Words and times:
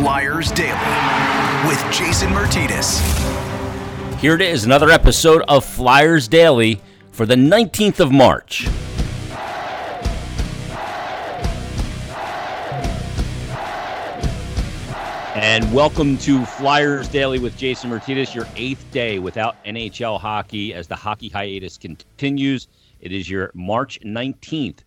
Flyers 0.00 0.50
Daily 0.52 1.68
with 1.68 1.92
Jason 1.92 2.30
Martinez. 2.30 3.00
Here 4.18 4.34
it 4.34 4.40
is, 4.40 4.64
another 4.64 4.88
episode 4.88 5.42
of 5.46 5.62
Flyers 5.62 6.26
Daily 6.26 6.80
for 7.10 7.26
the 7.26 7.34
19th 7.34 8.00
of 8.00 8.10
March. 8.10 8.66
And 15.34 15.70
welcome 15.70 16.16
to 16.16 16.46
Flyers 16.46 17.06
Daily 17.06 17.38
with 17.38 17.58
Jason 17.58 17.90
Martinez, 17.90 18.34
your 18.34 18.46
eighth 18.56 18.90
day 18.92 19.18
without 19.18 19.62
NHL 19.66 20.18
hockey 20.18 20.72
as 20.72 20.86
the 20.86 20.96
hockey 20.96 21.28
hiatus 21.28 21.76
continues. 21.76 22.68
It 23.02 23.12
is 23.12 23.28
your 23.28 23.50
March 23.52 24.00
19th 24.00 24.78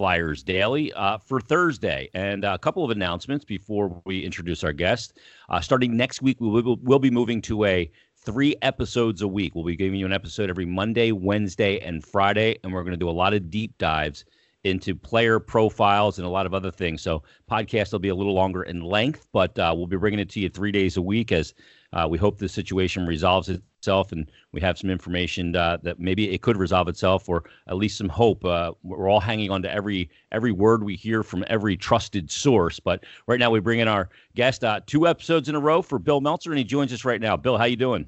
Flyers 0.00 0.42
Daily 0.42 0.90
uh, 0.94 1.18
for 1.18 1.42
Thursday. 1.42 2.08
And 2.14 2.42
a 2.42 2.56
couple 2.56 2.82
of 2.82 2.90
announcements 2.90 3.44
before 3.44 4.00
we 4.06 4.24
introduce 4.24 4.64
our 4.64 4.72
guest. 4.72 5.18
Uh, 5.50 5.60
starting 5.60 5.94
next 5.94 6.22
week, 6.22 6.40
we 6.40 6.48
will, 6.48 6.78
we'll 6.80 6.98
be 6.98 7.10
moving 7.10 7.42
to 7.42 7.66
a 7.66 7.90
three 8.16 8.56
episodes 8.62 9.20
a 9.20 9.28
week. 9.28 9.54
We'll 9.54 9.66
be 9.66 9.76
giving 9.76 10.00
you 10.00 10.06
an 10.06 10.12
episode 10.14 10.48
every 10.48 10.64
Monday, 10.64 11.12
Wednesday, 11.12 11.80
and 11.80 12.02
Friday. 12.02 12.56
And 12.64 12.72
we're 12.72 12.80
going 12.82 12.92
to 12.92 12.96
do 12.96 13.10
a 13.10 13.12
lot 13.12 13.34
of 13.34 13.50
deep 13.50 13.76
dives 13.76 14.24
into 14.64 14.94
player 14.94 15.38
profiles 15.38 16.16
and 16.16 16.26
a 16.26 16.30
lot 16.30 16.46
of 16.46 16.54
other 16.54 16.70
things. 16.70 17.02
So 17.02 17.22
podcast 17.50 17.92
will 17.92 17.98
be 17.98 18.08
a 18.08 18.14
little 18.14 18.32
longer 18.32 18.62
in 18.62 18.80
length, 18.80 19.26
but 19.34 19.58
uh, 19.58 19.74
we'll 19.76 19.86
be 19.86 19.98
bringing 19.98 20.20
it 20.20 20.30
to 20.30 20.40
you 20.40 20.48
three 20.48 20.72
days 20.72 20.96
a 20.96 21.02
week 21.02 21.30
as 21.30 21.52
uh, 21.92 22.06
we 22.08 22.16
hope 22.16 22.38
the 22.38 22.48
situation 22.48 23.04
resolves 23.04 23.50
itself 23.80 24.12
and 24.12 24.30
we 24.52 24.60
have 24.60 24.78
some 24.78 24.90
information 24.90 25.56
uh, 25.56 25.78
that 25.82 25.98
maybe 25.98 26.30
it 26.30 26.42
could 26.42 26.58
resolve 26.58 26.86
itself 26.88 27.28
or 27.28 27.44
at 27.66 27.76
least 27.76 27.96
some 27.96 28.10
hope. 28.10 28.44
Uh, 28.44 28.72
we're 28.82 29.08
all 29.08 29.20
hanging 29.20 29.50
on 29.50 29.62
to 29.62 29.72
every 29.72 30.10
every 30.32 30.52
word 30.52 30.84
we 30.84 30.96
hear 30.96 31.22
from 31.22 31.44
every 31.48 31.76
trusted 31.76 32.30
source. 32.30 32.78
But 32.78 33.04
right 33.26 33.40
now 33.40 33.50
we 33.50 33.60
bring 33.60 33.80
in 33.80 33.88
our 33.88 34.10
guest 34.34 34.64
uh, 34.64 34.80
two 34.86 35.08
episodes 35.08 35.48
in 35.48 35.54
a 35.54 35.60
row 35.60 35.80
for 35.80 35.98
Bill 35.98 36.20
Meltzer 36.20 36.50
and 36.50 36.58
he 36.58 36.64
joins 36.64 36.92
us 36.92 37.04
right 37.04 37.20
now. 37.20 37.36
Bill, 37.36 37.56
how 37.56 37.64
you 37.64 37.76
doing? 37.76 38.06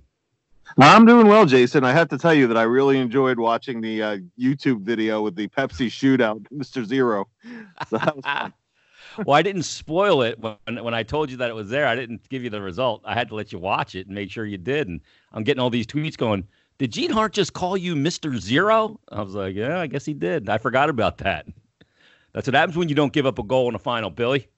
I'm 0.79 1.07
doing 1.07 1.27
well, 1.27 1.45
Jason. 1.45 1.85
I 1.85 1.93
have 1.93 2.09
to 2.11 2.19
tell 2.19 2.33
you 2.33 2.47
that 2.47 2.57
I 2.57 2.63
really 2.63 2.99
enjoyed 2.99 3.39
watching 3.39 3.81
the 3.81 4.03
uh, 4.03 4.19
YouTube 4.39 4.83
video 4.83 5.23
with 5.23 5.35
the 5.35 5.49
Pepsi 5.49 5.89
shootout, 5.89 6.47
Mr. 6.53 6.85
Zero. 6.85 7.29
So. 7.89 7.99
Well, 9.19 9.37
I 9.37 9.43
didn't 9.43 9.65
spoil 9.65 10.23
it 10.23 10.39
when 10.39 10.85
when 10.85 10.95
I 10.95 11.03
told 11.03 11.31
you 11.31 11.37
that 11.39 11.51
it 11.51 11.55
was 11.55 11.69
there. 11.69 11.87
I 11.87 11.95
didn't 11.95 12.29
give 12.29 12.45
you 12.45 12.51
the 12.51 12.61
result. 12.61 13.03
I 13.05 13.15
had 13.15 13.29
to 13.29 13.35
let 13.35 13.53
you 13.53 13.59
watch 13.59 13.95
it 13.95 14.07
and 14.07 14.15
make 14.15 14.31
sure 14.31 14.45
you 14.45 14.59
did. 14.59 14.89
And 14.89 15.01
I'm 15.33 15.45
getting 15.45 15.61
all 15.61 15.71
these 15.71 15.87
tweets 15.87 16.17
going. 16.17 16.47
Did 16.79 16.93
Gene 16.93 17.11
Hart 17.11 17.33
just 17.33 17.53
call 17.53 17.77
you 17.77 17.95
Mr. 17.95 18.37
Zero? 18.39 18.99
I 19.11 19.23
was 19.23 19.35
like, 19.35 19.55
yeah, 19.55 19.79
I 19.79 19.87
guess 19.87 20.05
he 20.05 20.15
did. 20.15 20.49
I 20.49 20.59
forgot 20.59 20.89
about 20.89 21.19
that. 21.19 21.47
That's 22.33 22.49
what 22.49 22.55
happens 22.55 22.77
when 22.77 22.89
you 22.89 22.95
don't 22.95 23.13
give 23.13 23.27
up 23.27 23.39
a 23.39 23.43
goal 23.43 23.69
in 23.69 23.75
a 23.75 23.79
final, 23.79 24.11
Billy. 24.11 24.49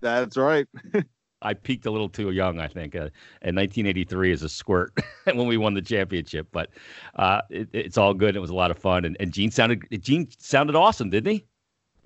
That's 0.00 0.36
right. 0.36 0.66
I 1.42 1.54
peaked 1.54 1.86
a 1.86 1.90
little 1.90 2.08
too 2.08 2.30
young, 2.30 2.60
I 2.60 2.66
think, 2.66 2.94
uh, 2.94 3.08
in 3.42 3.54
1983 3.54 4.32
as 4.32 4.42
a 4.42 4.48
squirt 4.48 4.92
when 5.24 5.46
we 5.46 5.56
won 5.56 5.74
the 5.74 5.82
championship. 5.82 6.48
But 6.52 6.70
uh, 7.16 7.42
it, 7.48 7.68
it's 7.72 7.96
all 7.96 8.12
good. 8.14 8.36
It 8.36 8.40
was 8.40 8.50
a 8.50 8.54
lot 8.54 8.70
of 8.70 8.78
fun, 8.78 9.04
and, 9.04 9.16
and 9.20 9.32
Gene 9.32 9.50
sounded 9.50 9.86
Gene 10.02 10.28
sounded 10.38 10.76
awesome, 10.76 11.08
didn't 11.10 11.32
he? 11.32 11.46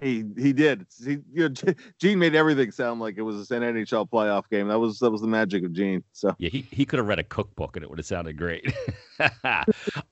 He 0.04 0.22
he 0.36 0.52
did. 0.52 0.86
He, 1.02 1.18
you 1.32 1.48
know, 1.48 1.54
Gene 1.98 2.18
made 2.18 2.34
everything 2.34 2.70
sound 2.70 3.00
like 3.00 3.16
it 3.16 3.22
was 3.22 3.50
an 3.50 3.62
NHL 3.62 4.10
playoff 4.10 4.50
game. 4.50 4.68
That 4.68 4.78
was 4.78 4.98
that 4.98 5.10
was 5.10 5.22
the 5.22 5.26
magic 5.26 5.64
of 5.64 5.72
Gene. 5.72 6.04
So 6.12 6.36
yeah, 6.38 6.50
he, 6.50 6.66
he 6.70 6.84
could 6.84 6.98
have 6.98 7.08
read 7.08 7.18
a 7.18 7.24
cookbook 7.24 7.74
and 7.76 7.82
it 7.82 7.88
would 7.88 7.98
have 7.98 8.04
sounded 8.04 8.36
great. 8.36 8.70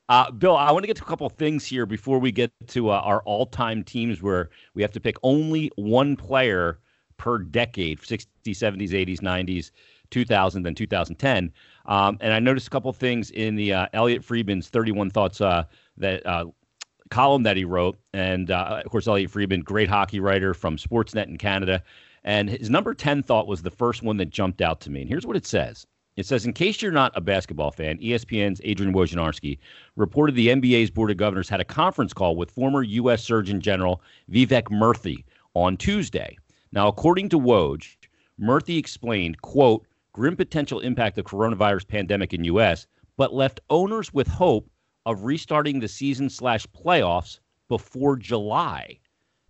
uh, 0.08 0.30
Bill, 0.30 0.56
I 0.56 0.72
want 0.72 0.84
to 0.84 0.86
get 0.86 0.96
to 0.96 1.02
a 1.02 1.06
couple 1.06 1.28
things 1.28 1.66
here 1.66 1.84
before 1.84 2.18
we 2.18 2.32
get 2.32 2.50
to 2.68 2.88
uh, 2.88 3.02
our 3.04 3.22
all 3.24 3.44
time 3.44 3.84
teams 3.84 4.22
where 4.22 4.48
we 4.74 4.80
have 4.80 4.92
to 4.92 5.00
pick 5.00 5.16
only 5.22 5.70
one 5.76 6.16
player 6.16 6.78
per 7.18 7.38
decade 7.38 8.00
60s 8.00 8.26
70s 8.46 8.90
80s 8.90 9.20
90s 9.20 9.70
2000 10.10 10.66
and 10.66 10.76
2010 10.76 11.52
um, 11.86 12.18
and 12.20 12.32
i 12.32 12.40
noticed 12.40 12.66
a 12.66 12.70
couple 12.70 12.92
things 12.92 13.30
in 13.30 13.54
the 13.54 13.72
uh, 13.72 13.86
elliotte 13.92 14.24
friedman's 14.24 14.68
31 14.68 15.10
thoughts 15.10 15.40
uh, 15.40 15.62
that 15.96 16.26
uh, 16.26 16.46
column 17.12 17.42
that 17.42 17.56
he 17.56 17.64
wrote 17.64 17.98
and 18.12 18.50
uh, 18.50 18.80
of 18.84 18.90
course 18.90 19.06
Elliotte 19.06 19.30
friedman 19.30 19.60
great 19.60 19.88
hockey 19.88 20.18
writer 20.18 20.54
from 20.54 20.76
sportsnet 20.76 21.28
in 21.28 21.36
canada 21.36 21.82
and 22.24 22.48
his 22.48 22.70
number 22.70 22.94
10 22.94 23.22
thought 23.22 23.46
was 23.46 23.62
the 23.62 23.70
first 23.70 24.02
one 24.02 24.16
that 24.16 24.30
jumped 24.30 24.62
out 24.62 24.80
to 24.80 24.90
me 24.90 25.02
and 25.02 25.08
here's 25.08 25.26
what 25.26 25.36
it 25.36 25.46
says 25.46 25.86
it 26.14 26.26
says, 26.26 26.44
in 26.44 26.52
case 26.52 26.82
you're 26.82 26.92
not 26.92 27.12
a 27.14 27.22
basketball 27.22 27.70
fan, 27.70 27.96
ESPN's 27.96 28.60
Adrian 28.64 28.92
Wojnarowski 28.92 29.58
reported 29.96 30.34
the 30.34 30.48
NBA's 30.48 30.90
Board 30.90 31.10
of 31.10 31.16
Governors 31.16 31.48
had 31.48 31.60
a 31.60 31.64
conference 31.64 32.12
call 32.12 32.36
with 32.36 32.50
former 32.50 32.82
U.S. 32.82 33.24
Surgeon 33.24 33.62
General 33.62 34.02
Vivek 34.30 34.64
Murthy 34.64 35.24
on 35.54 35.78
Tuesday. 35.78 36.36
Now, 36.70 36.86
according 36.86 37.30
to 37.30 37.38
Woj, 37.38 37.96
Murthy 38.38 38.76
explained, 38.76 39.40
quote, 39.40 39.86
grim 40.12 40.36
potential 40.36 40.80
impact 40.80 41.16
of 41.16 41.24
coronavirus 41.24 41.88
pandemic 41.88 42.34
in 42.34 42.44
U.S., 42.44 42.86
but 43.16 43.32
left 43.32 43.60
owners 43.70 44.12
with 44.12 44.26
hope 44.26 44.68
of 45.06 45.24
restarting 45.24 45.80
the 45.80 45.88
season 45.88 46.30
slash 46.30 46.66
playoffs 46.68 47.40
before 47.68 48.16
July. 48.16 48.98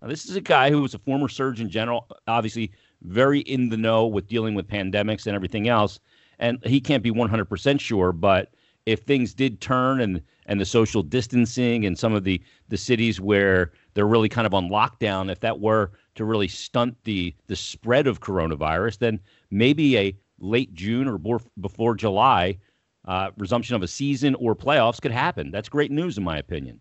Now, 0.01 0.09
this 0.09 0.27
is 0.27 0.37
a 0.37 0.41
guy 0.41 0.71
who 0.71 0.83
was 0.83 0.95
a 0.95 0.99
former 0.99 1.29
Surgeon 1.29 1.69
General, 1.69 2.09
obviously 2.27 2.73
very 3.03 3.41
in 3.41 3.69
the 3.69 3.77
know 3.77 4.07
with 4.07 4.27
dealing 4.27 4.55
with 4.55 4.69
pandemics 4.69 5.27
and 5.27 5.35
everything 5.35 5.69
else, 5.69 6.01
and 6.39 6.59
he 6.65 6.81
can't 6.81 7.03
be 7.03 7.11
100% 7.11 7.81
sure, 7.81 8.13
but 8.13 8.55
if 8.87 9.01
things 9.01 9.33
did 9.33 9.61
turn 9.61 10.01
and 10.01 10.21
and 10.47 10.61
the 10.61 10.65
social 10.65 11.05
distancing 11.05 11.87
and 11.87 11.97
some 11.97 12.15
of 12.15 12.25
the 12.25 12.43
the 12.69 12.77
cities 12.77 13.21
where 13.21 13.73
they're 13.95 14.09
really 14.09 14.29
kind 14.29 14.47
of 14.47 14.55
on 14.55 14.69
lockdown, 14.69 15.31
if 15.31 15.41
that 15.41 15.61
were 15.61 15.93
to 16.17 16.25
really 16.25 16.49
stunt 16.49 16.97
the 17.05 17.35
the 17.47 17.57
spread 17.57 18.07
of 18.07 18.21
coronavirus, 18.21 18.99
then 18.99 19.21
maybe 19.51 19.97
a 19.97 20.17
late 20.41 20.75
June 20.75 21.07
or 21.07 21.41
before 21.61 21.95
July 21.95 22.59
uh, 23.07 23.31
resumption 23.37 23.75
of 23.75 23.83
a 23.83 23.89
season 23.89 24.35
or 24.37 24.55
playoffs 24.55 25.01
could 25.01 25.11
happen. 25.11 25.51
That's 25.51 25.69
great 25.69 25.91
news, 25.91 26.19
in 26.19 26.25
my 26.25 26.39
opinion. 26.39 26.81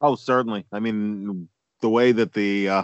Oh, 0.00 0.14
certainly. 0.14 0.64
I 0.72 0.78
mean, 0.78 1.48
the 1.80 1.88
way 1.88 2.12
that 2.12 2.32
the 2.32 2.68
uh, 2.68 2.82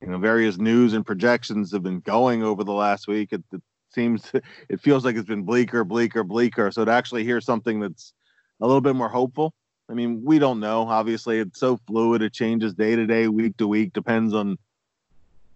you 0.00 0.08
know 0.08 0.18
various 0.18 0.58
news 0.58 0.92
and 0.92 1.06
projections 1.06 1.72
have 1.72 1.82
been 1.82 2.00
going 2.00 2.42
over 2.42 2.64
the 2.64 2.72
last 2.72 3.06
week, 3.06 3.32
it, 3.32 3.42
it 3.52 3.62
seems 3.90 4.30
it 4.68 4.80
feels 4.80 5.04
like 5.04 5.16
it's 5.16 5.28
been 5.28 5.44
bleaker, 5.44 5.84
bleaker, 5.84 6.24
bleaker. 6.24 6.70
So 6.70 6.84
to 6.84 6.90
actually 6.90 7.24
hear 7.24 7.40
something 7.40 7.80
that's 7.80 8.12
a 8.60 8.66
little 8.66 8.80
bit 8.80 8.96
more 8.96 9.08
hopeful. 9.08 9.52
I 9.88 9.92
mean, 9.92 10.22
we 10.24 10.38
don't 10.38 10.60
know. 10.60 10.88
Obviously, 10.88 11.38
it's 11.38 11.60
so 11.60 11.78
fluid; 11.86 12.22
it 12.22 12.32
changes 12.32 12.74
day 12.74 12.96
to 12.96 13.06
day, 13.06 13.28
week 13.28 13.56
to 13.58 13.68
week, 13.68 13.92
depends 13.92 14.32
on 14.32 14.56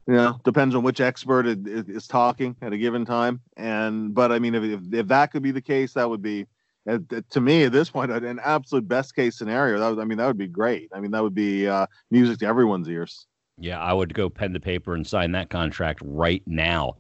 you 0.09 0.15
know 0.15 0.41
depends 0.43 0.75
on 0.75 0.83
which 0.83 1.01
expert 1.01 1.47
is 1.47 2.09
talking 2.09 2.57
at 2.63 2.73
a 2.73 2.79
given 2.79 3.05
time. 3.05 3.41
And 3.57 4.15
but 4.15 4.33
i 4.33 4.39
mean 4.39 4.55
if, 4.55 4.81
if, 4.93 5.07
that 5.07 5.31
could 5.31 5.43
be 5.43 5.53
the 5.53 5.61
case 5.61 5.93
that 5.93 6.09
would 6.09 6.23
be 6.23 6.47
uh, 6.89 6.99
to 7.31 7.41
me 7.41 7.65
at 7.65 7.73
this 7.73 7.91
point 7.91 8.11
an 8.11 8.41
absolute 8.43 8.89
best 8.89 9.15
case 9.15 9.37
scenario. 9.37 9.79
That 9.79 10.01
i 10.01 10.05
mean 10.05 10.19
that 10.19 10.27
would 10.27 10.39
be 10.39 10.49
great. 10.49 10.91
I 10.93 11.01
mean 11.01 11.11
that 11.13 11.23
would 11.23 11.35
be 11.35 11.69
uh, 11.69 11.87
music 12.11 12.39
to 12.39 12.47
everyone's 12.47 12.89
ears. 12.89 13.27
Yeah 13.59 13.79
i 13.79 13.93
would 13.93 14.15
go 14.15 14.31
pen 14.31 14.55
to 14.55 14.61
paper 14.61 14.95
and 14.95 15.07
sign 15.07 15.31
that 15.33 15.51
contract 15.51 16.01
right 16.03 16.43
now. 16.47 16.97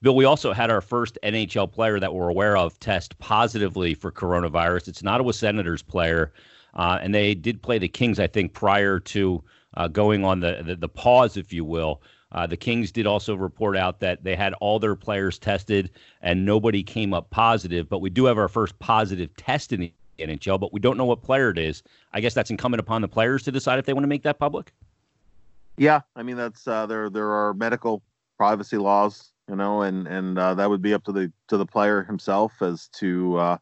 Bill, 0.00 0.14
we 0.14 0.24
also 0.24 0.52
had 0.52 0.70
our 0.70 0.80
first 0.80 1.18
NHL 1.24 1.70
player 1.70 1.98
that 1.98 2.14
we're 2.14 2.28
aware 2.28 2.56
of 2.56 2.78
test 2.78 3.18
positively 3.18 3.94
for 3.94 4.12
coronavirus. 4.12 4.86
It's 4.86 5.00
an 5.00 5.08
Ottawa 5.08 5.32
Senators 5.32 5.82
player, 5.82 6.32
uh, 6.74 7.00
and 7.02 7.12
they 7.12 7.34
did 7.34 7.60
play 7.62 7.78
the 7.78 7.88
Kings, 7.88 8.20
I 8.20 8.28
think, 8.28 8.52
prior 8.52 9.00
to 9.00 9.42
uh, 9.74 9.88
going 9.88 10.24
on 10.24 10.38
the, 10.38 10.62
the, 10.64 10.76
the 10.76 10.88
pause, 10.88 11.36
if 11.36 11.52
you 11.52 11.64
will. 11.64 12.00
Uh, 12.32 12.46
the 12.46 12.56
Kings 12.56 12.92
did 12.92 13.06
also 13.06 13.34
report 13.34 13.76
out 13.76 14.00
that 14.00 14.22
they 14.22 14.36
had 14.36 14.52
all 14.54 14.78
their 14.78 14.94
players 14.94 15.38
tested 15.38 15.90
and 16.20 16.44
nobody 16.44 16.82
came 16.82 17.14
up 17.14 17.30
positive. 17.30 17.88
But 17.88 18.00
we 18.00 18.10
do 18.10 18.26
have 18.26 18.38
our 18.38 18.48
first 18.48 18.78
positive 18.78 19.34
test 19.36 19.72
in 19.72 19.80
the 19.80 19.92
NHL, 20.18 20.60
but 20.60 20.72
we 20.72 20.80
don't 20.80 20.96
know 20.96 21.04
what 21.04 21.22
player 21.22 21.50
it 21.50 21.58
is. 21.58 21.82
I 22.12 22.20
guess 22.20 22.34
that's 22.34 22.50
incumbent 22.50 22.80
upon 22.80 23.02
the 23.02 23.08
players 23.08 23.42
to 23.44 23.52
decide 23.52 23.78
if 23.78 23.86
they 23.86 23.92
want 23.92 24.04
to 24.04 24.08
make 24.08 24.24
that 24.24 24.38
public. 24.38 24.72
Yeah, 25.78 26.00
I 26.16 26.22
mean 26.22 26.36
that's 26.36 26.66
uh, 26.66 26.86
there. 26.86 27.08
There 27.08 27.30
are 27.30 27.54
medical 27.54 28.02
privacy 28.36 28.76
laws, 28.78 29.32
you 29.48 29.56
know, 29.56 29.82
and 29.82 30.08
and 30.08 30.38
uh, 30.38 30.54
that 30.54 30.68
would 30.68 30.82
be 30.82 30.92
up 30.92 31.04
to 31.04 31.12
the 31.12 31.32
to 31.48 31.56
the 31.56 31.66
player 31.66 32.02
himself 32.02 32.60
as 32.60 32.88
to 32.94 33.36
uh, 33.36 33.56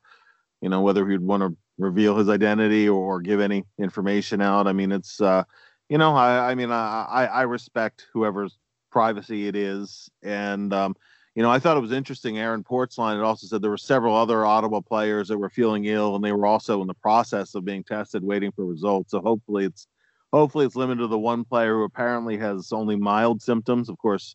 you 0.62 0.70
know 0.70 0.80
whether 0.80 1.06
he'd 1.06 1.20
want 1.20 1.42
to 1.42 1.54
reveal 1.78 2.16
his 2.16 2.30
identity 2.30 2.88
or 2.88 3.20
give 3.20 3.38
any 3.38 3.64
information 3.78 4.40
out. 4.40 4.66
I 4.66 4.72
mean, 4.72 4.92
it's 4.92 5.20
uh, 5.20 5.44
you 5.88 5.98
know, 5.98 6.14
I, 6.14 6.50
I 6.50 6.54
mean, 6.54 6.70
I, 6.70 7.28
I 7.32 7.42
respect 7.42 8.06
whoever's 8.12 8.58
privacy 8.90 9.46
it 9.46 9.56
is, 9.56 10.10
and 10.22 10.72
um, 10.72 10.96
you 11.34 11.42
know, 11.42 11.50
I 11.50 11.58
thought 11.58 11.76
it 11.76 11.80
was 11.80 11.92
interesting. 11.92 12.38
Aaron 12.38 12.64
Portzline 12.64 13.16
had 13.16 13.24
also 13.24 13.46
said 13.46 13.62
there 13.62 13.70
were 13.70 13.76
several 13.76 14.16
other 14.16 14.44
Ottawa 14.46 14.80
players 14.80 15.28
that 15.28 15.38
were 15.38 15.50
feeling 15.50 15.84
ill, 15.84 16.16
and 16.16 16.24
they 16.24 16.32
were 16.32 16.46
also 16.46 16.80
in 16.80 16.86
the 16.86 16.94
process 16.94 17.54
of 17.54 17.64
being 17.64 17.84
tested, 17.84 18.24
waiting 18.24 18.52
for 18.52 18.64
results. 18.64 19.10
So 19.10 19.20
hopefully, 19.20 19.66
it's 19.66 19.86
hopefully 20.32 20.66
it's 20.66 20.76
limited 20.76 21.02
to 21.02 21.08
the 21.08 21.18
one 21.18 21.44
player 21.44 21.74
who 21.74 21.84
apparently 21.84 22.36
has 22.38 22.72
only 22.72 22.96
mild 22.96 23.42
symptoms. 23.42 23.88
Of 23.88 23.98
course, 23.98 24.34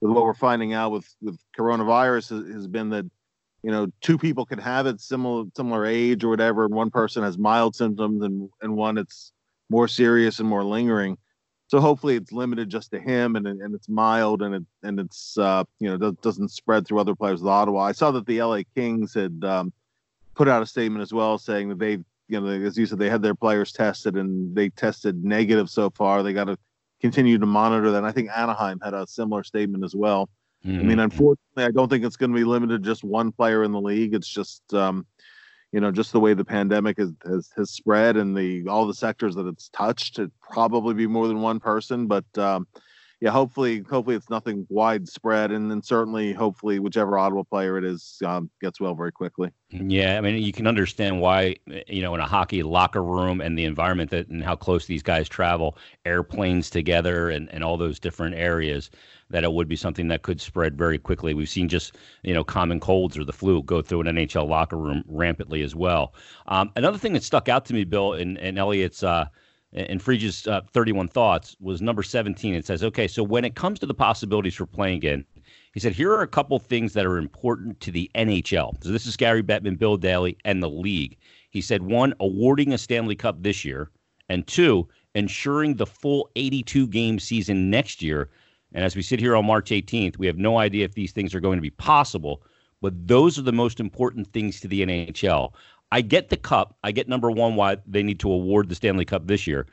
with 0.00 0.12
what 0.12 0.24
we're 0.24 0.34
finding 0.34 0.72
out 0.72 0.92
with 0.92 1.08
with 1.20 1.38
coronavirus 1.58 2.30
has, 2.30 2.54
has 2.54 2.66
been 2.68 2.90
that 2.90 3.10
you 3.62 3.70
know 3.70 3.88
two 4.02 4.18
people 4.18 4.44
can 4.44 4.58
have 4.58 4.86
it 4.86 5.00
similar 5.00 5.44
similar 5.56 5.86
age 5.86 6.22
or 6.22 6.28
whatever, 6.28 6.66
and 6.66 6.74
one 6.74 6.90
person 6.90 7.22
has 7.22 7.38
mild 7.38 7.74
symptoms, 7.74 8.22
and 8.22 8.50
and 8.60 8.76
one 8.76 8.98
it's 8.98 9.32
more 9.72 9.88
serious 9.88 10.38
and 10.38 10.48
more 10.48 10.62
lingering. 10.62 11.16
so 11.66 11.80
hopefully 11.80 12.14
it's 12.16 12.30
limited 12.30 12.68
just 12.68 12.90
to 12.92 13.00
him 13.00 13.34
and 13.36 13.46
and 13.46 13.74
it's 13.74 13.88
mild 13.88 14.42
and 14.42 14.54
it 14.54 14.64
and 14.82 15.00
it's 15.00 15.38
uh, 15.38 15.64
you 15.80 15.88
know 15.88 16.12
doesn't 16.26 16.50
spread 16.50 16.86
through 16.86 17.00
other 17.00 17.16
players 17.16 17.40
with 17.40 17.50
Ottawa. 17.50 17.80
I 17.80 17.92
saw 17.92 18.10
that 18.12 18.26
the 18.26 18.42
LA 18.42 18.60
Kings 18.76 19.14
had 19.14 19.42
um, 19.44 19.72
put 20.34 20.48
out 20.48 20.62
a 20.62 20.66
statement 20.66 21.02
as 21.02 21.12
well 21.12 21.38
saying 21.38 21.70
that 21.70 21.78
they 21.78 21.92
you 22.28 22.40
know 22.40 22.46
as 22.46 22.76
you 22.76 22.86
said 22.86 22.98
they 22.98 23.10
had 23.10 23.22
their 23.22 23.34
players 23.34 23.72
tested 23.72 24.16
and 24.16 24.54
they 24.54 24.68
tested 24.68 25.24
negative 25.24 25.68
so 25.70 25.90
far. 25.90 26.22
They 26.22 26.34
got 26.34 26.48
to 26.52 26.58
continue 27.00 27.38
to 27.38 27.46
monitor 27.46 27.90
that. 27.90 27.98
And 27.98 28.06
I 28.06 28.12
think 28.12 28.30
Anaheim 28.34 28.78
had 28.80 28.94
a 28.94 29.06
similar 29.06 29.42
statement 29.42 29.84
as 29.84 29.94
well. 29.94 30.28
Mm-hmm. 30.64 30.80
I 30.80 30.82
mean, 30.84 30.98
unfortunately, 31.00 31.64
I 31.64 31.72
don't 31.72 31.88
think 31.88 32.04
it's 32.04 32.16
going 32.16 32.30
to 32.30 32.36
be 32.36 32.44
limited 32.44 32.84
to 32.84 32.90
just 32.90 33.02
one 33.02 33.32
player 33.32 33.64
in 33.64 33.72
the 33.72 33.80
league. 33.80 34.14
It's 34.14 34.28
just 34.28 34.62
um, 34.72 35.04
you 35.72 35.80
know, 35.80 35.90
just 35.90 36.12
the 36.12 36.20
way 36.20 36.34
the 36.34 36.44
pandemic 36.44 36.98
has, 36.98 37.12
has, 37.24 37.50
has 37.56 37.70
spread 37.70 38.16
and 38.16 38.36
the 38.36 38.68
all 38.68 38.86
the 38.86 38.94
sectors 38.94 39.34
that 39.34 39.46
it's 39.46 39.70
touched, 39.70 40.18
it 40.18 40.30
probably 40.40 40.94
be 40.94 41.06
more 41.06 41.26
than 41.26 41.40
one 41.40 41.58
person. 41.58 42.06
But 42.06 42.26
um, 42.36 42.66
yeah, 43.22 43.30
hopefully, 43.30 43.84
hopefully 43.88 44.16
it's 44.16 44.28
nothing 44.28 44.66
widespread, 44.68 45.52
and 45.52 45.70
then 45.70 45.80
certainly, 45.80 46.32
hopefully, 46.32 46.80
whichever 46.80 47.16
Ottawa 47.16 47.44
player 47.44 47.78
it 47.78 47.84
is 47.84 48.20
um, 48.26 48.50
gets 48.60 48.80
well 48.80 48.96
very 48.96 49.12
quickly. 49.12 49.52
Yeah, 49.70 50.18
I 50.18 50.20
mean, 50.20 50.42
you 50.42 50.52
can 50.52 50.66
understand 50.66 51.20
why 51.20 51.54
you 51.86 52.02
know 52.02 52.16
in 52.16 52.20
a 52.20 52.26
hockey 52.26 52.64
locker 52.64 53.00
room 53.00 53.40
and 53.40 53.56
the 53.56 53.64
environment 53.64 54.10
that 54.10 54.26
and 54.26 54.42
how 54.42 54.56
close 54.56 54.86
these 54.86 55.04
guys 55.04 55.28
travel, 55.28 55.78
airplanes 56.04 56.68
together, 56.68 57.30
and 57.30 57.48
and 57.52 57.62
all 57.62 57.76
those 57.76 58.00
different 58.00 58.34
areas 58.34 58.90
that 59.30 59.44
it 59.44 59.52
would 59.52 59.68
be 59.68 59.76
something 59.76 60.08
that 60.08 60.22
could 60.22 60.40
spread 60.40 60.76
very 60.76 60.98
quickly. 60.98 61.32
We've 61.32 61.48
seen 61.48 61.68
just 61.68 61.94
you 62.24 62.34
know 62.34 62.42
common 62.42 62.80
colds 62.80 63.16
or 63.16 63.22
the 63.22 63.32
flu 63.32 63.62
go 63.62 63.82
through 63.82 64.00
an 64.00 64.16
NHL 64.16 64.48
locker 64.48 64.76
room 64.76 65.04
rampantly 65.06 65.62
as 65.62 65.76
well. 65.76 66.12
Um, 66.46 66.72
another 66.74 66.98
thing 66.98 67.12
that 67.12 67.22
stuck 67.22 67.48
out 67.48 67.66
to 67.66 67.72
me, 67.72 67.84
Bill, 67.84 68.14
and, 68.14 68.36
and 68.38 68.58
Elliotte's 68.58 69.04
uh, 69.04 69.26
and 69.72 70.02
Friedge's 70.02 70.46
uh, 70.46 70.60
31 70.72 71.08
thoughts 71.08 71.56
was 71.60 71.80
number 71.80 72.02
17. 72.02 72.54
It 72.54 72.66
says, 72.66 72.84
okay, 72.84 73.08
so 73.08 73.22
when 73.22 73.44
it 73.44 73.54
comes 73.54 73.78
to 73.80 73.86
the 73.86 73.94
possibilities 73.94 74.54
for 74.54 74.66
playing 74.66 74.96
again, 74.96 75.24
he 75.72 75.80
said, 75.80 75.92
here 75.92 76.12
are 76.12 76.22
a 76.22 76.28
couple 76.28 76.58
things 76.58 76.92
that 76.92 77.06
are 77.06 77.16
important 77.16 77.80
to 77.80 77.90
the 77.90 78.10
NHL. 78.14 78.82
So 78.84 78.90
this 78.90 79.06
is 79.06 79.16
Gary 79.16 79.42
Bettman, 79.42 79.78
Bill 79.78 79.96
Daly, 79.96 80.36
and 80.44 80.62
the 80.62 80.68
league. 80.68 81.16
He 81.50 81.60
said, 81.60 81.82
one, 81.82 82.14
awarding 82.20 82.72
a 82.72 82.78
Stanley 82.78 83.16
Cup 83.16 83.42
this 83.42 83.64
year, 83.64 83.90
and 84.28 84.46
two, 84.46 84.88
ensuring 85.14 85.76
the 85.76 85.86
full 85.86 86.30
82 86.36 86.86
game 86.88 87.18
season 87.18 87.70
next 87.70 88.02
year 88.02 88.28
and 88.74 88.84
as 88.84 88.96
we 88.96 89.02
sit 89.02 89.20
here 89.20 89.36
on 89.36 89.46
March 89.46 89.70
18th, 89.70 90.18
we 90.18 90.26
have 90.26 90.38
no 90.38 90.58
idea 90.58 90.84
if 90.84 90.94
these 90.94 91.12
things 91.12 91.34
are 91.34 91.40
going 91.40 91.58
to 91.58 91.62
be 91.62 91.70
possible, 91.70 92.42
but 92.80 93.06
those 93.06 93.38
are 93.38 93.42
the 93.42 93.52
most 93.52 93.80
important 93.80 94.32
things 94.32 94.60
to 94.60 94.68
the 94.68 94.82
NHL. 94.82 95.52
I 95.92 96.00
get 96.00 96.30
the 96.30 96.38
cup. 96.38 96.74
I 96.82 96.90
get 96.90 97.06
number 97.06 97.30
one 97.30 97.54
why 97.54 97.76
they 97.86 98.02
need 98.02 98.18
to 98.20 98.32
award 98.32 98.70
the 98.70 98.74
Stanley 98.74 99.04
Cup 99.04 99.26
this 99.26 99.46
year, 99.46 99.66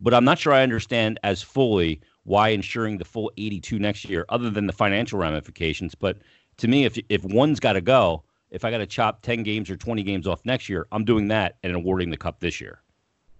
but 0.00 0.14
I'm 0.14 0.24
not 0.24 0.38
sure 0.38 0.54
I 0.54 0.62
understand 0.62 1.20
as 1.22 1.42
fully 1.42 2.00
why 2.24 2.48
ensuring 2.48 2.96
the 2.96 3.04
full 3.04 3.30
82 3.36 3.78
next 3.78 4.06
year, 4.06 4.24
other 4.30 4.48
than 4.48 4.66
the 4.66 4.72
financial 4.72 5.18
ramifications. 5.18 5.94
But 5.94 6.16
to 6.56 6.66
me, 6.66 6.86
if 6.86 6.98
if 7.10 7.22
one's 7.24 7.60
got 7.60 7.74
to 7.74 7.82
go, 7.82 8.24
if 8.50 8.64
I 8.64 8.70
got 8.70 8.78
to 8.78 8.86
chop 8.86 9.20
10 9.20 9.42
games 9.42 9.68
or 9.68 9.76
20 9.76 10.02
games 10.02 10.26
off 10.26 10.40
next 10.46 10.70
year, 10.70 10.86
I'm 10.92 11.04
doing 11.04 11.28
that 11.28 11.58
and 11.62 11.74
awarding 11.74 12.08
the 12.08 12.16
cup 12.16 12.40
this 12.40 12.58
year. 12.58 12.80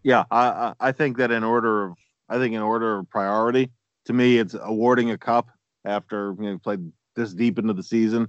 Yeah, 0.03 0.25
I 0.31 0.75
I 0.79 0.93
think 0.93 1.17
that 1.17 1.31
in 1.31 1.43
order 1.43 1.85
of 1.85 1.97
I 2.29 2.37
think 2.37 2.55
in 2.55 2.61
order 2.61 2.99
of 2.99 3.09
priority, 3.09 3.71
to 4.05 4.13
me, 4.13 4.37
it's 4.37 4.55
awarding 4.61 5.11
a 5.11 5.17
cup 5.17 5.49
after 5.87 6.37
you 6.39 6.51
know 6.51 6.59
played 6.59 6.93
this 7.15 7.33
deep 7.33 7.59
into 7.59 7.73
the 7.73 7.83
season. 7.83 8.29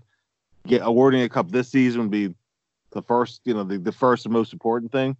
Get 0.66 0.82
awarding 0.82 1.24
a 1.24 1.30
cup 1.30 1.52
this 1.52 1.68
season 1.68 2.04
would 2.04 2.12
be 2.12 2.34
the 2.98 3.04
first, 3.04 3.42
you 3.46 3.54
know, 3.54 3.64
the, 3.64 3.78
the 3.78 3.92
first 3.92 4.26
and 4.26 4.34
most 4.34 4.54
important 4.54 4.92
thing. 4.92 5.16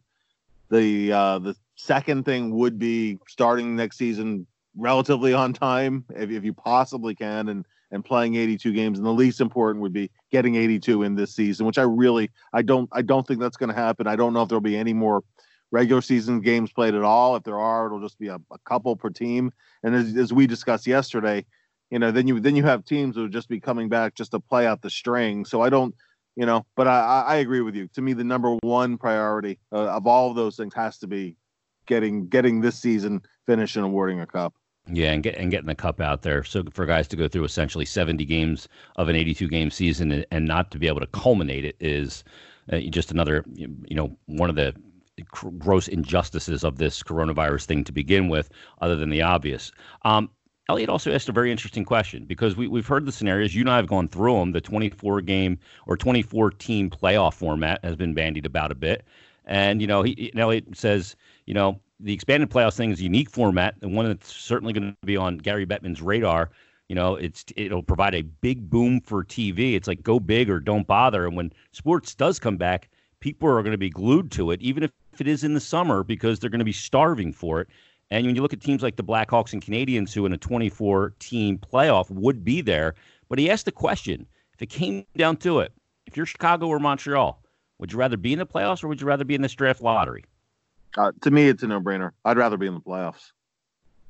The 0.70 1.14
uh, 1.14 1.40
the 1.40 1.56
second 1.76 2.26
thing 2.26 2.54
would 2.56 2.78
be 2.78 3.20
starting 3.28 3.76
next 3.76 3.98
season 3.98 4.46
relatively 4.76 5.34
on 5.34 5.54
time 5.54 6.04
if, 6.16 6.30
if 6.30 6.44
you 6.44 6.54
possibly 6.54 7.16
can 7.16 7.50
and 7.50 7.66
and 7.90 8.04
playing 8.04 8.36
82 8.36 8.74
games 8.74 8.98
and 8.98 9.08
the 9.08 9.12
least 9.12 9.40
important 9.40 9.82
would 9.82 9.94
be 9.94 10.12
getting 10.30 10.56
82 10.56 11.04
in 11.04 11.16
this 11.16 11.34
season 11.34 11.66
which 11.66 11.78
i 11.78 11.84
really 11.84 12.30
i 12.52 12.62
don't 12.62 12.90
i 12.92 13.02
don't 13.02 13.26
think 13.26 13.40
that's 13.40 13.56
going 13.56 13.70
to 13.70 13.76
happen 13.76 14.08
i 14.08 14.16
don't 14.18 14.34
know 14.34 14.42
if 14.42 14.50
there'll 14.50 14.60
be 14.60 14.76
any 14.76 14.94
more 14.94 15.24
regular 15.72 16.02
season 16.02 16.42
games 16.42 16.72
played 16.72 16.96
at 16.96 17.04
all. 17.04 17.36
If 17.36 17.44
there 17.44 17.60
are, 17.60 17.88
it'll 17.88 18.02
just 18.02 18.20
be 18.20 18.28
a, 18.28 18.40
a 18.52 18.58
couple 18.66 18.96
per 18.96 19.10
team. 19.10 19.52
And 19.84 19.96
as, 19.96 20.16
as, 20.16 20.34
we 20.34 20.48
discussed 20.48 20.88
yesterday, 20.88 21.46
you 21.90 22.00
know, 22.00 22.12
then 22.12 22.28
you 22.28 22.40
then 22.40 22.56
you 22.56 22.64
have 22.64 22.86
teams 22.86 23.16
who 23.16 23.24
will 23.24 23.30
just 23.30 23.50
be 23.50 23.60
coming 23.60 23.90
back 23.90 24.16
just 24.16 24.32
to 24.32 24.40
play 24.40 24.68
out 24.68 24.82
the 24.82 24.90
string. 24.90 25.46
So 25.46 25.62
I 25.62 25.70
don't, 25.70 25.96
you 26.38 26.46
know, 26.46 26.66
but 26.76 26.88
I, 26.88 27.24
I 27.28 27.36
agree 27.38 27.62
with 27.62 27.76
you. 27.76 27.88
To 27.96 28.02
me, 28.02 28.14
the 28.14 28.24
number 28.24 28.56
one 28.62 28.98
priority 28.98 29.58
uh, 29.74 29.88
of 29.88 30.06
all 30.06 30.30
of 30.30 30.36
those 30.36 30.56
things 30.56 30.74
has 30.76 31.00
to 31.00 31.08
be 31.08 31.36
getting 31.88 32.28
getting 32.28 32.62
this 32.62 32.80
season 32.80 33.24
finished 33.48 33.76
and 33.76 33.84
awarding 33.84 34.22
a 34.22 34.28
cup. 34.28 34.54
Yeah, 34.88 35.12
and 35.12 35.24
get 35.24 35.36
and 35.36 35.50
getting 35.50 35.66
the 35.66 35.74
cup 35.74 36.00
out 36.00 36.22
there. 36.22 36.44
So 36.44 36.64
for 36.72 36.86
guys 36.86 37.08
to 37.10 37.16
go 37.16 37.28
through 37.28 37.44
essentially 37.44 37.86
70 37.86 38.24
games 38.26 38.70
of 38.98 39.10
an 39.10 39.16
82 39.16 39.48
game 39.50 39.72
season 39.72 40.12
and, 40.12 40.26
and 40.30 40.46
not 40.46 40.70
to 40.72 40.80
be 40.80 40.88
able 40.88 41.00
to 41.00 41.08
culminate 41.08 41.66
it 41.66 41.76
is 41.80 42.24
uh, 42.72 42.80
just 42.82 43.12
another, 43.12 43.44
you 43.56 43.96
know, 43.96 44.16
one 44.28 44.52
of 44.52 44.56
the 44.56 44.76
gross 45.32 45.88
injustices 45.88 46.64
of 46.64 46.78
this 46.78 47.02
coronavirus 47.02 47.66
thing 47.66 47.84
to 47.84 47.92
begin 47.92 48.30
with, 48.30 48.52
other 48.82 48.96
than 48.96 49.10
the 49.10 49.24
obvious. 49.24 49.72
Um, 50.06 50.30
Elliotte 50.70 50.90
also 50.90 51.14
asked 51.14 51.30
a 51.30 51.32
very 51.32 51.50
interesting 51.50 51.86
question 51.86 52.26
because 52.26 52.58
we, 52.58 52.68
we've 52.68 52.88
heard 52.88 53.06
the 53.06 53.12
scenarios. 53.12 53.56
You 53.56 53.62
and 53.62 53.70
I 53.70 53.78
have 53.78 53.88
gone 53.88 54.10
through 54.10 54.38
them. 54.38 54.52
The 54.52 54.60
24 54.60 55.22
game 55.22 55.58
or 55.86 55.96
24 55.96 56.52
team 56.52 56.90
playoff 56.90 57.36
format 57.36 57.84
has 57.86 57.96
been 57.96 58.14
bandied 58.14 58.46
about 58.46 58.72
a 58.72 58.76
bit. 58.76 59.06
And, 59.46 59.80
you 59.80 59.88
know, 59.88 60.04
he, 60.04 60.30
Elliotte 60.36 60.76
says, 60.76 61.16
you 61.46 61.54
know, 61.54 61.80
the 62.02 62.14
expanded 62.14 62.50
playoffs 62.50 62.76
thing 62.76 62.92
is 62.92 63.00
a 63.00 63.04
unique 63.04 63.30
format 63.30 63.76
and 63.82 63.96
one 63.96 64.08
that's 64.08 64.36
certainly 64.36 64.74
going 64.74 64.92
to 64.92 65.06
be 65.06 65.16
on 65.16 65.38
Gary 65.38 65.66
Bettman's 65.66 66.02
radar. 66.02 66.52
You 66.90 66.96
know, 66.96 67.16
it's 67.16 67.46
it'll 67.56 67.84
provide 67.84 68.14
a 68.14 68.22
big 68.22 68.70
boom 68.70 69.00
for 69.00 69.24
TV. 69.24 69.74
It's 69.74 69.88
like 69.88 70.04
go 70.04 70.20
big 70.20 70.50
or 70.50 70.60
don't 70.60 70.86
bother. 70.86 71.26
And 71.26 71.36
when 71.36 71.54
sports 71.72 72.14
does 72.14 72.40
come 72.40 72.58
back, 72.58 72.90
people 73.20 73.50
are 73.50 73.62
going 73.62 73.72
to 73.72 73.78
be 73.78 73.90
glued 73.90 74.32
to 74.34 74.52
it, 74.52 74.62
even 74.62 74.84
if 74.84 74.92
if 75.18 75.22
it 75.22 75.28
is 75.28 75.44
in 75.44 75.56
the 75.56 75.60
summer 75.60 76.04
because 76.04 76.38
they're 76.38 76.50
going 76.50 76.60
to 76.60 76.66
be 76.66 76.72
starving 76.72 77.34
for 77.34 77.60
it. 77.60 77.68
And 78.10 78.26
when 78.26 78.36
you 78.36 78.42
look 78.42 78.54
at 78.54 78.62
teams 78.62 78.82
like 78.82 78.96
the 78.96 79.04
Blackhawks 79.04 79.54
and 79.54 79.62
Canadiens, 79.62 80.14
who 80.14 80.26
in 80.26 80.34
a 80.34 80.38
24 80.38 81.14
team 81.20 81.58
playoff 81.58 82.10
would 82.10 82.44
be 82.44 82.62
there, 82.62 82.96
but 83.30 83.38
he 83.38 83.50
asked 83.50 83.66
the 83.66 83.72
question 83.72 84.26
if 84.54 84.62
it 84.62 84.68
came 84.68 85.06
down 85.18 85.38
to 85.38 85.60
it, 85.60 85.74
if 86.06 86.16
you're 86.16 86.26
Chicago 86.26 86.68
or 86.68 86.80
Montreal, 86.80 87.42
would 87.80 87.92
you 87.92 87.98
rather 87.98 88.18
be 88.18 88.34
in 88.34 88.40
the 88.40 88.46
playoffs 88.46 88.84
or 88.84 88.88
would 88.88 89.02
you 89.02 89.08
rather 89.08 89.26
be 89.26 89.36
in 89.36 89.42
this 89.42 89.54
draft 89.54 89.82
lottery? 89.82 90.24
Uh, 90.98 91.12
to 91.22 91.30
me, 91.30 91.48
it's 91.48 91.64
a 91.64 91.68
no 91.68 91.82
brainer. 91.82 92.12
I'd 92.26 92.38
rather 92.38 92.58
be 92.58 92.66
in 92.66 92.74
the 92.74 92.80
playoffs. 92.82 93.32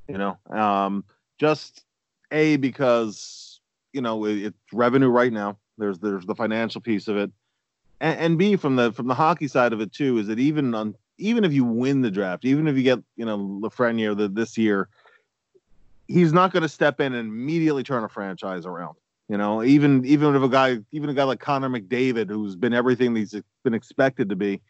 You 0.07 0.17
know, 0.17 0.37
um, 0.49 1.03
just 1.37 1.83
a 2.31 2.55
because 2.57 3.59
you 3.91 4.01
know 4.01 4.25
it, 4.25 4.37
it's 4.37 4.57
revenue 4.71 5.09
right 5.09 5.33
now. 5.33 5.57
There's 5.77 5.99
there's 5.99 6.25
the 6.25 6.35
financial 6.35 6.79
piece 6.79 7.09
of 7.09 7.17
it 7.17 7.31
and, 7.99 8.19
and 8.19 8.37
B 8.37 8.55
from 8.55 8.75
the 8.75 8.91
from 8.91 9.07
the 9.07 9.15
hockey 9.15 9.47
side 9.47 9.73
of 9.73 9.81
it 9.81 9.91
too 9.91 10.17
is 10.17 10.27
that 10.27 10.39
even 10.39 10.73
on 10.73 10.95
even 11.17 11.43
if 11.43 11.53
you 11.53 11.63
win 11.63 12.01
the 12.01 12.11
draft, 12.11 12.45
even 12.45 12.67
if 12.67 12.75
you 12.75 12.83
get 12.83 12.99
you 13.15 13.25
know 13.25 13.37
Lafreniere 13.37 14.15
the, 14.15 14.27
this 14.27 14.57
year, 14.57 14.89
he's 16.07 16.33
not 16.33 16.51
going 16.51 16.63
to 16.63 16.69
step 16.69 16.99
in 16.99 17.13
and 17.13 17.29
immediately 17.29 17.83
turn 17.83 18.03
a 18.03 18.09
franchise 18.09 18.65
around. 18.65 18.95
You 19.29 19.37
know, 19.37 19.63
even 19.63 20.05
even 20.05 20.35
if 20.35 20.41
a 20.41 20.49
guy, 20.49 20.79
even 20.91 21.09
a 21.09 21.13
guy 21.13 21.23
like 21.23 21.39
Connor 21.39 21.69
McDavid, 21.69 22.29
who's 22.29 22.55
been 22.55 22.73
everything 22.73 23.15
he's 23.15 23.35
been 23.63 23.73
expected 23.73 24.29
to 24.29 24.35
be, 24.35 24.61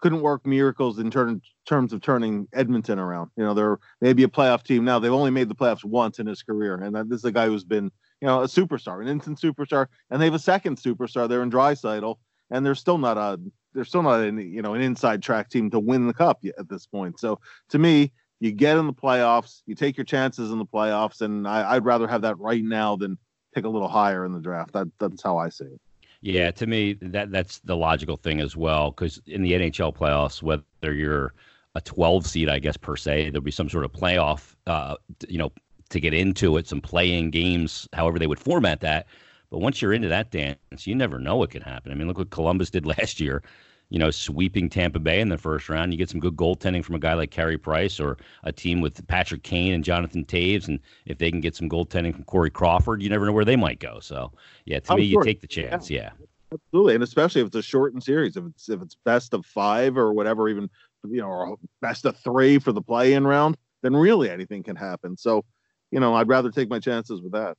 couldn't 0.00 0.20
work 0.20 0.46
miracles 0.46 0.98
in 0.98 1.10
turn, 1.10 1.40
terms 1.66 1.92
of 1.92 2.02
turning 2.02 2.46
Edmonton 2.52 2.98
around. 2.98 3.30
You 3.36 3.44
know, 3.44 3.54
they're 3.54 3.78
maybe 4.02 4.22
a 4.22 4.28
playoff 4.28 4.62
team 4.62 4.84
now. 4.84 4.98
They've 4.98 5.10
only 5.10 5.30
made 5.30 5.48
the 5.48 5.54
playoffs 5.54 5.84
once 5.84 6.18
in 6.18 6.26
his 6.26 6.42
career, 6.42 6.74
and 6.74 6.94
this 7.10 7.20
is 7.20 7.24
a 7.24 7.32
guy 7.32 7.46
who's 7.46 7.64
been 7.64 7.90
you 8.20 8.26
know 8.26 8.42
a 8.42 8.46
superstar, 8.46 9.00
an 9.00 9.08
instant 9.08 9.40
superstar, 9.40 9.86
and 10.10 10.20
they 10.20 10.26
have 10.26 10.34
a 10.34 10.38
second 10.38 10.76
superstar 10.76 11.28
there 11.28 11.42
in 11.42 11.50
Draisaitl 11.50 12.16
and 12.50 12.64
they're 12.64 12.74
still 12.74 12.98
not 12.98 13.18
a 13.18 13.38
they're 13.74 13.84
still 13.84 14.02
not 14.02 14.20
an 14.20 14.38
you 14.38 14.62
know 14.62 14.74
an 14.74 14.80
inside 14.80 15.22
track 15.22 15.50
team 15.50 15.70
to 15.70 15.78
win 15.78 16.06
the 16.06 16.14
cup 16.14 16.42
at 16.58 16.68
this 16.68 16.86
point. 16.86 17.18
So 17.18 17.40
to 17.70 17.78
me, 17.78 18.12
you 18.40 18.52
get 18.52 18.76
in 18.76 18.86
the 18.86 18.92
playoffs, 18.92 19.62
you 19.66 19.74
take 19.74 19.96
your 19.96 20.04
chances 20.04 20.50
in 20.50 20.58
the 20.58 20.66
playoffs, 20.66 21.20
and 21.20 21.46
I, 21.46 21.74
would 21.74 21.84
rather 21.84 22.06
have 22.06 22.22
that 22.22 22.38
right 22.38 22.62
now 22.62 22.96
than 22.96 23.18
pick 23.54 23.64
a 23.64 23.68
little 23.68 23.88
higher 23.88 24.24
in 24.24 24.32
the 24.32 24.40
draft. 24.40 24.72
That 24.72 24.88
that's 24.98 25.22
how 25.22 25.38
I 25.38 25.48
see 25.48 25.64
it. 25.64 25.80
Yeah, 26.20 26.50
to 26.52 26.66
me 26.66 26.94
that 27.02 27.30
that's 27.30 27.58
the 27.60 27.76
logical 27.76 28.16
thing 28.16 28.40
as 28.40 28.56
well 28.56 28.90
because 28.90 29.20
in 29.26 29.42
the 29.42 29.52
NHL 29.52 29.94
playoffs, 29.94 30.42
whether 30.42 30.94
you're 30.94 31.34
a 31.74 31.80
12 31.80 32.26
seed, 32.26 32.48
I 32.48 32.58
guess 32.58 32.76
per 32.76 32.96
se, 32.96 33.30
there'll 33.30 33.42
be 33.42 33.50
some 33.50 33.68
sort 33.68 33.84
of 33.84 33.92
playoff, 33.92 34.54
uh, 34.66 34.96
you 35.28 35.38
know, 35.38 35.52
to 35.90 36.00
get 36.00 36.14
into 36.14 36.56
it, 36.56 36.66
some 36.66 36.80
playing 36.80 37.30
games, 37.30 37.88
however 37.92 38.18
they 38.18 38.26
would 38.26 38.38
format 38.38 38.80
that. 38.80 39.06
But 39.50 39.58
once 39.58 39.80
you're 39.80 39.92
into 39.92 40.08
that 40.08 40.30
dance, 40.30 40.86
you 40.86 40.94
never 40.94 41.18
know 41.18 41.36
what 41.36 41.50
can 41.50 41.62
happen. 41.62 41.92
I 41.92 41.94
mean, 41.94 42.08
look 42.08 42.18
what 42.18 42.30
Columbus 42.30 42.70
did 42.70 42.86
last 42.98 43.20
year. 43.20 43.42
You 43.90 43.98
know, 43.98 44.10
sweeping 44.10 44.70
Tampa 44.70 44.98
Bay 44.98 45.20
in 45.20 45.28
the 45.28 45.38
first 45.38 45.68
round. 45.68 45.92
You 45.92 45.98
get 45.98 46.08
some 46.08 46.18
good 46.18 46.36
goaltending 46.36 46.84
from 46.84 46.94
a 46.94 46.98
guy 46.98 47.14
like 47.14 47.30
Carey 47.30 47.58
Price 47.58 48.00
or 48.00 48.16
a 48.42 48.50
team 48.50 48.80
with 48.80 49.06
Patrick 49.06 49.42
Kane 49.42 49.74
and 49.74 49.84
Jonathan 49.84 50.24
Toews. 50.24 50.66
And 50.66 50.80
if 51.06 51.18
they 51.18 51.30
can 51.30 51.40
get 51.40 51.54
some 51.54 51.68
goaltending 51.68 52.14
from 52.14 52.24
Corey 52.24 52.50
Crawford, 52.50 53.02
you 53.02 53.10
never 53.10 53.26
know 53.26 53.32
where 53.32 53.44
they 53.44 53.56
might 53.56 53.78
go. 53.78 54.00
So, 54.00 54.32
yeah, 54.64 54.80
to 54.80 54.92
oh, 54.94 54.96
me, 54.96 55.10
sure. 55.10 55.20
you 55.20 55.24
take 55.24 55.42
the 55.42 55.46
chance. 55.46 55.90
Yeah. 55.90 56.10
yeah. 56.18 56.26
Absolutely. 56.52 56.94
And 56.94 57.04
especially 57.04 57.40
if 57.40 57.48
it's 57.48 57.56
a 57.56 57.62
shortened 57.62 58.02
series, 58.02 58.36
if 58.36 58.44
it's 58.44 58.68
if 58.68 58.80
it's 58.80 58.96
best 59.04 59.34
of 59.34 59.44
five 59.44 59.98
or 59.98 60.12
whatever, 60.12 60.48
even 60.48 60.70
you 61.04 61.20
know, 61.20 61.28
or 61.28 61.56
best 61.82 62.04
of 62.04 62.16
three 62.18 62.58
for 62.58 62.72
the 62.72 62.82
play 62.82 63.14
in 63.14 63.26
round, 63.26 63.56
then 63.82 63.94
really 63.94 64.30
anything 64.30 64.62
can 64.62 64.76
happen. 64.76 65.16
So, 65.16 65.44
you 65.90 66.00
know, 66.00 66.14
I'd 66.14 66.28
rather 66.28 66.50
take 66.50 66.70
my 66.70 66.78
chances 66.78 67.20
with 67.20 67.32
that. 67.32 67.56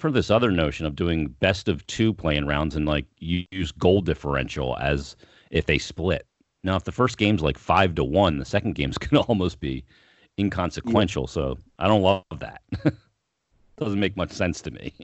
For 0.00 0.10
this 0.10 0.30
other 0.30 0.50
notion 0.50 0.86
of 0.86 0.96
doing 0.96 1.28
best 1.40 1.68
of 1.68 1.86
two 1.86 2.14
playing 2.14 2.46
rounds 2.46 2.74
and 2.74 2.86
like 2.86 3.04
you 3.18 3.44
use 3.50 3.70
goal 3.70 4.00
differential 4.00 4.78
as 4.80 5.14
if 5.50 5.66
they 5.66 5.76
split. 5.76 6.26
Now, 6.64 6.76
if 6.76 6.84
the 6.84 6.92
first 6.92 7.18
game's 7.18 7.42
like 7.42 7.58
five 7.58 7.94
to 7.96 8.04
one, 8.04 8.38
the 8.38 8.46
second 8.46 8.76
game's 8.76 8.96
going 8.98 9.22
to 9.22 9.28
almost 9.28 9.60
be 9.60 9.84
inconsequential. 10.38 11.24
Yeah. 11.24 11.32
So 11.32 11.58
I 11.78 11.86
don't 11.86 12.00
love 12.00 12.24
that. 12.38 12.62
Doesn't 13.78 14.00
make 14.00 14.16
much 14.16 14.30
sense 14.30 14.62
to 14.62 14.70
me. 14.70 14.94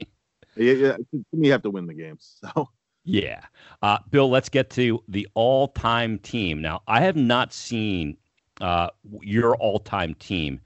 Yeah, 0.55 0.73
yeah. 0.73 0.97
You 1.31 1.51
have 1.51 1.61
to 1.61 1.69
win 1.69 1.85
the 1.85 1.93
games. 1.93 2.37
So 2.55 2.69
yeah. 3.05 3.41
Uh, 3.83 3.99
Bill, 4.09 4.29
let's 4.29 4.49
get 4.49 4.71
to 4.71 5.01
the 5.07 5.27
all 5.35 5.67
time 5.69 6.17
team. 6.19 6.59
Now, 6.59 6.81
I 6.87 7.01
have 7.01 7.15
not 7.15 7.53
seen 7.53 8.17
uh, 8.59 8.89
your 9.21 9.55
all 9.57 9.79
time 9.79 10.15
team, 10.15 10.59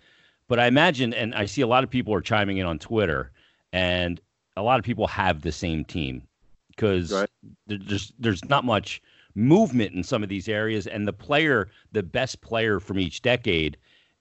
but 0.48 0.58
I 0.58 0.66
imagine, 0.66 1.14
and 1.14 1.36
I 1.36 1.46
see 1.46 1.62
a 1.62 1.68
lot 1.68 1.84
of 1.84 1.90
people 1.90 2.14
are 2.14 2.22
chiming 2.22 2.58
in 2.58 2.66
on 2.66 2.80
Twitter, 2.80 3.32
and 3.74 4.20
a 4.58 4.62
lot 4.62 4.80
of 4.80 4.86
people 4.86 5.08
have 5.08 5.42
the 5.42 5.52
same 5.52 5.86
team 5.86 6.24
because 6.70 7.12
right. 7.12 7.30
there's, 7.68 8.14
there's 8.20 8.44
not 8.46 8.66
much 8.66 9.02
movement 9.36 9.94
in 9.94 10.04
some 10.04 10.24
of 10.24 10.30
these 10.30 10.50
areas. 10.50 10.88
And 10.88 11.08
the 11.08 11.14
player, 11.14 11.70
the 11.92 12.04
best 12.04 12.42
player 12.42 12.80
from 12.80 13.00
each 13.00 13.22
decade, 13.22 13.78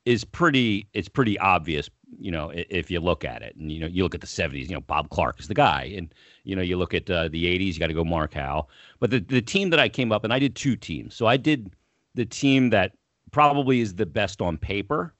is 0.07 0.25
pretty 0.25 0.89
it's 0.95 1.09
pretty 1.09 1.39
obvious 1.41 1.91
you 2.19 2.31
know 2.31 2.51
if 2.55 2.91
you 2.91 2.99
look 3.01 3.25
at 3.25 3.43
it 3.43 3.55
and 3.57 3.71
you 3.71 3.79
know 3.79 3.87
you 3.87 4.03
look 4.03 4.15
at 4.15 4.23
the 4.23 4.27
70s 4.27 4.69
you 4.69 4.75
know 4.75 4.81
bob 4.81 5.11
clarke 5.11 5.39
is 5.39 5.47
the 5.47 5.55
guy 5.55 5.93
and 5.95 6.15
you 6.45 6.57
know 6.57 6.63
you 6.63 6.77
look 6.77 6.95
at 6.95 7.09
uh, 7.11 7.29
the 7.29 7.45
80s 7.45 7.75
you 7.75 7.79
got 7.79 7.89
to 7.89 7.95
go 7.95 8.03
mark 8.03 8.33
howe 8.35 8.67
but 8.99 9.11
the, 9.11 9.21
the 9.21 9.43
team 9.43 9.69
that 9.71 9.79
i 9.79 9.89
came 9.89 10.11
up 10.11 10.25
and 10.25 10.33
i 10.33 10.39
did 10.39 10.57
two 10.57 10.75
teams 10.75 11.15
so 11.15 11.27
i 11.27 11.37
did 11.37 11.71
the 12.15 12.25
team 12.25 12.71
that 12.71 12.93
probably 13.31 13.81
is 13.81 13.95
the 13.95 14.07
best 14.07 14.41
on 14.41 14.57
paper 14.57 15.15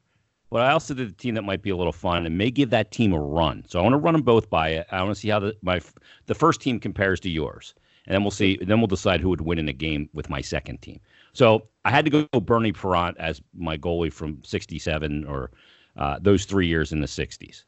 but 0.51 0.63
i 0.63 0.71
also 0.71 0.95
did 0.95 1.09
the 1.09 1.15
team 1.15 1.35
that 1.35 1.43
might 1.43 1.63
be 1.63 1.71
a 1.71 1.77
little 1.77 1.93
fun 1.93 2.27
and 2.27 2.37
may 2.37 2.51
give 2.51 2.71
that 2.71 2.91
team 2.91 3.13
a 3.13 3.21
run 3.21 3.65
so 3.69 3.79
i 3.79 3.83
want 3.83 3.93
to 3.93 3.99
run 3.99 4.15
them 4.15 4.23
both 4.23 4.51
by 4.51 4.69
it 4.69 4.87
i 4.91 5.03
want 5.03 5.15
to 5.15 5.21
see 5.21 5.29
how 5.29 5.39
the 5.39 5.55
my 5.63 5.81
the 6.27 6.35
first 6.35 6.61
team 6.61 6.79
compares 6.79 7.21
to 7.21 7.31
yours 7.31 7.75
and 8.07 8.15
then 8.15 8.23
we'll 8.23 8.31
see 8.31 8.59
then 8.63 8.81
we'll 8.81 8.87
decide 8.87 9.21
who 9.21 9.29
would 9.29 9.41
win 9.41 9.59
in 9.59 9.69
a 9.69 9.73
game 9.73 10.09
with 10.13 10.29
my 10.29 10.41
second 10.41 10.81
team 10.83 11.01
so 11.33 11.69
I 11.85 11.91
had 11.91 12.05
to 12.05 12.11
go 12.11 12.41
Bernie 12.41 12.73
Parent 12.73 13.17
as 13.19 13.41
my 13.57 13.77
goalie 13.77 14.13
from 14.13 14.43
'67 14.43 15.25
or 15.25 15.51
uh, 15.97 16.19
those 16.21 16.45
three 16.45 16.67
years 16.67 16.93
in 16.93 17.01
the 17.01 17.07
'60s. 17.07 17.65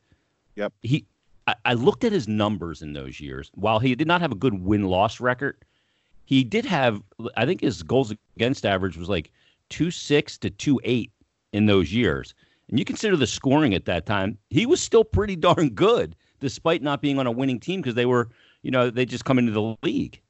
Yep. 0.56 0.72
He, 0.82 1.06
I, 1.46 1.54
I 1.64 1.74
looked 1.74 2.04
at 2.04 2.12
his 2.12 2.28
numbers 2.28 2.82
in 2.82 2.92
those 2.92 3.20
years. 3.20 3.50
While 3.54 3.78
he 3.78 3.94
did 3.94 4.06
not 4.06 4.20
have 4.20 4.32
a 4.32 4.36
good 4.36 4.62
win 4.62 4.84
loss 4.84 5.20
record, 5.20 5.64
he 6.24 6.44
did 6.44 6.64
have. 6.64 7.02
I 7.36 7.46
think 7.46 7.60
his 7.60 7.82
goals 7.82 8.12
against 8.36 8.66
average 8.66 8.96
was 8.96 9.08
like 9.08 9.30
two 9.68 9.90
six 9.90 10.36
to 10.38 10.50
two 10.50 10.80
eight 10.84 11.12
in 11.52 11.66
those 11.66 11.92
years. 11.92 12.34
And 12.68 12.78
you 12.78 12.84
consider 12.84 13.16
the 13.16 13.26
scoring 13.26 13.74
at 13.74 13.84
that 13.86 14.06
time, 14.06 14.38
he 14.50 14.66
was 14.66 14.80
still 14.80 15.04
pretty 15.04 15.36
darn 15.36 15.70
good, 15.70 16.16
despite 16.40 16.82
not 16.82 17.02
being 17.02 17.18
on 17.18 17.26
a 17.26 17.30
winning 17.30 17.60
team 17.60 17.80
because 17.80 17.94
they 17.94 18.06
were, 18.06 18.30
you 18.62 18.70
know, 18.70 18.90
they 18.90 19.04
just 19.04 19.24
come 19.24 19.38
into 19.38 19.52
the 19.52 19.76
league. 19.82 20.20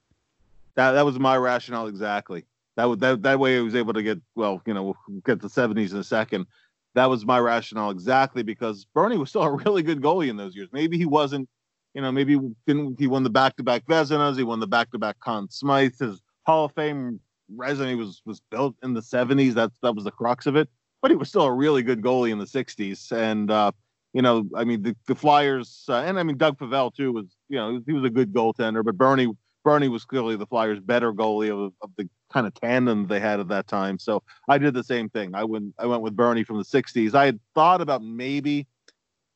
That 0.74 0.92
that 0.92 1.04
was 1.04 1.18
my 1.18 1.36
rationale 1.36 1.86
exactly. 1.86 2.44
That 2.76 2.98
that 3.00 3.22
that 3.22 3.38
way 3.38 3.56
he 3.56 3.60
was 3.60 3.74
able 3.74 3.92
to 3.92 4.02
get 4.02 4.20
well, 4.34 4.62
you 4.66 4.74
know, 4.74 4.96
get 5.24 5.40
the 5.40 5.48
70s 5.48 5.92
in 5.92 5.98
a 5.98 6.04
second. 6.04 6.46
That 6.94 7.08
was 7.08 7.24
my 7.24 7.38
rationale 7.38 7.90
exactly 7.90 8.42
because 8.42 8.86
Bernie 8.94 9.16
was 9.16 9.30
still 9.30 9.42
a 9.42 9.50
really 9.50 9.82
good 9.82 10.00
goalie 10.00 10.28
in 10.28 10.36
those 10.36 10.54
years. 10.54 10.68
Maybe 10.72 10.98
he 10.98 11.06
wasn't, 11.06 11.48
you 11.94 12.02
know, 12.02 12.12
maybe 12.12 12.38
didn't 12.66 12.98
he 12.98 13.06
won 13.06 13.22
the 13.22 13.30
back-to-back 13.30 13.86
Vezinas, 13.86 14.36
he 14.36 14.42
won 14.42 14.60
the 14.60 14.66
back-to-back 14.66 15.20
Conn 15.20 15.48
Smythe. 15.50 15.98
His 15.98 16.20
Hall 16.44 16.66
of 16.66 16.72
Fame 16.72 17.20
resume 17.54 17.94
was 17.96 18.22
was 18.24 18.40
built 18.50 18.74
in 18.82 18.94
the 18.94 19.00
70s. 19.00 19.54
That 19.54 19.70
that 19.82 19.94
was 19.94 20.04
the 20.04 20.10
crux 20.10 20.46
of 20.46 20.56
it. 20.56 20.68
But 21.02 21.10
he 21.10 21.16
was 21.16 21.28
still 21.28 21.42
a 21.42 21.52
really 21.52 21.82
good 21.82 22.00
goalie 22.00 22.30
in 22.30 22.38
the 22.38 22.46
60s, 22.46 23.12
and 23.12 23.50
uh, 23.50 23.72
you 24.12 24.22
know, 24.22 24.44
I 24.54 24.64
mean, 24.64 24.82
the, 24.82 24.96
the 25.06 25.14
Flyers, 25.14 25.84
uh, 25.88 25.96
and 25.96 26.18
I 26.18 26.22
mean, 26.22 26.36
Doug 26.36 26.58
Favell 26.58 26.94
too 26.94 27.12
was, 27.12 27.26
you 27.48 27.56
know, 27.56 27.82
he 27.84 27.92
was 27.92 28.04
a 28.04 28.10
good 28.10 28.32
goaltender, 28.32 28.84
but 28.84 28.96
Bernie 28.96 29.28
Bernie 29.64 29.88
was 29.88 30.04
clearly 30.04 30.36
the 30.36 30.46
Flyers' 30.46 30.80
better 30.80 31.12
goalie 31.12 31.50
of, 31.50 31.72
of 31.82 31.90
the 31.96 32.08
kind 32.32 32.46
of 32.46 32.54
tandem 32.54 33.06
they 33.06 33.20
had 33.20 33.40
at 33.40 33.48
that 33.48 33.68
time. 33.68 33.98
So 33.98 34.22
I 34.48 34.58
did 34.58 34.74
the 34.74 34.84
same 34.84 35.08
thing. 35.08 35.34
I 35.34 35.44
went 35.44 35.74
I 35.78 35.86
went 35.86 36.02
with 36.02 36.16
Bernie 36.16 36.44
from 36.44 36.58
the 36.58 36.64
'60s. 36.64 37.14
I 37.14 37.26
had 37.26 37.40
thought 37.54 37.80
about 37.80 38.02
maybe, 38.02 38.66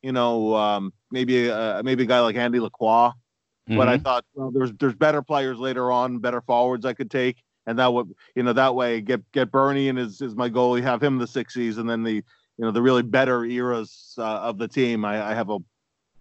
you 0.03 0.13
know, 0.13 0.55
um, 0.55 0.93
maybe 1.11 1.51
uh, 1.51 1.83
maybe 1.83 2.05
a 2.05 2.07
guy 2.07 2.21
like 2.21 2.37
Andy 2.37 2.61
Lacroix, 2.61 3.11
mm-hmm. 3.11 3.77
but 3.77 3.89
I 3.89 3.95
mm-hmm. 3.95 4.03
thought 4.03 4.25
well, 4.35 4.51
there's 4.51 4.73
there's 4.75 4.95
better 4.95 5.23
players 5.23 5.59
later 5.59 5.91
on, 5.91 6.19
better 6.19 6.41
forwards 6.41 6.85
I 6.85 6.93
could 6.93 7.11
take, 7.11 7.43
and 7.67 7.79
that 7.79 7.93
would 7.93 8.15
you 8.35 8.43
know 8.43 8.53
that 8.53 8.75
way 8.75 9.01
get 9.01 9.31
get 9.33 9.51
Bernie 9.51 9.89
and 9.89 9.99
is 9.99 10.21
is 10.21 10.35
my 10.35 10.49
goalie, 10.49 10.83
have 10.83 11.03
him 11.03 11.19
the 11.19 11.27
'60s, 11.27 11.79
and 11.79 11.89
then 11.89 12.03
the 12.03 12.15
you 12.15 12.65
know 12.65 12.71
the 12.71 12.83
really 12.83 13.03
better 13.03 13.45
eras 13.45 14.15
uh, 14.19 14.23
of 14.23 14.59
the 14.59 14.69
team. 14.69 15.05
I, 15.05 15.31
I 15.31 15.35
have 15.35 15.51
a 15.51 15.59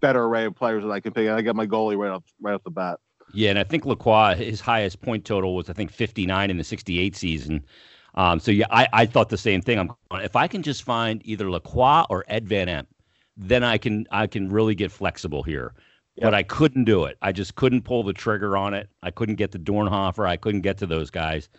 better 0.02 0.24
array 0.24 0.46
of 0.46 0.56
players 0.56 0.84
that 0.84 0.92
I 0.92 1.00
can 1.00 1.14
pick. 1.14 1.30
I 1.30 1.42
get 1.42 1.56
my 1.56 1.68
goalie 1.68 1.98
right 1.98 2.12
off 2.12 2.24
right 2.42 2.54
off 2.54 2.64
the 2.64 2.72
bat. 2.72 3.00
Yeah, 3.34 3.50
and 3.50 3.60
I 3.60 3.64
think 3.64 3.86
Lacroix, 3.86 4.36
his 4.36 4.62
highest 4.62 5.02
point 5.02 5.26
total 5.26 5.56
was 5.56 5.70
I 5.70 5.74
think 5.74 5.92
59 5.92 6.50
in 6.50 6.58
the 6.58 6.64
68 6.64 7.16
season. 7.16 7.66
Um, 8.16 8.40
so 8.40 8.52
yeah, 8.52 8.68
I, 8.70 8.88
I 8.94 9.06
thought 9.06 9.30
the 9.30 9.38
same 9.38 9.62
thing. 9.62 9.78
I'm 9.80 9.92
if 10.24 10.36
I 10.36 10.48
can 10.48 10.64
just 10.64 10.84
find 10.84 11.22
either 11.26 11.50
Lacroix 11.50 12.04
or 12.10 12.24
Ed 12.28 12.48
Van 12.48 12.68
Impe, 12.68 12.88
then 13.38 13.64
I 13.64 13.78
can 13.78 14.08
I 14.12 14.28
can 14.28 14.50
really 14.50 14.76
get 14.76 14.92
flexible 14.92 15.44
here. 15.44 15.74
Yep. 16.16 16.24
But 16.24 16.34
I 16.34 16.44
couldn't 16.44 16.86
do 16.86 17.06
it. 17.06 17.18
I 17.22 17.32
just 17.34 17.56
couldn't 17.56 17.82
pull 17.82 18.04
the 18.04 18.14
trigger 18.14 18.56
on 18.56 18.74
it. 18.74 18.90
I 19.04 19.12
couldn't 19.12 19.36
get 19.36 19.52
to 19.52 19.60
Dornhoefer. 19.60 20.26
I 20.26 20.38
couldn't 20.38 20.62
get 20.62 20.78
to 20.78 20.86
those 20.86 21.10
guys 21.10 21.50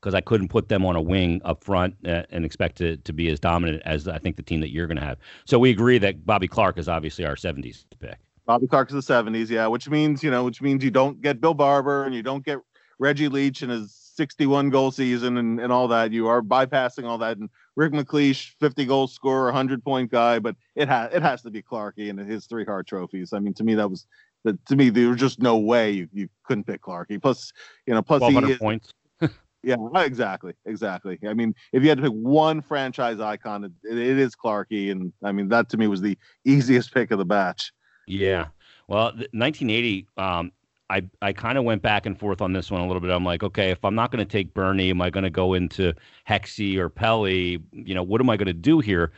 because 0.00 0.14
I 0.14 0.20
couldn't 0.20 0.48
put 0.48 0.68
them 0.68 0.86
on 0.86 0.96
a 0.96 1.00
wing 1.00 1.40
up 1.44 1.62
front 1.64 1.96
uh, 2.06 2.22
and 2.30 2.44
expect 2.44 2.78
to, 2.78 2.96
to 2.98 3.12
be 3.12 3.28
as 3.28 3.40
dominant 3.40 3.82
as 3.84 4.08
I 4.08 4.18
think 4.18 4.36
the 4.36 4.42
team 4.42 4.60
that 4.60 4.70
you're 4.70 4.86
going 4.86 4.98
to 4.98 5.04
have. 5.04 5.18
So 5.44 5.58
we 5.58 5.70
agree 5.70 5.98
that 5.98 6.24
Bobby 6.24 6.48
Clarke 6.48 6.78
is 6.78 6.88
obviously 6.88 7.24
our 7.26 7.34
70s 7.34 7.84
pick. 7.98 8.18
Bobby 8.46 8.68
Clarke's 8.68 8.92
the 8.92 9.00
70s, 9.00 9.48
yeah, 9.48 9.66
which 9.66 9.88
means, 9.88 10.22
you 10.22 10.30
know, 10.30 10.44
which 10.44 10.62
means 10.62 10.84
you 10.84 10.90
don't 10.90 11.20
get 11.20 11.40
Bill 11.40 11.54
Barber 11.54 12.04
and 12.04 12.14
you 12.14 12.22
don't 12.22 12.44
get 12.44 12.58
Reggie 12.98 13.28
Leach 13.28 13.62
and 13.62 13.72
his 13.72 13.92
61 13.92 14.70
goal 14.70 14.92
season 14.92 15.36
and, 15.36 15.60
and 15.60 15.72
all 15.72 15.88
that. 15.88 16.12
You 16.12 16.28
are 16.28 16.40
bypassing 16.40 17.04
all 17.04 17.18
that. 17.18 17.38
And 17.38 17.50
Rick 17.76 17.92
MacLeish, 17.92 18.54
50 18.58 18.86
goal 18.86 19.06
scorer, 19.06 19.44
100 19.44 19.84
point 19.84 20.10
guy, 20.10 20.38
but 20.38 20.56
it 20.74 20.88
has 20.88 21.12
it 21.12 21.22
has 21.22 21.42
to 21.42 21.50
be 21.50 21.62
Clarky 21.62 22.10
and 22.10 22.18
his 22.18 22.46
three 22.46 22.64
Hart 22.64 22.86
trophies. 22.86 23.32
I 23.32 23.38
mean, 23.38 23.54
to 23.54 23.64
me, 23.64 23.74
that 23.74 23.88
was 23.88 24.06
that 24.44 24.64
to 24.66 24.76
me 24.76 24.88
there 24.88 25.08
was 25.08 25.20
just 25.20 25.40
no 25.40 25.58
way 25.58 25.90
you, 25.90 26.08
you 26.12 26.28
couldn't 26.44 26.64
pick 26.64 26.82
Clarky. 26.82 27.20
Plus, 27.20 27.52
you 27.86 27.94
know, 27.94 28.02
plus 28.02 28.22
he 28.22 28.38
is, 28.38 28.58
points. 28.58 28.92
yeah, 29.62 29.76
exactly, 29.96 30.54
exactly. 30.64 31.18
I 31.28 31.34
mean, 31.34 31.54
if 31.72 31.82
you 31.82 31.90
had 31.90 31.98
to 31.98 32.04
pick 32.04 32.12
one 32.12 32.62
franchise 32.62 33.20
icon, 33.20 33.64
it, 33.64 33.72
it 33.84 34.18
is 34.18 34.34
Clarky, 34.34 34.90
and 34.90 35.12
I 35.22 35.32
mean 35.32 35.48
that 35.48 35.68
to 35.70 35.76
me 35.76 35.86
was 35.86 36.00
the 36.00 36.18
easiest 36.44 36.94
pick 36.94 37.10
of 37.10 37.18
the 37.18 37.26
batch. 37.26 37.72
Yeah. 38.06 38.46
Well, 38.88 39.06
1980, 39.06 40.06
um, 40.16 40.52
I, 40.88 41.02
I 41.20 41.32
kind 41.32 41.58
of 41.58 41.64
went 41.64 41.82
back 41.82 42.06
and 42.06 42.18
forth 42.18 42.40
on 42.40 42.52
this 42.52 42.70
one 42.70 42.80
a 42.80 42.86
little 42.86 43.00
bit. 43.00 43.10
I'm 43.10 43.24
like, 43.24 43.42
okay, 43.42 43.70
if 43.70 43.84
I'm 43.84 43.94
not 43.94 44.12
going 44.12 44.24
to 44.24 44.30
take 44.30 44.54
Bernie, 44.54 44.90
am 44.90 45.02
I 45.02 45.10
going 45.10 45.24
to 45.24 45.30
go 45.30 45.54
into 45.54 45.92
Hexy 46.28 46.76
or 46.76 46.88
Pelly? 46.88 47.58
You 47.72 47.94
know, 47.94 48.02
what 48.02 48.20
am 48.20 48.30
I 48.30 48.36
going 48.36 48.46
to 48.46 48.52
do 48.52 48.78
here? 48.80 49.12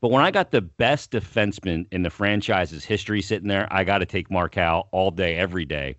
But 0.00 0.10
when 0.10 0.22
I 0.22 0.30
got 0.30 0.50
the 0.50 0.60
best 0.60 1.12
defenseman 1.12 1.86
in 1.90 2.02
the 2.02 2.10
franchise's 2.10 2.84
history 2.84 3.22
sitting 3.22 3.48
there, 3.48 3.66
I 3.70 3.84
got 3.84 3.98
to 3.98 4.06
take 4.06 4.30
Mark 4.30 4.56
Howe 4.56 4.86
all 4.90 5.10
day, 5.10 5.36
every 5.36 5.64
day, 5.64 5.96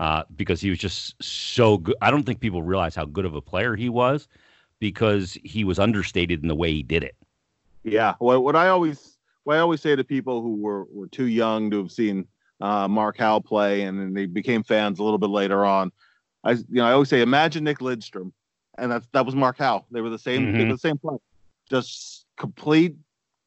uh, 0.00 0.22
because 0.36 0.60
he 0.62 0.70
was 0.70 0.78
just 0.78 1.22
so 1.22 1.76
good. 1.76 1.96
I 2.00 2.10
don't 2.10 2.22
think 2.22 2.40
people 2.40 2.62
realize 2.62 2.94
how 2.94 3.04
good 3.04 3.26
of 3.26 3.34
a 3.34 3.42
player 3.42 3.76
he 3.76 3.90
was 3.90 4.26
because 4.78 5.36
he 5.44 5.64
was 5.64 5.78
understated 5.78 6.40
in 6.40 6.48
the 6.48 6.54
way 6.54 6.72
he 6.72 6.82
did 6.82 7.04
it. 7.04 7.14
Yeah. 7.84 8.14
Well, 8.20 8.42
what 8.42 8.56
I 8.56 8.68
always 8.68 9.18
what 9.44 9.56
I 9.56 9.60
always 9.60 9.80
say 9.80 9.96
to 9.96 10.04
people 10.04 10.40
who 10.40 10.54
were, 10.54 10.84
were 10.90 11.08
too 11.08 11.26
young 11.26 11.70
to 11.72 11.78
have 11.78 11.92
seen 11.92 12.26
uh, 12.62 12.86
Mark 12.86 13.18
Howe 13.18 13.40
play 13.40 13.82
and 13.82 13.98
then 13.98 14.14
they 14.14 14.24
became 14.24 14.62
fans 14.62 15.00
a 15.00 15.02
little 15.02 15.18
bit 15.18 15.30
later 15.30 15.64
on. 15.64 15.90
I 16.44 16.52
you 16.52 16.64
know 16.70 16.86
I 16.86 16.92
always 16.92 17.08
say 17.08 17.20
imagine 17.20 17.64
Nick 17.64 17.78
Lidstrom, 17.80 18.32
and 18.78 18.90
that's 18.90 19.06
that 19.12 19.26
was 19.26 19.34
Mark 19.34 19.58
Howe. 19.58 19.84
They 19.90 20.00
were 20.00 20.10
the 20.10 20.18
same 20.18 20.46
mm-hmm. 20.46 20.58
they 20.58 20.64
were 20.64 20.72
the 20.72 20.78
same 20.78 20.96
player, 20.96 21.18
just 21.68 22.24
complete 22.38 22.94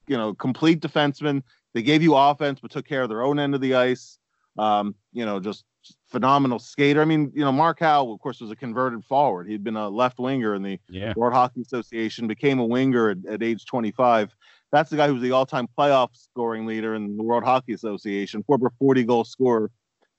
you 0.07 0.17
know 0.17 0.33
complete 0.33 0.81
defenseman. 0.81 1.43
They 1.73 1.81
gave 1.81 2.03
you 2.03 2.15
offense 2.15 2.59
but 2.61 2.71
took 2.71 2.85
care 2.85 3.03
of 3.03 3.09
their 3.09 3.23
own 3.23 3.39
end 3.39 3.55
of 3.55 3.61
the 3.61 3.75
ice. 3.75 4.19
Um, 4.57 4.95
you 5.13 5.25
know 5.25 5.39
just 5.39 5.63
phenomenal 6.07 6.59
skater. 6.59 7.01
I 7.01 7.05
mean, 7.05 7.31
you 7.35 7.41
know, 7.41 7.51
Mark 7.51 7.79
Howe, 7.79 8.11
of 8.11 8.19
course, 8.19 8.41
was 8.41 8.51
a 8.51 8.55
converted 8.55 9.03
forward. 9.03 9.47
He'd 9.47 9.63
been 9.63 9.75
a 9.75 9.89
left 9.89 10.17
winger 10.17 10.55
in 10.55 10.63
the 10.63 10.79
yeah. 10.89 11.13
World 11.15 11.33
Hockey 11.33 11.61
Association, 11.61 12.27
became 12.27 12.59
a 12.59 12.65
winger 12.65 13.09
at, 13.09 13.17
at 13.29 13.43
age 13.43 13.65
25. 13.65 14.35
That's 14.75 14.89
the 14.89 14.97
guy 14.97 15.07
who 15.07 15.13
was 15.13 15.23
the 15.23 15.31
all-time 15.31 15.69
playoff 15.77 16.09
scoring 16.13 16.65
leader 16.65 16.95
in 16.95 17.15
the 17.15 17.23
World 17.23 17.45
Hockey 17.45 17.71
Association, 17.71 18.43
former 18.43 18.71
40-goal 18.81 19.23
scorer. 19.23 19.71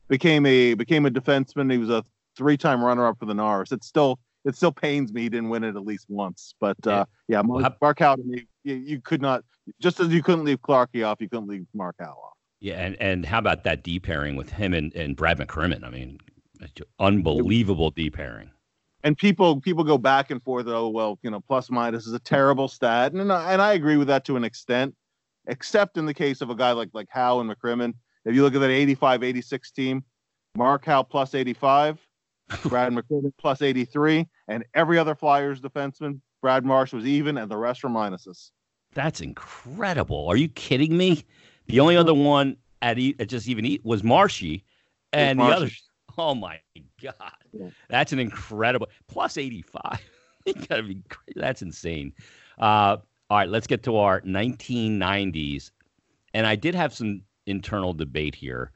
Became 0.09 0.47
a 0.47 0.73
became 0.75 1.05
a 1.05 1.11
defenseman. 1.11 1.71
He 1.71 1.77
was 1.77 1.91
a 1.91 2.03
three-time 2.39 2.83
runner-up 2.83 3.19
for 3.19 3.27
the 3.27 3.35
Norris. 3.35 3.71
It 3.73 3.85
still 3.85 4.19
it 4.47 4.57
still 4.57 4.73
pains 4.73 5.13
me 5.13 5.23
he 5.23 5.29
didn't 5.29 5.51
win 5.51 5.63
it 5.63 5.77
at 5.77 5.85
least 5.85 6.07
once. 6.09 6.55
But 6.59 6.77
yeah, 6.87 6.93
uh, 6.93 7.05
yeah 7.29 7.43
Mark, 7.43 7.75
Mark 7.83 7.99
Howe, 7.99 8.17
you, 8.25 8.47
you 8.63 9.01
could 9.03 9.21
not 9.21 9.45
just 9.79 10.01
as 10.01 10.09
you 10.09 10.23
couldn't 10.23 10.45
leave 10.45 10.63
Clarkie 10.63 11.07
off, 11.07 11.21
you 11.21 11.29
couldn't 11.29 11.49
leave 11.49 11.67
Mark 11.75 11.97
Howe 11.99 12.17
off. 12.25 12.37
Yeah, 12.61 12.75
and 12.75 12.97
and 12.99 13.27
how 13.27 13.39
about 13.39 13.65
that 13.65 13.83
D 13.83 13.99
pairing 14.01 14.37
with 14.37 14.51
him 14.51 14.73
and, 14.73 14.95
and 14.95 15.17
Brad 15.17 15.39
McCrimmon? 15.39 15.85
I 15.85 15.91
mean, 15.91 16.19
unbelievable 16.99 17.91
D 17.91 18.09
pairing. 18.09 18.51
And 19.05 19.17
people 19.17 19.61
people 19.61 19.85
go 19.85 19.99
back 19.99 20.31
and 20.31 20.43
forth. 20.43 20.67
Oh 20.69 20.89
well, 20.89 21.19
you 21.23 21.31
know, 21.31 21.41
plus 21.41 21.71
minus 21.71 22.07
is 22.07 22.13
a 22.13 22.19
terrible 22.19 22.69
stat, 22.69 23.13
and 23.13 23.33
I, 23.33 23.53
and 23.53 23.63
I 23.63 23.75
agree 23.75 23.97
with 23.97 24.09
that 24.09 24.25
to 24.27 24.37
an 24.37 24.45
extent, 24.45 24.95
except 25.47 25.97
in 25.97 26.07
the 26.07 26.15
case 26.15 26.41
of 26.41 26.51
a 26.51 26.55
guy 26.55 26.73
like 26.73 26.91
like 26.93 27.09
Howe 27.11 27.41
and 27.41 27.51
McCrimmon. 27.51 27.95
If 28.25 28.35
you 28.35 28.43
look 28.43 28.55
at 28.55 28.61
that 28.61 28.71
85 28.71 29.23
86 29.23 29.71
team, 29.71 30.05
Mark 30.57 30.85
Howe 30.85 31.05
plus 31.05 31.35
85, 31.35 31.99
Brad 32.65 32.93
McCrimmon 32.93 33.33
plus 33.39 33.63
83, 33.63 34.27
and 34.49 34.65
every 34.75 34.99
other 34.99 35.15
Flyers 35.15 35.61
defenseman, 35.61 36.21
Brad 36.43 36.65
Marsh 36.65 36.93
was 36.93 37.07
even, 37.07 37.39
and 37.39 37.51
the 37.51 37.57
rest 37.57 37.85
were 37.85 37.91
minuses. 37.91 38.51
That's 38.95 39.21
incredible. 39.21 40.27
Are 40.29 40.37
you 40.37 40.49
kidding 40.49 40.97
me? 40.97 41.25
The 41.67 41.81
only 41.81 41.97
other 41.97 42.15
one 42.15 42.57
at, 42.83 42.99
e- 42.99 43.15
at 43.19 43.29
just 43.29 43.49
even 43.49 43.65
eat 43.65 43.85
was 43.85 44.03
Marshy, 44.03 44.65
and 45.13 45.39
the 45.39 45.45
Marshy. 45.45 45.57
other. 45.57 45.71
Oh 46.19 46.35
my 46.35 46.61
god, 47.03 47.33
Yeah. 47.53 47.69
that's 47.89 48.13
an 48.13 48.19
incredible 48.19 48.89
plus 49.09 49.37
eighty 49.37 49.63
five. 49.63 50.01
you 50.47 50.55
gotta 50.55 50.83
be. 50.83 51.03
That's 51.35 51.63
insane. 51.63 52.13
Uh, 52.59 52.99
all 53.29 53.39
right, 53.39 53.49
let's 53.49 53.67
get 53.67 53.83
to 53.83 53.97
our 53.97 54.21
1990s, 54.23 55.71
and 56.35 56.47
I 56.47 56.55
did 56.57 56.75
have 56.75 56.95
some 56.95 57.23
internal 57.47 57.93
debate 57.93 58.35
here, 58.37 58.71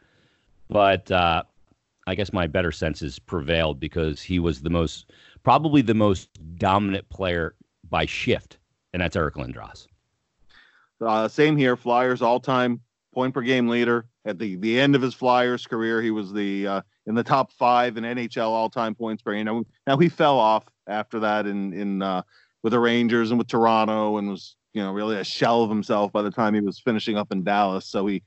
but 0.69 1.11
uh, 1.11 1.45
I 2.07 2.15
guess 2.17 2.33
my 2.33 2.47
better 2.49 2.73
senses 2.73 3.19
prevailed 3.21 3.79
because 3.79 4.21
he 4.21 4.39
was 4.41 4.63
the 4.63 4.71
most, 4.71 5.13
probably 5.45 5.83
the 5.83 5.95
most 5.95 6.29
dominant 6.57 7.09
player 7.11 7.55
by 7.89 8.07
shift, 8.07 8.59
and 8.93 9.01
that's 9.01 9.15
Eric 9.17 9.37
Lindros. 9.37 9.87
Uh, 11.01 11.29
same 11.29 11.57
here. 11.57 11.77
Flyers 11.77 12.21
all-time 12.21 12.81
point 13.13 13.35
per 13.35 13.43
game 13.43 13.69
leader. 13.69 14.07
At 14.25 14.39
the 14.39 14.57
the 14.57 14.79
end 14.79 14.95
of 14.95 15.03
his 15.03 15.15
Flyers 15.15 15.67
career, 15.67 16.03
he 16.03 16.11
was 16.11 16.33
the 16.33 16.67
uh, 16.67 16.81
in 17.07 17.15
the 17.15 17.25
top 17.25 17.53
five 17.53 17.97
in 17.97 18.05
NHL 18.05 18.49
all-time 18.49 18.95
points 18.95 19.23
per 19.23 19.33
game. 19.33 19.47
Now, 19.47 19.65
now 19.87 19.97
he 19.97 20.09
fell 20.09 20.39
off 20.39 20.65
after 20.87 21.21
that 21.21 21.47
in 21.47 21.73
in 21.73 22.03
uh, 22.03 22.23
with 22.63 22.73
the 22.73 22.79
Rangers 22.79 23.31
and 23.31 23.39
with 23.39 23.49
Toronto, 23.49 24.19
and 24.19 24.29
was 24.29 24.57
you 24.75 24.83
know 24.83 24.93
really 24.93 25.17
a 25.17 25.25
shell 25.25 25.63
of 25.63 25.71
himself 25.71 26.13
by 26.13 26.23
the 26.23 26.31
time 26.31 26.55
he 26.55 26.61
was 26.61 26.79
finishing 26.79 27.17
up 27.17 27.33
in 27.33 27.43
Dallas. 27.43 27.87
So 27.87 28.07
he, 28.07 28.23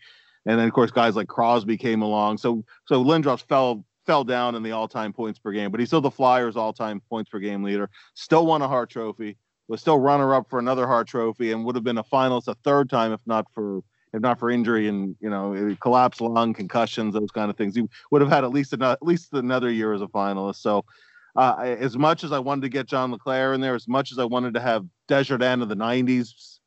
and 0.45 0.59
then 0.59 0.67
of 0.67 0.73
course 0.73 0.91
guys 0.91 1.15
like 1.15 1.27
Crosby 1.27 1.77
came 1.77 2.01
along. 2.01 2.37
So 2.37 2.63
so 2.85 3.03
Lindros 3.03 3.43
fell 3.43 3.85
fell 4.05 4.23
down 4.23 4.55
in 4.55 4.63
the 4.63 4.71
all-time 4.71 5.13
points 5.13 5.39
per 5.39 5.51
game, 5.51 5.71
but 5.71 5.79
he's 5.79 5.87
still 5.87 6.01
the 6.01 6.11
Flyers 6.11 6.57
all-time 6.57 7.01
points 7.09 7.29
per 7.29 7.39
game 7.39 7.63
leader. 7.63 7.89
Still 8.15 8.45
won 8.45 8.61
a 8.61 8.67
Hart 8.67 8.89
Trophy 8.89 9.37
was 9.67 9.81
still 9.81 9.97
runner 9.97 10.35
up 10.35 10.49
for 10.49 10.59
another 10.59 10.85
Hart 10.85 11.07
Trophy 11.07 11.51
and 11.51 11.63
would 11.65 11.75
have 11.75 11.83
been 11.83 11.97
a 11.97 12.03
finalist 12.03 12.47
a 12.47 12.55
third 12.63 12.89
time 12.89 13.13
if 13.13 13.21
not 13.25 13.47
for 13.53 13.81
if 14.13 14.21
not 14.21 14.39
for 14.39 14.49
injury 14.49 14.87
and 14.87 15.15
you 15.19 15.29
know 15.29 15.75
collapsed 15.81 16.21
lung, 16.21 16.53
concussions, 16.53 17.13
those 17.13 17.31
kind 17.31 17.49
of 17.49 17.57
things. 17.57 17.75
He 17.75 17.87
would 18.11 18.21
have 18.21 18.31
had 18.31 18.43
at 18.43 18.51
least 18.51 18.73
another, 18.73 18.93
at 18.93 19.03
least 19.03 19.33
another 19.33 19.69
year 19.69 19.93
as 19.93 20.01
a 20.01 20.07
finalist. 20.07 20.57
So. 20.57 20.85
Uh, 21.35 21.75
as 21.79 21.97
much 21.97 22.23
as 22.23 22.31
I 22.31 22.37
wanted 22.37 22.61
to 22.61 22.69
get 22.69 22.85
John 22.85 23.11
LeClaire 23.11 23.55
in 23.55 23.61
there, 23.61 23.73
as 23.73 23.87
much 23.87 24.11
as 24.11 24.19
I 24.19 24.23
wanted 24.23 24.53
to 24.53 24.59
have 24.59 24.85
Desjardins 25.07 25.63
of 25.63 25.67
the 25.67 25.75
'90s, 25.75 26.59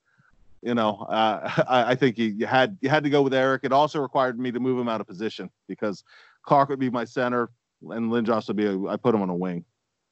you 0.61 0.75
know, 0.75 1.07
uh, 1.09 1.49
I, 1.69 1.93
I 1.93 1.95
think 1.95 2.19
you, 2.19 2.35
you 2.37 2.47
had 2.47 2.77
you 2.81 2.89
had 2.89 3.05
to 3.05 3.11
go 3.11 3.23
with 3.23 3.33
Eric. 3.33 3.63
It 3.63 3.73
also 3.73 4.01
required 4.01 4.41
me 4.41 4.51
to 4.51 4.59
move 4.59 4.77
him 4.77 4.89
out 4.89 5.01
of 5.01 5.07
position 5.07 5.51
because 5.69 6.03
Clarke 6.43 6.71
would 6.71 6.81
be 6.81 6.91
my 6.91 7.05
center 7.05 7.51
and 7.91 8.11
Lindros 8.11 8.49
would 8.49 8.57
be. 8.57 8.67
A, 8.67 8.81
I 8.89 8.97
put 8.97 9.15
him 9.15 9.23
on 9.23 9.31
a 9.31 9.35
wing. 9.35 9.65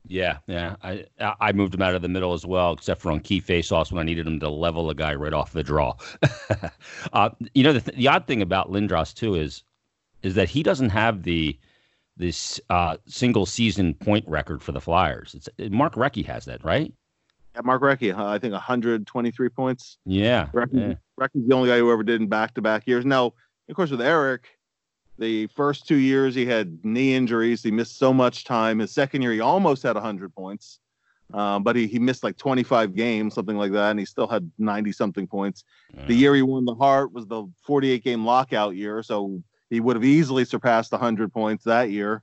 Yeah, 0.06 0.38
yeah. 0.46 0.76
I 0.82 1.06
I 1.18 1.52
moved 1.52 1.74
him 1.74 1.82
out 1.82 1.94
of 1.94 2.02
the 2.02 2.08
middle 2.08 2.34
as 2.34 2.44
well, 2.44 2.72
except 2.72 3.00
for 3.00 3.10
on 3.10 3.20
key 3.20 3.40
face-offs 3.40 3.90
when 3.90 4.00
I 4.00 4.04
needed 4.04 4.26
him 4.26 4.38
to 4.40 4.50
level 4.50 4.90
a 4.90 4.94
guy 4.94 5.14
right 5.14 5.32
off 5.32 5.52
the 5.52 5.62
draw. 5.62 5.94
uh, 7.12 7.30
you 7.54 7.64
know, 7.64 7.72
the, 7.72 7.80
th- 7.80 7.96
the 7.96 8.08
odd 8.08 8.26
thing 8.26 8.42
about 8.42 8.70
Lindros 8.70 9.14
too 9.14 9.34
is 9.34 9.62
is 10.22 10.34
that 10.34 10.48
he 10.48 10.62
doesn't 10.62 10.90
have 10.90 11.22
the 11.22 11.58
this 12.16 12.60
uh, 12.70 12.96
single 13.06 13.46
season 13.46 13.94
point 13.94 14.26
record 14.28 14.62
for 14.62 14.72
the 14.72 14.80
Flyers. 14.80 15.34
It's 15.34 15.72
Mark 15.72 15.94
Recchi 15.94 16.24
has 16.26 16.44
that, 16.44 16.64
right? 16.64 16.92
Yeah, 17.54 17.60
Mark 17.62 17.82
Recchi, 17.82 18.16
uh, 18.16 18.26
I 18.26 18.38
think 18.38 18.52
123 18.52 19.48
points. 19.48 19.98
Yeah. 20.04 20.48
Recchi, 20.52 20.90
yeah. 20.90 20.94
Recchi's 21.18 21.48
the 21.48 21.54
only 21.54 21.68
guy 21.68 21.78
who 21.78 21.90
ever 21.92 22.02
did 22.02 22.20
in 22.20 22.28
back-to-back 22.28 22.86
years. 22.86 23.04
Now, 23.04 23.32
of 23.68 23.76
course, 23.76 23.90
with 23.90 24.00
Eric, 24.00 24.48
the 25.18 25.46
first 25.48 25.86
two 25.86 25.96
years 25.96 26.34
he 26.34 26.46
had 26.46 26.84
knee 26.84 27.14
injuries. 27.14 27.62
He 27.62 27.70
missed 27.70 27.98
so 27.98 28.12
much 28.12 28.44
time. 28.44 28.80
His 28.80 28.92
second 28.92 29.22
year, 29.22 29.32
he 29.32 29.40
almost 29.40 29.82
had 29.82 29.94
100 29.94 30.34
points, 30.34 30.80
um, 31.32 31.62
but 31.62 31.76
he, 31.76 31.86
he 31.86 31.98
missed 31.98 32.24
like 32.24 32.36
25 32.36 32.94
games, 32.94 33.34
something 33.34 33.56
like 33.56 33.72
that, 33.72 33.90
and 33.90 33.98
he 33.98 34.06
still 34.06 34.26
had 34.26 34.50
90 34.58 34.92
something 34.92 35.26
points. 35.26 35.64
The 36.06 36.14
year 36.14 36.34
he 36.34 36.42
won 36.42 36.64
the 36.64 36.74
Hart 36.74 37.12
was 37.12 37.26
the 37.26 37.46
48 37.64 38.02
game 38.02 38.24
lockout 38.24 38.76
year, 38.76 39.02
so 39.02 39.42
he 39.70 39.80
would 39.80 39.96
have 39.96 40.04
easily 40.04 40.44
surpassed 40.44 40.92
100 40.92 41.32
points 41.32 41.64
that 41.64 41.90
year. 41.90 42.22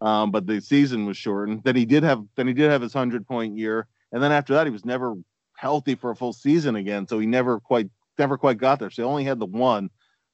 Um, 0.00 0.30
but 0.30 0.46
the 0.46 0.60
season 0.60 1.06
was 1.06 1.16
shortened. 1.16 1.64
Then 1.64 1.74
he 1.74 1.84
did 1.84 2.04
have 2.04 2.24
then 2.36 2.46
he 2.46 2.54
did 2.54 2.70
have 2.70 2.82
his 2.82 2.94
100 2.94 3.26
point 3.26 3.58
year, 3.58 3.88
and 4.12 4.22
then 4.22 4.30
after 4.30 4.54
that 4.54 4.66
he 4.66 4.70
was 4.70 4.84
never 4.84 5.16
healthy 5.56 5.96
for 5.96 6.10
a 6.10 6.16
full 6.16 6.32
season 6.32 6.76
again. 6.76 7.06
So 7.08 7.18
he 7.18 7.26
never 7.26 7.58
quite 7.58 7.90
never 8.16 8.38
quite 8.38 8.58
got 8.58 8.78
there. 8.78 8.90
So 8.90 9.02
he 9.02 9.08
only 9.08 9.24
had 9.24 9.40
the 9.40 9.46
one. 9.46 9.90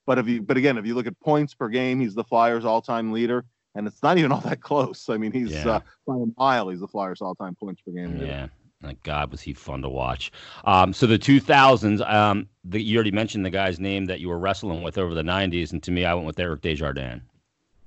But 0.07 0.19
if 0.19 0.29
you 0.29 0.43
but 0.43 0.57
again, 0.57 0.79
if 0.79 0.87
you 0.87 0.95
look 0.95 1.07
at 1.07 1.19
points 1.21 1.55
per 1.55 1.69
game, 1.69 2.01
he's 2.01 2.14
the 2.14 2.25
Flyers 2.25 2.64
all 2.64 2.83
time 2.83 3.12
leader, 3.12 3.45
and 3.75 3.87
it's 3.87 4.03
not 4.03 4.19
even 4.19 4.33
all 4.33 4.40
that 4.40 4.61
close. 4.61 5.09
I 5.09 5.17
mean, 5.17 5.33
he's 5.33 5.51
Yeah. 5.53 5.69
uh, 5.71 5.81
by 6.07 6.14
a 6.17 6.27
mile. 6.38 6.69
He's 6.69 6.81
the 6.81 6.88
Flyers 6.88 7.21
all 7.23 7.35
time 7.35 7.55
points 7.55 7.81
per 7.83 7.93
game 7.93 8.14
leader. 8.14 8.27
Yeah. 8.27 8.47
My 8.83 8.97
God, 9.03 9.31
was 9.31 9.40
he 9.40 9.55
fun 9.55 9.81
to 9.81 9.88
watch? 9.88 10.31
Um, 10.67 10.93
so 10.93 11.07
the 11.07 11.19
2000s, 11.19 12.07
um, 12.07 12.47
the, 12.64 12.79
you 12.83 12.97
already 12.99 13.12
mentioned 13.12 13.47
the 13.47 13.51
guy's 13.51 13.81
name 13.81 14.05
that 14.07 14.21
you 14.21 14.29
were 14.29 14.38
wrestling 14.38 14.83
with 14.83 14.99
over 14.99 15.14
the 15.14 15.23
90s, 15.23 15.73
and 15.73 15.83
to 15.85 15.90
me, 15.90 16.05
I 16.05 16.12
went 16.12 16.27
with 16.27 16.38
Eric 16.38 16.61
Desjardins. 16.61 17.23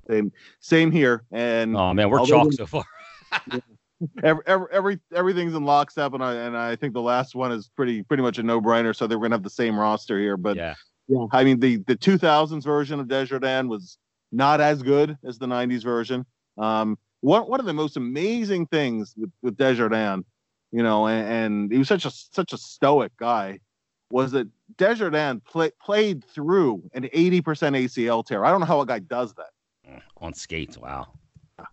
Same 0.10 0.32
same 0.60 0.92
here. 0.92 1.24
And 1.32 1.76
Oh 1.78 1.94
man, 1.94 2.10
we're 2.10 2.26
chalk 2.26 2.52
so 2.54 2.66
far. 2.66 2.84
every, 4.24 4.42
every, 4.46 4.68
every 4.72 5.00
everything's 5.14 5.54
in 5.54 5.66
lockstep, 5.66 6.14
and 6.14 6.24
I 6.24 6.34
and 6.34 6.58
I 6.58 6.76
think 6.76 6.94
the 6.94 7.02
last 7.02 7.36
one 7.36 7.52
is 7.52 7.70
pretty 7.76 8.04
pretty 8.04 8.24
much 8.24 8.38
a 8.38 8.44
no 8.44 8.62
brainer. 8.62 8.96
So 8.96 9.08
they're 9.08 9.20
gonna 9.20 9.36
have 9.36 9.44
the 9.44 9.50
same 9.50 9.78
roster 9.80 10.20
here. 10.20 10.38
But 10.38 10.56
yeah, 10.58 10.76
yeah, 11.08 11.26
I 11.32 11.44
mean 11.44 11.60
the 11.60 11.78
the 11.88 11.96
2000s 11.96 12.64
version 12.64 13.00
of 13.00 13.08
Desjardins 13.08 13.70
was 13.70 13.98
not 14.32 14.60
as 14.60 14.84
good 14.84 15.18
as 15.26 15.38
the 15.38 15.46
90s 15.48 15.84
version. 15.84 16.26
Um, 16.58 16.98
one 17.22 17.44
one 17.44 17.60
of 17.60 17.66
the 17.66 17.74
most 17.74 17.98
amazing 17.98 18.68
things 18.68 19.14
with, 19.18 19.32
with 19.42 19.58
Desjardins, 19.58 20.26
you 20.72 20.84
know, 20.84 21.08
and, 21.08 21.28
and 21.28 21.72
he 21.72 21.78
was 21.78 21.88
such 21.88 22.06
a 22.06 22.12
such 22.12 22.54
a 22.54 22.58
stoic 22.58 23.16
guy, 23.18 23.60
was 24.12 24.32
that 24.32 24.48
Desjardins 24.78 25.42
play, 25.46 25.72
played 25.82 26.24
through 26.26 26.84
an 26.94 27.04
80% 27.04 27.42
ACL 27.42 28.26
tear. 28.26 28.46
I 28.46 28.52
don't 28.52 28.60
know 28.60 28.66
how 28.66 28.82
a 28.82 28.86
guy 28.86 29.00
does 29.00 29.34
that 29.36 30.02
on 30.18 30.34
skates. 30.34 30.78
Wow. 30.78 31.08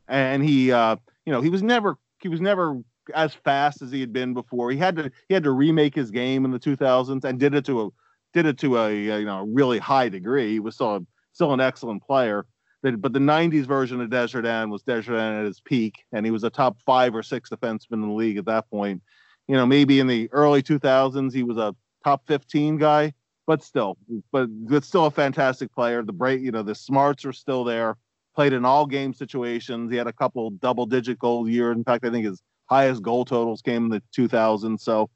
and 0.08 0.42
he 0.42 0.72
uh 0.72 0.96
you 1.26 1.32
know 1.32 1.40
he 1.40 1.50
was 1.50 1.62
never 1.62 1.98
he 2.20 2.28
was 2.28 2.40
never 2.40 2.80
as 3.14 3.34
fast 3.34 3.82
as 3.82 3.90
he 3.90 4.00
had 4.00 4.12
been 4.12 4.32
before 4.32 4.70
he 4.70 4.78
had 4.78 4.96
to 4.96 5.10
he 5.28 5.34
had 5.34 5.42
to 5.42 5.50
remake 5.50 5.94
his 5.94 6.10
game 6.10 6.44
in 6.44 6.50
the 6.50 6.58
2000s 6.58 7.24
and 7.24 7.38
did 7.38 7.54
it 7.54 7.64
to 7.66 7.82
a 7.82 7.88
did 8.34 8.46
it 8.46 8.58
to 8.58 8.78
a, 8.78 8.92
you 8.92 9.24
know 9.24 9.46
really 9.48 9.78
high 9.78 10.08
degree 10.08 10.52
he 10.52 10.60
was 10.60 10.74
still 10.74 10.96
a, 10.96 11.00
still 11.32 11.52
an 11.52 11.60
excellent 11.60 12.02
player 12.02 12.46
but 12.82 13.14
the 13.14 13.18
90s 13.18 13.64
version 13.64 14.02
of 14.02 14.10
Desjardins 14.10 14.70
was 14.70 14.82
Desjardins 14.82 15.38
at 15.38 15.46
his 15.46 15.60
peak 15.60 16.04
and 16.12 16.26
he 16.26 16.30
was 16.30 16.44
a 16.44 16.50
top 16.50 16.76
5 16.84 17.14
or 17.14 17.22
6 17.22 17.48
defenseman 17.48 17.94
in 17.94 18.08
the 18.08 18.14
league 18.14 18.36
at 18.36 18.44
that 18.44 18.68
point 18.68 19.00
you 19.48 19.56
know 19.56 19.64
maybe 19.64 20.00
in 20.00 20.06
the 20.06 20.28
early 20.32 20.62
2000s 20.62 21.32
he 21.32 21.42
was 21.42 21.56
a 21.56 21.74
top 22.04 22.26
15 22.26 22.76
guy 22.76 23.12
but 23.46 23.62
still 23.62 23.96
but 24.32 24.48
but 24.68 24.84
still 24.84 25.06
a 25.06 25.10
fantastic 25.10 25.72
player 25.72 26.02
the 26.02 26.12
break 26.12 26.42
you 26.42 26.50
know 26.50 26.62
the 26.62 26.74
smarts 26.74 27.24
are 27.24 27.32
still 27.32 27.64
there 27.64 27.96
played 28.34 28.52
in 28.52 28.64
all 28.64 28.86
game 28.86 29.14
situations. 29.14 29.90
He 29.90 29.96
had 29.96 30.06
a 30.06 30.12
couple 30.12 30.50
double 30.50 30.86
digit 30.86 31.18
goal 31.18 31.48
years. 31.48 31.76
In 31.76 31.84
fact, 31.84 32.04
I 32.04 32.10
think 32.10 32.26
his 32.26 32.42
highest 32.66 33.02
goal 33.02 33.24
totals 33.24 33.62
came 33.62 33.84
in 33.84 33.90
the 33.90 34.02
2000s. 34.16 34.80
So, 34.80 35.10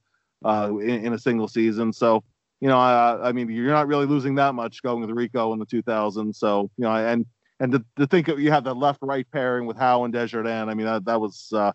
uh, 0.45 0.71
in, 0.81 1.07
in 1.07 1.13
a 1.13 1.19
single 1.19 1.49
season. 1.49 1.93
So, 1.93 2.23
you 2.61 2.68
know, 2.68 2.79
I, 2.79 3.29
I 3.29 3.33
mean, 3.33 3.49
you're 3.49 3.73
not 3.73 3.87
really 3.87 4.07
losing 4.07 4.35
that 4.37 4.55
much 4.55 4.83
going 4.83 5.01
with 5.01 5.11
Rico 5.11 5.53
in 5.53 5.59
the 5.59 5.66
2000s. 5.66 6.35
So, 6.37 6.71
you 6.77 6.85
know, 6.85 6.94
and 6.94 7.27
and 7.61 7.73
to, 7.73 7.85
to 7.97 8.07
think 8.07 8.29
of, 8.29 8.38
you 8.38 8.51
have 8.51 8.64
that 8.64 8.75
left 8.75 9.01
right 9.03 9.27
pairing 9.33 9.66
with 9.66 9.77
Howe 9.77 10.05
and 10.05 10.12
Desjardins. 10.12 10.68
I 10.68 10.75
mean, 10.75 10.87
that 10.87 11.05
that 11.05 11.21
was, 11.21 11.53
uh, 11.53 11.73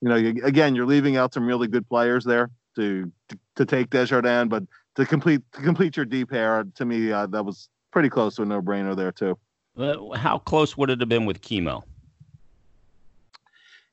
you 0.00 0.08
know, 0.08 0.16
you, 0.16 0.44
again, 0.44 0.74
you're 0.74 0.86
leaving 0.86 1.16
out 1.16 1.34
some 1.34 1.46
really 1.46 1.68
good 1.68 1.88
players 1.88 2.24
there 2.24 2.50
to 2.76 3.10
to, 3.28 3.38
to 3.56 3.64
take 3.64 3.90
Desjardins, 3.90 4.48
but 4.48 4.64
to 4.96 5.06
complete 5.06 5.42
to 5.52 5.62
complete 5.62 5.96
your 5.96 6.06
D 6.06 6.24
pair, 6.24 6.64
to 6.74 6.84
me, 6.84 7.12
uh, 7.12 7.26
that 7.26 7.44
was 7.44 7.68
pretty 7.90 8.08
close 8.08 8.36
to 8.36 8.42
a 8.42 8.46
no 8.46 8.62
brainer 8.62 8.96
there 8.96 9.12
too. 9.12 9.36
Uh, 9.76 10.16
how 10.16 10.38
close 10.38 10.76
would 10.76 10.90
it 10.90 11.00
have 11.00 11.08
been 11.08 11.26
with 11.26 11.40
Kimmo? 11.40 11.84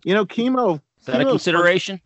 You 0.03 0.13
know, 0.13 0.25
Kimmo. 0.25 0.81
Is 0.99 1.05
that 1.05 1.21
a 1.21 1.25
consideration? 1.25 2.01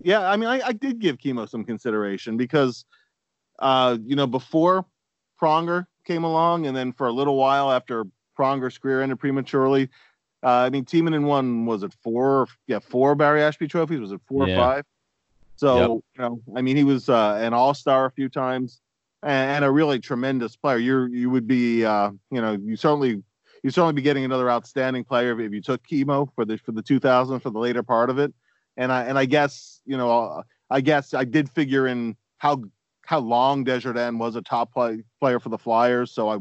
Yeah, 0.00 0.28
I 0.30 0.36
mean, 0.36 0.48
I, 0.48 0.60
I 0.66 0.72
did 0.72 1.00
give 1.00 1.18
Kimmo 1.18 1.46
some 1.46 1.64
consideration 1.64 2.36
because, 2.36 2.84
uh, 3.58 3.98
you 4.04 4.16
know, 4.16 4.26
before 4.26 4.86
Pronger 5.40 5.86
came 6.04 6.24
along, 6.24 6.66
and 6.66 6.76
then 6.76 6.92
for 6.92 7.06
a 7.06 7.12
little 7.12 7.36
while 7.36 7.70
after 7.70 8.04
Pronger's 8.38 8.78
career 8.78 9.02
ended 9.02 9.18
prematurely, 9.18 9.88
uh, 10.42 10.48
I 10.48 10.70
mean, 10.70 10.84
Timonen 10.84 11.24
won 11.24 11.66
was 11.66 11.82
it 11.82 11.92
four? 12.02 12.46
Yeah, 12.66 12.78
four 12.78 13.14
Barry 13.14 13.40
Ashbee 13.40 13.68
trophies. 13.68 14.00
Was 14.00 14.12
it 14.12 14.20
four 14.26 14.46
Yeah. 14.46 14.54
or 14.54 14.56
five? 14.56 14.84
So 15.56 16.02
you 16.14 16.22
know, 16.22 16.40
I 16.56 16.62
mean, 16.62 16.76
he 16.76 16.84
was 16.84 17.08
uh, 17.08 17.38
an 17.40 17.52
All 17.52 17.74
Star 17.74 18.06
a 18.06 18.10
few 18.12 18.28
times 18.28 18.80
and, 19.22 19.50
and 19.50 19.64
a 19.64 19.70
really 19.70 19.98
tremendous 19.98 20.56
player. 20.56 20.78
You 20.78 21.06
you 21.06 21.30
would 21.30 21.48
be, 21.48 21.84
uh, 21.84 22.10
you 22.30 22.40
know, 22.40 22.52
you 22.52 22.76
certainly 22.76 23.22
you 23.64 23.70
certainly 23.70 23.94
be 23.94 24.02
getting 24.02 24.24
another 24.24 24.48
outstanding 24.48 25.02
player 25.02 25.38
if 25.40 25.52
you 25.52 25.60
took 25.60 25.84
Kimmo 25.84 26.30
for 26.36 26.44
the 26.44 26.58
for 26.58 26.70
the 26.70 26.82
2000 26.82 27.40
for 27.40 27.50
the 27.50 27.58
later 27.58 27.82
part 27.82 28.08
of 28.08 28.18
it. 28.18 28.32
And 28.76 28.92
I 28.92 29.02
and 29.04 29.18
I 29.18 29.24
guess 29.24 29.80
you 29.84 29.96
know 29.96 30.10
uh, 30.10 30.42
I 30.70 30.80
guess 30.80 31.12
I 31.12 31.24
did 31.24 31.50
figure 31.50 31.88
in 31.88 32.16
how 32.38 32.62
how 33.08 33.18
long 33.18 33.64
Desjardins 33.64 34.18
was 34.18 34.36
a 34.36 34.42
top 34.42 34.70
play, 34.70 35.02
player 35.18 35.40
for 35.40 35.48
the 35.48 35.56
Flyers. 35.56 36.12
So 36.12 36.28
I, 36.28 36.34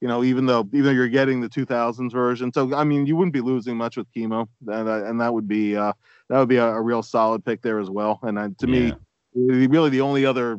you 0.00 0.08
know, 0.08 0.24
even 0.24 0.46
though 0.46 0.66
even 0.72 0.84
though 0.84 0.90
you're 0.92 1.08
getting 1.08 1.42
the 1.42 1.48
2000s 1.48 2.10
version, 2.10 2.50
so 2.54 2.74
I 2.74 2.84
mean 2.84 3.04
you 3.04 3.16
wouldn't 3.16 3.34
be 3.34 3.42
losing 3.42 3.76
much 3.76 3.98
with 3.98 4.10
Kimmo, 4.14 4.48
and 4.66 4.88
and 4.88 5.20
that 5.20 5.34
would 5.34 5.46
be 5.46 5.76
uh, 5.76 5.92
that 6.30 6.38
would 6.38 6.48
be 6.48 6.56
a, 6.56 6.68
a 6.68 6.80
real 6.80 7.02
solid 7.02 7.44
pick 7.44 7.60
there 7.60 7.78
as 7.78 7.90
well. 7.90 8.18
And 8.22 8.38
uh, 8.38 8.48
to 8.60 8.66
yeah. 8.66 8.92
me, 9.34 9.66
really 9.66 9.90
the 9.90 10.00
only 10.00 10.24
other 10.24 10.58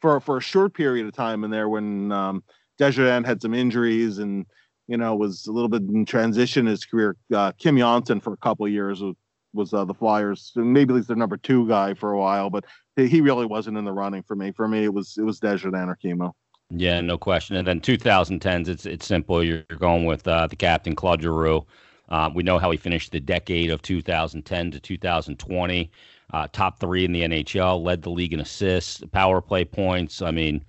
for 0.00 0.18
for 0.20 0.38
a 0.38 0.40
short 0.40 0.72
period 0.72 1.06
of 1.06 1.12
time 1.12 1.44
in 1.44 1.50
there 1.50 1.68
when 1.68 2.10
um, 2.10 2.42
Desjardins 2.78 3.26
had 3.26 3.42
some 3.42 3.52
injuries 3.52 4.16
and 4.20 4.46
you 4.88 4.96
know 4.96 5.14
was 5.14 5.46
a 5.46 5.52
little 5.52 5.68
bit 5.68 5.82
in 5.82 6.06
transition 6.06 6.66
in 6.66 6.70
his 6.70 6.86
career. 6.86 7.14
Uh, 7.30 7.52
Kim 7.58 7.76
Johnsson 7.76 8.20
for 8.20 8.32
a 8.32 8.38
couple 8.38 8.64
of 8.64 8.72
years 8.72 9.02
was, 9.02 9.16
was 9.52 9.74
uh, 9.74 9.84
the 9.84 9.92
Flyers, 9.92 10.52
maybe 10.56 10.94
at 10.94 10.96
least 10.96 11.08
their 11.08 11.16
number 11.18 11.36
two 11.36 11.68
guy 11.68 11.92
for 11.92 12.12
a 12.12 12.18
while, 12.18 12.48
but 12.48 12.64
he 12.96 13.20
really 13.20 13.46
wasn't 13.46 13.76
in 13.76 13.84
the 13.84 13.92
running 13.92 14.22
for 14.22 14.36
me. 14.36 14.52
For 14.52 14.68
me, 14.68 14.84
it 14.84 14.92
was 14.92 15.16
it 15.18 15.22
was 15.22 15.40
Desjardins 15.40 15.88
or 15.88 15.96
Kimmo. 15.96 16.34
Yeah, 16.70 17.00
no 17.00 17.18
question. 17.18 17.56
And 17.56 17.66
then 17.66 17.80
2010s, 17.80 18.68
it's 18.68 18.86
it's 18.86 19.06
simple. 19.06 19.44
You're, 19.44 19.62
going 19.78 20.04
with 20.04 20.26
uh, 20.26 20.46
the 20.46 20.56
captain 20.56 20.94
Claude 20.94 21.22
Giroux. 21.22 21.64
Uh, 22.08 22.30
we 22.34 22.42
know 22.42 22.58
how 22.58 22.70
he 22.70 22.76
finished 22.76 23.12
the 23.12 23.20
decade 23.20 23.70
of 23.70 23.80
2010 23.82 24.70
to 24.72 24.80
2020 24.80 25.90
uh, 26.32 26.48
top 26.52 26.80
three 26.80 27.04
in 27.04 27.12
the 27.12 27.22
NHL, 27.22 27.82
led 27.82 28.02
the 28.02 28.10
league 28.10 28.32
in 28.32 28.40
assists, 28.40 29.02
power 29.12 29.40
play 29.40 29.64
points. 29.64 30.22
I 30.22 30.30
mean, 30.30 30.64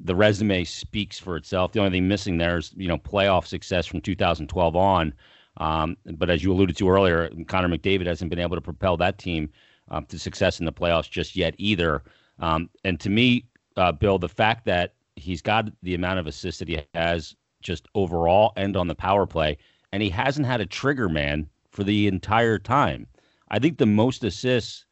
the 0.00 0.14
resume 0.14 0.64
speaks 0.64 1.18
for 1.18 1.36
itself. 1.36 1.72
The 1.72 1.80
only 1.80 1.92
thing 1.92 2.08
missing 2.08 2.38
there 2.38 2.58
is 2.58 2.72
you 2.76 2.88
know 2.88 2.98
playoff 2.98 3.46
success 3.46 3.86
from 3.86 4.00
2012 4.00 4.76
on. 4.76 5.14
Um, 5.56 5.96
but 6.04 6.30
as 6.30 6.44
you 6.44 6.52
alluded 6.52 6.76
to 6.76 6.88
earlier, 6.88 7.30
Connor 7.46 7.68
McDavid 7.68 8.06
hasn't 8.06 8.30
been 8.30 8.38
able 8.38 8.56
to 8.56 8.60
propel 8.60 8.96
that 8.98 9.18
team 9.18 9.50
um, 9.90 10.04
to 10.06 10.18
success 10.18 10.60
in 10.60 10.66
the 10.66 10.72
playoffs 10.72 11.10
just 11.10 11.36
yet 11.36 11.54
either. 11.58 12.02
Um, 12.38 12.70
and 12.84 12.98
to 13.00 13.10
me, 13.10 13.44
uh, 13.76 13.92
Bill, 13.92 14.18
the 14.18 14.28
fact 14.28 14.64
that 14.66 14.94
he's 15.16 15.42
got 15.42 15.68
the 15.82 15.94
amount 15.94 16.18
of 16.18 16.26
assists 16.26 16.58
that 16.60 16.68
he 16.68 16.80
has 16.94 17.34
just 17.62 17.88
overall 17.94 18.52
and 18.56 18.76
on 18.76 18.86
the 18.88 18.94
power 18.94 19.26
play, 19.26 19.58
and 19.92 20.02
he 20.02 20.10
hasn't 20.10 20.46
had 20.46 20.60
a 20.60 20.66
trigger 20.66 21.08
man 21.08 21.48
for 21.70 21.84
the 21.84 22.06
entire 22.06 22.58
time. 22.58 23.06
I 23.50 23.58
think 23.58 23.78
the 23.78 23.86
most 23.86 24.24
assists 24.24 24.84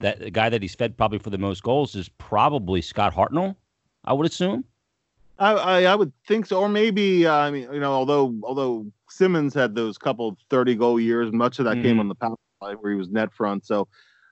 that 0.00 0.20
the 0.20 0.30
guy 0.30 0.48
that 0.48 0.62
he's 0.62 0.74
fed 0.74 0.96
probably 0.96 1.18
for 1.18 1.30
the 1.30 1.38
most 1.38 1.62
goals 1.62 1.94
is 1.94 2.08
probably 2.08 2.80
Scott 2.80 3.14
Hartnell. 3.14 3.56
I 4.04 4.12
would 4.12 4.26
assume. 4.26 4.64
I, 5.38 5.52
I, 5.52 5.82
I 5.84 5.94
would 5.94 6.12
think 6.26 6.46
so, 6.46 6.60
or 6.60 6.68
maybe 6.68 7.26
uh, 7.26 7.34
I 7.34 7.50
mean 7.50 7.72
you 7.72 7.80
know 7.80 7.92
although 7.92 8.34
although 8.42 8.86
Simmonds 9.08 9.54
had 9.54 9.74
those 9.74 9.98
couple 9.98 10.36
thirty 10.50 10.74
goal 10.74 10.98
years, 10.98 11.32
much 11.32 11.58
of 11.58 11.64
that 11.66 11.74
mm-hmm. 11.74 11.82
came 11.82 12.00
on 12.00 12.08
the 12.08 12.14
power 12.14 12.36
play 12.60 12.74
where 12.74 12.92
he 12.92 12.98
was 12.98 13.08
net 13.08 13.32
front. 13.32 13.64
So 13.66 13.86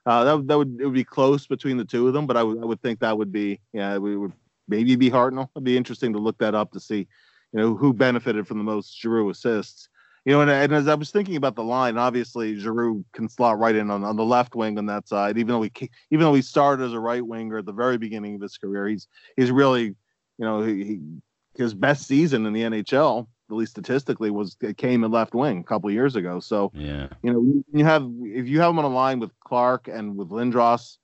uh, 0.07 0.23
that 0.23 0.47
that 0.47 0.57
would 0.57 0.77
it 0.79 0.85
would 0.85 0.93
be 0.93 1.03
close 1.03 1.47
between 1.47 1.77
the 1.77 1.85
two 1.85 2.07
of 2.07 2.13
them, 2.13 2.25
but 2.25 2.37
I 2.37 2.43
would 2.43 2.61
I 2.61 2.65
would 2.65 2.81
think 2.81 2.99
that 2.99 3.17
would 3.17 3.31
be 3.31 3.59
yeah 3.73 3.97
we 3.97 4.17
would 4.17 4.33
maybe 4.67 4.95
be 4.95 5.11
Hartnell. 5.11 5.49
It'd 5.55 5.63
be 5.63 5.77
interesting 5.77 6.13
to 6.13 6.19
look 6.19 6.37
that 6.39 6.55
up 6.55 6.71
to 6.71 6.79
see 6.79 7.07
you 7.53 7.59
know 7.59 7.75
who 7.75 7.93
benefited 7.93 8.47
from 8.47 8.57
the 8.57 8.63
most 8.63 8.99
Giroux 8.99 9.29
assists 9.29 9.89
you 10.27 10.33
know, 10.33 10.41
and, 10.41 10.51
and, 10.51 10.73
as 10.73 10.89
I 10.89 10.95
was 10.95 11.09
thinking 11.09 11.37
about 11.37 11.55
the 11.55 11.63
line, 11.63 11.97
obviously 11.97 12.59
Giroux 12.59 13.05
can 13.13 13.29
slot 13.29 13.59
right 13.59 13.73
in 13.73 13.89
on, 13.89 14.03
on 14.03 14.17
the 14.17 14.25
left 14.25 14.55
wing 14.55 14.77
on 14.77 14.85
that 14.87 15.07
side. 15.07 15.37
Even 15.37 15.53
though 15.53 15.61
he 15.61 15.71
even 16.11 16.25
though 16.25 16.33
he 16.33 16.41
started 16.41 16.83
as 16.83 16.91
a 16.91 16.99
right 16.99 17.25
winger 17.25 17.59
at 17.59 17.65
the 17.65 17.71
very 17.71 17.97
beginning 17.97 18.35
of 18.35 18.41
his 18.41 18.57
career, 18.57 18.89
he's 18.89 19.07
he's 19.37 19.51
really, 19.51 19.83
you 19.83 19.95
know, 20.39 20.63
he, 20.63 20.83
he 20.83 20.99
his 21.55 21.73
best 21.73 22.07
season 22.07 22.45
in 22.45 22.51
the 22.51 22.59
NHL, 22.63 23.27
at 23.49 23.55
least 23.55 23.71
statistically, 23.71 24.29
was 24.29 24.57
came 24.77 25.03
in 25.03 25.11
left 25.11 25.33
wing 25.33 25.59
a 25.59 25.63
couple 25.63 25.89
years 25.91 26.15
ago. 26.15 26.39
So 26.39 26.71
yeah, 26.73 27.07
you 27.23 27.33
know, 27.33 27.63
you 27.73 27.85
have 27.85 28.09
if 28.23 28.47
you 28.47 28.59
have 28.59 28.71
him 28.71 28.79
on 28.79 28.85
a 28.85 28.89
line 28.89 29.19
with 29.19 29.31
Clarke 29.39 29.87
and 29.87 30.15
with 30.15 30.29
Lindros, 30.29 30.97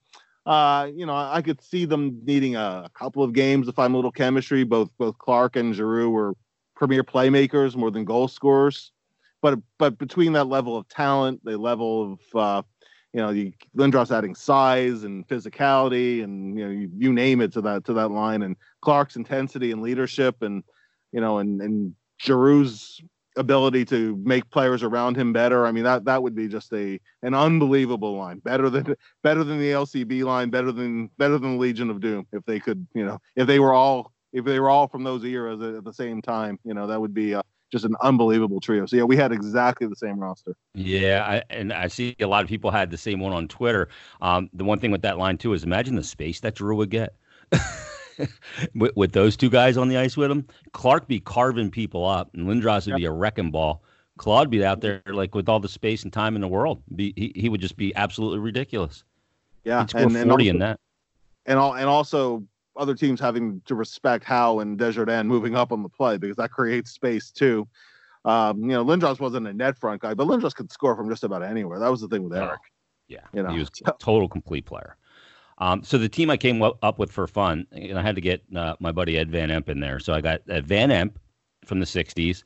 uh, 0.45 0.89
you 0.93 1.06
know, 1.06 1.15
I 1.15 1.41
could 1.41 1.62
see 1.62 1.86
them 1.86 2.19
needing 2.25 2.56
a, 2.56 2.84
a 2.86 2.91
couple 2.93 3.23
of 3.23 3.34
games 3.34 3.67
to 3.67 3.73
find 3.73 3.93
a 3.93 3.95
little 3.95 4.12
chemistry. 4.12 4.63
Both 4.63 4.89
both 4.97 5.17
Clarke 5.17 5.56
and 5.56 5.73
Giroux 5.73 6.10
were 6.10 6.34
premier 6.75 7.03
playmakers 7.03 7.75
more 7.75 7.91
than 7.91 8.03
goal 8.03 8.27
scorers 8.27 8.91
but 9.43 9.60
but 9.77 9.99
between 9.99 10.34
that 10.34 10.45
level 10.45 10.75
of 10.75 10.88
talent, 10.88 11.41
the 11.43 11.58
level 11.58 12.13
of 12.13 12.39
uh, 12.39 12.62
you 13.12 13.19
know, 13.21 13.32
the 13.32 13.53
Lindros 13.77 14.15
adding 14.15 14.34
size 14.34 15.03
and 15.03 15.27
physicality, 15.27 16.23
and 16.23 16.58
you 16.58 16.65
know, 16.65 16.71
you, 16.71 16.89
you, 16.97 17.13
name 17.13 17.41
it 17.41 17.51
to 17.53 17.62
that 17.62 17.84
to 17.86 17.93
that 17.93 18.10
line, 18.10 18.41
and 18.41 18.56
Clarke's 18.82 19.17
intensity 19.17 19.71
and 19.71 19.82
leadership, 19.82 20.41
and 20.41 20.63
you 21.12 21.21
know, 21.21 21.38
and 21.38 21.62
and 21.62 21.93
Giroux's 22.24 23.02
ability 23.36 23.86
to 23.86 24.16
make 24.24 24.50
players 24.52 24.84
around 24.84 25.18
him 25.18 25.34
better. 25.34 25.66
I 25.66 25.72
mean, 25.72 25.84
that 25.84 26.06
that 26.06 26.22
would 26.22 26.36
be 26.36 26.48
just 26.48 26.72
a 26.74 27.00
an 27.22 27.34
unbelievable 27.34 28.16
line, 28.16 28.40
better 28.40 28.70
than 28.70 28.96
better 29.24 29.44
than 29.44 29.60
the 29.60 29.72
LCB 29.72 30.24
line, 30.24 30.50
better 30.50 30.72
than 30.72 31.10
better 31.18 31.38
than 31.38 31.54
the 31.54 31.60
Legion 31.60 31.90
of 31.90 32.00
Doom. 32.00 32.28
If 32.32 32.44
they 32.46 32.60
could, 32.60 32.86
you 32.94 33.06
know, 33.06 33.20
if 33.36 33.48
they 33.48 33.60
were 33.60 33.74
all 33.74 34.12
if 34.32 34.46
they 34.46 34.60
were 34.60 34.70
all 34.70 34.88
from 34.88 35.04
those 35.04 35.24
eras 35.24 35.62
at 35.62 35.84
the 35.84 35.94
same 35.94 36.22
time, 36.22 36.60
you 36.64 36.74
know, 36.74 36.88
that 36.88 37.00
would 37.00 37.14
be. 37.14 37.36
Uh, 37.36 37.42
just 37.72 37.86
an 37.86 37.96
unbelievable 38.04 38.62
trio. 38.62 38.86
So 38.86 38.96
yeah, 38.96 39.04
we 39.04 39.18
had 39.18 39.32
exactly 39.32 39.88
the 39.88 39.96
same 39.96 40.20
roster. 40.20 40.56
Yeah, 40.76 41.26
I, 41.28 41.42
and 41.50 41.74
I 41.74 41.88
see 41.88 42.16
a 42.20 42.28
lot 42.28 42.44
of 42.44 42.48
people 42.48 42.70
had 42.70 42.92
the 42.92 43.00
same 43.00 43.20
one 43.20 43.34
on 43.34 43.48
Twitter. 43.48 43.90
Um, 44.22 44.48
the 44.54 44.64
one 44.64 44.78
thing 44.78 44.92
with 44.92 45.02
that 45.02 45.18
line 45.18 45.40
too 45.40 45.54
is 45.54 45.64
imagine 45.64 45.96
the 45.96 46.04
space 46.04 46.40
that 46.42 46.54
Drew 46.54 46.76
would 46.76 46.92
get. 46.92 47.16
with, 48.76 48.95
with, 48.95 49.12
those 49.12 49.38
two 49.38 49.49
guys 49.49 49.78
on 49.78 49.88
the 49.88 49.97
ice 49.97 50.17
with 50.17 50.32
him, 50.32 50.45
Clarke 50.71 51.08
be 51.08 51.19
carving 51.19 51.71
people 51.71 52.06
up, 52.06 52.32
and 52.34 52.47
Lindros 52.47 52.86
would 52.86 52.93
yep. 52.93 52.97
be 52.97 53.06
a 53.06 53.12
wrecking 53.12 53.52
ball. 53.52 53.84
Claude 54.17 54.49
be 54.49 54.63
out 54.63 54.82
there 54.82 55.02
like 55.08 55.34
with 55.34 55.49
all 55.49 55.60
the 55.60 55.69
space 55.69 56.04
and 56.04 56.13
time 56.13 56.36
in 56.36 56.41
the 56.41 56.47
world. 56.47 56.82
Be, 56.95 57.13
he, 57.15 57.34
he 57.36 57.49
would 57.49 57.62
just 57.62 57.78
be 57.78 57.95
absolutely 57.95 58.39
ridiculous. 58.39 59.04
Yeah, 59.63 59.82
He'd 59.82 59.89
score 59.89 60.02
and, 60.04 60.13
40 60.13 60.30
also, 60.30 60.49
in 60.49 60.60
that. 60.60 60.80
And 61.45 61.60
all 61.60 61.73
and 61.73 61.88
also 61.88 62.43
other 62.76 62.95
teams 62.95 63.19
having 63.19 63.62
to 63.65 63.76
respect 63.76 64.23
Howe 64.23 64.60
and 64.60 64.78
Desjardins 64.78 65.28
moving 65.28 65.56
up 65.56 65.71
on 65.71 65.84
the 65.84 65.89
play 65.89 66.17
because 66.17 66.38
that 66.38 66.52
creates 66.52 66.91
space 66.91 67.32
too. 67.32 67.67
Um, 68.26 68.62
you 68.62 68.69
know, 68.69 68.86
Lindros 68.86 69.19
wasn't 69.19 69.47
a 69.47 69.54
net 69.54 69.78
front 69.78 70.02
guy, 70.02 70.13
but 70.13 70.28
Lindros 70.28 70.56
could 70.56 70.71
score 70.71 70.95
from 70.95 71.10
just 71.10 71.23
about 71.23 71.43
anywhere. 71.43 71.80
That 71.80 71.89
was 71.89 72.02
the 72.02 72.08
thing 72.08 72.23
with 72.23 72.38
Eric. 72.38 72.60
Oh, 72.63 72.67
yeah, 73.08 73.19
you 73.34 73.43
know, 73.43 73.49
he 73.49 73.60
was 73.60 73.69
a 73.86 73.93
total 73.99 74.30
complete 74.30 74.65
player. 74.65 74.95
Um, 75.63 75.82
so 75.82 75.97
the 75.97 76.10
team 76.10 76.30
I 76.30 76.36
came 76.36 76.62
up 76.62 76.99
with 76.99 77.10
for 77.10 77.26
fun, 77.26 77.65
and 77.71 77.97
I 77.97 78.02
had 78.02 78.15
to 78.15 78.21
get 78.21 78.43
uh, 78.54 78.76
my 78.82 78.91
buddy 78.91 79.17
Ed 79.17 79.32
Van 79.32 79.47
Impe 79.47 79.69
in 79.69 79.80
there. 79.80 79.97
So 79.97 80.12
I 80.12 80.19
got 80.19 80.41
uh, 80.49 80.60
Van 80.60 80.89
Impe 80.89 81.15
from 81.63 81.80
the 81.80 81.86
'60s. 81.86 82.43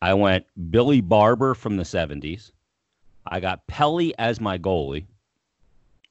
I 0.00 0.14
went 0.14 0.46
Billy 0.70 1.00
Barber 1.00 1.54
from 1.54 1.76
the 1.76 1.82
'70s. 1.82 2.52
I 3.26 3.40
got 3.40 3.66
Pelly 3.66 4.16
as 4.20 4.40
my 4.40 4.56
goalie. 4.56 5.06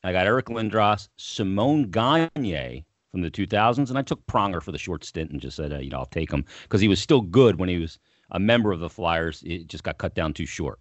I 0.04 0.12
got 0.12 0.26
Eric 0.26 0.48
Lindros, 0.48 1.08
Simon 1.16 1.90
Gagne 1.92 2.86
from 3.12 3.22
the 3.22 3.32
2000s, 3.32 3.88
and 3.88 3.98
I 3.98 4.02
took 4.02 4.26
Pronger 4.28 4.62
for 4.62 4.74
the 4.74 4.78
short 4.78 5.06
stint 5.06 5.32
and 5.32 5.40
just 5.40 5.56
said, 5.56 5.72
uh, 5.72 5.80
you 5.80 5.90
know, 5.90 6.00
I'll 6.00 6.06
take 6.08 6.30
him 6.30 6.44
because 6.64 6.82
he 6.82 6.90
was 6.90 7.02
still 7.02 7.22
good 7.22 7.58
when 7.58 7.70
he 7.70 7.78
was 7.78 8.00
a 8.32 8.40
member 8.40 8.74
of 8.74 8.82
the 8.82 8.90
Flyers. 8.90 9.42
It 9.46 9.68
just 9.68 9.86
got 9.86 9.98
cut 9.98 10.14
down 10.14 10.34
too 10.34 10.46
short. 10.46 10.80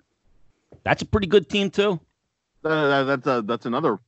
That's 0.82 1.02
a 1.02 1.06
pretty 1.06 1.28
good 1.28 1.48
team 1.48 1.70
too. 1.70 2.00
Uh, 2.64 3.04
that's 3.04 3.26
a 3.28 3.42
that's 3.42 3.64
another 3.64 4.00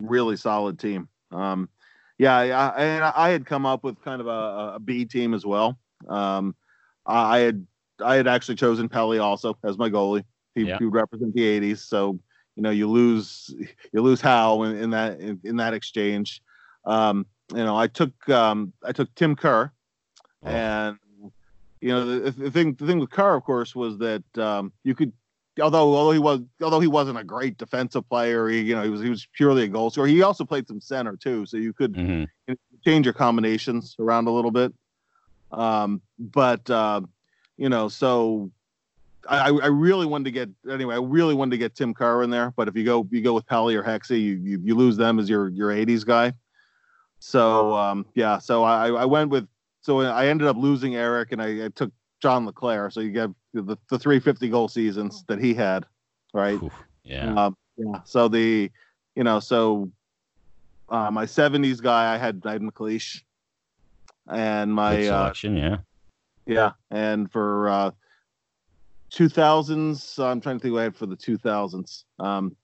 really 0.00 0.36
solid 0.36 0.78
team. 0.78 1.08
Um, 1.30 1.68
yeah, 2.18 2.36
I, 2.36 2.82
and 2.82 3.04
I 3.04 3.30
had 3.30 3.44
come 3.44 3.66
up 3.66 3.84
with 3.84 4.00
kind 4.02 4.20
of 4.20 4.26
a, 4.26 4.74
a 4.76 4.78
B 4.82 5.04
team 5.04 5.34
as 5.34 5.44
well. 5.44 5.78
Um, 6.08 6.54
I 7.04 7.38
had 7.38 7.66
I 8.02 8.16
had 8.16 8.26
actually 8.26 8.56
chosen 8.56 8.88
Pelly 8.88 9.18
also 9.18 9.56
as 9.64 9.78
my 9.78 9.88
goalie. 9.88 10.24
He, 10.54 10.62
yeah. 10.64 10.78
he 10.78 10.84
would 10.84 10.94
represent 10.94 11.34
the 11.34 11.42
'80s, 11.60 11.78
so 11.78 12.18
you 12.56 12.62
know 12.62 12.70
you 12.70 12.88
lose 12.88 13.54
you 13.92 14.02
lose 14.02 14.20
Howe 14.20 14.62
in, 14.62 14.76
in 14.76 14.90
that 14.90 15.20
in, 15.20 15.40
in, 15.44 15.56
that 15.56 15.74
exchange. 15.74 16.42
Um, 16.84 17.26
you 17.50 17.64
know, 17.64 17.76
I 17.76 17.86
took 17.86 18.28
um, 18.28 18.72
I 18.82 18.92
took 18.92 19.14
Tim 19.14 19.36
Kerr, 19.36 19.70
oh. 20.44 20.48
and 20.48 20.98
you 21.80 21.88
know 21.88 22.06
the, 22.06 22.30
the, 22.30 22.50
thing 22.50 22.74
the 22.74 22.86
thing 22.86 22.98
with 22.98 23.10
Kerr, 23.10 23.36
of 23.36 23.44
course, 23.44 23.74
was 23.74 23.98
that 23.98 24.38
um, 24.38 24.72
you 24.84 24.94
could 24.94 25.12
although 25.60 25.94
although 25.94 26.12
he 26.12 26.18
was 26.18 26.40
although 26.62 26.80
he 26.80 26.86
wasn't 26.86 27.18
a 27.18 27.24
great 27.24 27.56
defensive 27.58 28.08
player, 28.08 28.48
he 28.48 28.60
you 28.60 28.74
know 28.74 28.82
he 28.82 28.90
was 28.90 29.00
he 29.00 29.10
was 29.10 29.26
purely 29.32 29.64
a 29.64 29.68
goal 29.68 29.90
scorer. 29.90 30.06
He 30.06 30.22
also 30.22 30.44
played 30.44 30.66
some 30.68 30.80
center 30.80 31.16
too, 31.16 31.46
so 31.46 31.56
you 31.56 31.72
could 31.72 31.94
mm-hmm. 31.94 32.20
you 32.20 32.28
know, 32.48 32.56
change 32.84 33.06
your 33.06 33.14
combinations 33.14 33.96
around 33.98 34.28
a 34.28 34.30
little 34.30 34.50
bit. 34.50 34.72
Um, 35.52 36.00
but 36.18 36.68
uh, 36.70 37.00
you 37.56 37.68
know, 37.68 37.88
so 37.88 38.50
I, 39.28 39.48
I 39.48 39.66
really 39.66 40.06
wanted 40.06 40.24
to 40.24 40.30
get 40.30 40.50
anyway. 40.70 40.94
I 40.94 40.98
really 40.98 41.34
wanted 41.34 41.52
to 41.52 41.58
get 41.58 41.74
Tim 41.74 41.94
Kerr 41.94 42.22
in 42.22 42.30
there, 42.30 42.52
but 42.56 42.68
if 42.68 42.76
you 42.76 42.84
go 42.84 43.06
you 43.10 43.22
go 43.22 43.34
with 43.34 43.46
Pelly 43.46 43.74
or 43.74 43.82
Hexy, 43.82 44.20
you, 44.20 44.34
you 44.34 44.60
you 44.62 44.74
lose 44.74 44.96
them 44.96 45.18
as 45.18 45.28
your 45.28 45.48
your 45.48 45.70
'80s 45.70 46.04
guy. 46.04 46.32
So 47.18 47.74
um, 47.74 48.06
yeah, 48.14 48.38
so 48.38 48.62
I, 48.62 48.88
I 48.88 49.04
went 49.04 49.30
with 49.30 49.48
so 49.80 50.00
I 50.00 50.26
ended 50.26 50.48
up 50.48 50.56
losing 50.56 50.96
Eric 50.96 51.32
and 51.32 51.40
I, 51.40 51.66
I 51.66 51.68
took 51.68 51.92
John 52.20 52.46
LeClaire. 52.46 52.90
So 52.90 53.00
you 53.00 53.10
get 53.10 53.30
the, 53.62 53.78
the 53.90 53.98
350 53.98 54.48
goal 54.48 54.68
seasons 54.68 55.24
that 55.28 55.40
he 55.40 55.54
had, 55.54 55.84
right? 56.32 56.62
Oof, 56.62 56.72
yeah. 57.04 57.46
Um, 57.46 57.56
yeah. 57.76 58.00
So 58.04 58.28
the 58.28 58.70
you 59.14 59.24
know 59.24 59.40
so 59.40 59.90
uh, 60.88 61.10
my 61.10 61.24
70s 61.24 61.82
guy 61.82 62.14
I 62.14 62.18
had 62.18 62.42
I 62.44 62.52
had 62.52 62.62
MacLeish, 62.62 63.22
and 64.28 64.72
my 64.72 65.06
uh, 65.06 65.18
selection, 65.18 65.56
uh, 65.56 65.60
yeah, 66.46 66.54
yeah, 66.54 66.70
and 66.90 67.30
for 67.30 67.68
uh, 67.68 67.90
2000s. 69.12 70.18
I'm 70.22 70.40
trying 70.40 70.58
to 70.58 70.62
think 70.62 70.74
what 70.74 70.80
I 70.80 70.84
had 70.84 70.96
for 70.96 71.06
the 71.06 71.16
2000s. 71.16 72.04
Um, 72.18 72.56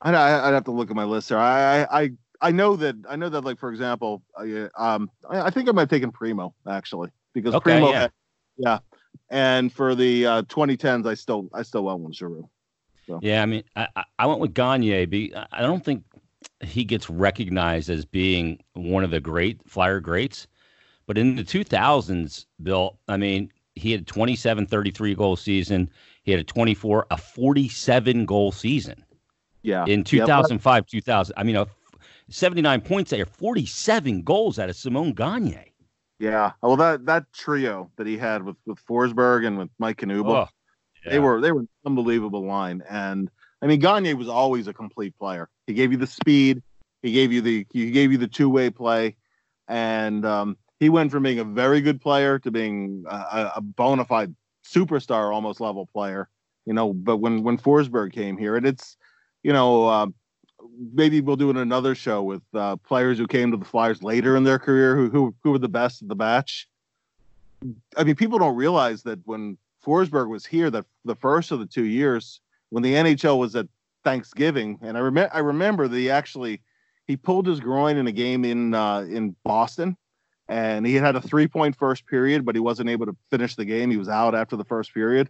I'd, 0.00 0.14
I'd 0.14 0.54
have 0.54 0.64
to 0.64 0.70
look 0.70 0.90
at 0.90 0.96
my 0.96 1.04
list 1.04 1.30
there. 1.30 1.38
I, 1.38 1.84
I, 1.84 2.10
I 2.40 2.50
know 2.50 2.76
that 2.76 2.96
I 3.08 3.16
know 3.16 3.30
that 3.30 3.42
like 3.42 3.58
for 3.58 3.70
example, 3.70 4.22
I, 4.36 4.68
um, 4.76 5.10
I, 5.28 5.42
I 5.42 5.50
think 5.50 5.68
I 5.68 5.72
might 5.72 5.82
have 5.82 5.88
taken 5.88 6.12
Primo 6.12 6.54
actually 6.68 7.10
because 7.34 7.54
Okay, 7.54 7.62
Primo, 7.78 7.90
yeah. 7.90 8.00
had, 8.00 8.12
yeah. 8.56 8.78
And 9.30 9.72
for 9.72 9.94
the 9.94 10.26
uh, 10.26 10.42
2010s, 10.44 11.06
I 11.06 11.14
still 11.14 11.48
I 11.52 11.62
still 11.62 11.84
went 11.84 12.00
with 12.00 12.14
Giroux. 12.14 12.48
Yeah, 13.20 13.42
I 13.42 13.46
mean, 13.46 13.64
I, 13.76 13.86
I- 14.18 14.26
went 14.26 14.40
with 14.40 14.54
Gagne. 14.54 15.04
Be 15.06 15.34
I 15.52 15.60
don't 15.60 15.84
think 15.84 16.04
he 16.62 16.84
gets 16.84 17.10
recognized 17.10 17.90
as 17.90 18.04
being 18.06 18.60
one 18.72 19.04
of 19.04 19.10
the 19.10 19.20
great 19.20 19.60
flyer 19.68 20.00
greats, 20.00 20.46
but 21.06 21.18
in 21.18 21.36
the 21.36 21.44
2000s, 21.44 22.46
Bill, 22.62 22.98
I 23.08 23.16
mean, 23.18 23.50
he 23.74 23.90
had 23.92 24.02
a 24.02 24.04
27, 24.04 24.66
33 24.66 25.14
goal 25.14 25.36
season. 25.36 25.90
He 26.22 26.30
had 26.30 26.40
a 26.40 26.44
24, 26.44 27.06
a 27.10 27.16
47 27.18 28.24
goal 28.24 28.52
season 28.52 29.04
Yeah. 29.62 29.84
in 29.84 30.00
Yep. 30.00 30.06
2005, 30.06 30.86
2000. 30.86 31.34
I 31.36 31.42
mean, 31.42 31.56
a 31.56 31.66
79 32.30 32.80
points 32.80 33.10
there, 33.10 33.26
47 33.26 34.22
goals 34.22 34.58
out 34.58 34.70
of 34.70 34.76
Simon 34.76 35.12
Gagne. 35.12 35.72
Yeah. 36.18 36.52
Well, 36.62 36.76
that 36.76 37.06
that 37.06 37.32
trio 37.32 37.90
that 37.96 38.06
he 38.06 38.16
had 38.16 38.42
with 38.42 38.56
with 38.66 38.78
Forsberg 38.86 39.46
and 39.46 39.58
with 39.58 39.70
Mike 39.78 39.98
Knuble, 40.00 40.36
Oh, 41.06 41.10
they 41.10 41.18
were 41.18 41.40
they 41.40 41.52
were 41.52 41.60
an 41.60 41.68
unbelievable 41.84 42.46
line. 42.46 42.82
And 42.88 43.30
I 43.60 43.66
mean, 43.66 43.80
Gagne 43.80 44.14
was 44.14 44.28
always 44.28 44.66
a 44.68 44.72
complete 44.72 45.16
player. 45.18 45.48
He 45.66 45.74
gave 45.74 45.90
you 45.92 45.98
the 45.98 46.06
speed, 46.06 46.62
he 47.02 47.12
gave 47.12 47.32
you 47.32 47.40
the 47.40 47.66
he 47.72 47.90
gave 47.90 48.12
you 48.12 48.18
the 48.18 48.28
two 48.28 48.48
way 48.48 48.70
play, 48.70 49.16
and 49.68 50.24
um, 50.24 50.56
he 50.80 50.88
went 50.88 51.10
from 51.10 51.22
being 51.24 51.40
a 51.40 51.44
very 51.44 51.80
good 51.80 52.00
player 52.00 52.38
to 52.40 52.50
being 52.50 53.04
a, 53.08 53.14
a- 53.14 53.52
a 53.56 53.60
bona 53.60 54.04
fide 54.04 54.34
superstar, 54.64 55.32
almost 55.34 55.60
level 55.60 55.86
player. 55.92 56.28
You 56.64 56.74
know, 56.74 56.92
but 56.94 57.18
when 57.18 57.42
when 57.42 57.58
Forsberg 57.58 58.12
came 58.12 58.38
here, 58.38 58.56
and 58.56 58.66
it's 58.66 58.96
you 59.42 59.52
know. 59.52 59.86
Uh, 59.88 60.06
Maybe 60.92 61.20
we'll 61.20 61.36
do 61.36 61.50
another 61.50 61.94
show 61.94 62.22
with 62.22 62.42
uh, 62.54 62.76
players 62.76 63.18
who 63.18 63.26
came 63.26 63.50
to 63.50 63.56
the 63.56 63.64
Flyers 63.64 64.02
later 64.02 64.36
in 64.36 64.44
their 64.44 64.58
career, 64.58 64.96
who 64.96 65.08
who 65.08 65.34
who 65.42 65.52
were 65.52 65.58
the 65.58 65.68
best 65.68 66.02
of 66.02 66.08
the 66.08 66.16
batch. 66.16 66.68
I 67.96 68.04
mean, 68.04 68.16
people 68.16 68.38
don't 68.38 68.56
realize 68.56 69.02
that 69.04 69.20
when 69.24 69.56
Forsberg 69.84 70.28
was 70.28 70.44
here, 70.44 70.70
that 70.70 70.84
the 71.04 71.14
first 71.14 71.50
of 71.50 71.58
the 71.58 71.66
two 71.66 71.84
years, 71.84 72.40
when 72.70 72.82
the 72.82 72.94
NHL 72.94 73.38
was 73.38 73.54
at 73.56 73.68
Thanksgiving, 74.02 74.78
and 74.82 74.96
I 74.96 75.00
remember 75.00 75.34
I 75.34 75.40
remember 75.40 75.88
that 75.88 75.96
he 75.96 76.10
actually 76.10 76.60
he 77.06 77.16
pulled 77.16 77.46
his 77.46 77.60
groin 77.60 77.96
in 77.96 78.06
a 78.06 78.12
game 78.12 78.44
in 78.44 78.74
uh, 78.74 79.00
in 79.00 79.36
Boston, 79.44 79.96
and 80.48 80.86
he 80.86 80.94
had 80.94 81.04
had 81.04 81.16
a 81.16 81.20
three 81.20 81.46
point 81.46 81.76
first 81.76 82.06
period, 82.06 82.44
but 82.44 82.54
he 82.54 82.60
wasn't 82.60 82.90
able 82.90 83.06
to 83.06 83.16
finish 83.30 83.54
the 83.54 83.64
game. 83.64 83.90
He 83.90 83.96
was 83.96 84.08
out 84.08 84.34
after 84.34 84.56
the 84.56 84.64
first 84.64 84.92
period, 84.92 85.28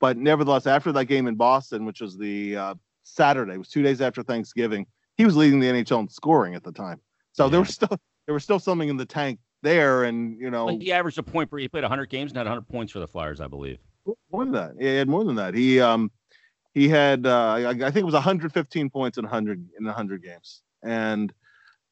but 0.00 0.16
nevertheless, 0.16 0.66
after 0.66 0.92
that 0.92 1.06
game 1.06 1.26
in 1.26 1.34
Boston, 1.34 1.84
which 1.84 2.00
was 2.00 2.16
the 2.16 2.56
uh, 2.56 2.74
Saturday, 3.14 3.56
was 3.56 3.68
two 3.68 3.82
days 3.82 4.00
after 4.00 4.22
Thanksgiving, 4.22 4.86
he 5.16 5.24
was 5.24 5.36
leading 5.36 5.60
the 5.60 5.66
NHL 5.66 6.00
in 6.00 6.08
scoring 6.08 6.54
at 6.54 6.62
the 6.62 6.72
time. 6.72 7.00
So 7.32 7.48
there 7.48 7.60
was 7.60 7.70
still 7.74 7.96
there 8.26 8.34
was 8.34 8.42
still 8.44 8.58
something 8.58 8.88
in 8.88 8.96
the 8.96 9.06
tank 9.06 9.38
there, 9.62 10.04
and 10.04 10.38
you 10.38 10.50
know 10.50 10.66
Well, 10.66 10.78
he 10.78 10.92
averaged 10.92 11.18
a 11.18 11.22
point 11.22 11.50
per. 11.50 11.58
He 11.58 11.68
played 11.68 11.84
100 11.84 12.06
games 12.08 12.30
and 12.32 12.38
had 12.38 12.46
100 12.46 12.68
points 12.68 12.92
for 12.92 12.98
the 13.00 13.06
Flyers, 13.06 13.40
I 13.40 13.46
believe. 13.46 13.78
more 14.32 14.44
than 14.44 14.52
that. 14.54 14.72
He 14.78 14.86
had 14.86 15.08
more 15.08 15.24
than 15.24 15.36
that. 15.36 15.54
He 15.54 15.80
um 15.80 16.10
he 16.72 16.88
had 16.88 17.26
uh, 17.26 17.52
I, 17.54 17.68
I 17.70 17.74
think 17.74 17.96
it 17.96 18.04
was 18.04 18.14
115 18.14 18.90
points 18.90 19.18
in 19.18 19.24
100 19.24 19.68
in 19.78 19.84
100 19.84 20.22
games, 20.22 20.62
and 20.82 21.32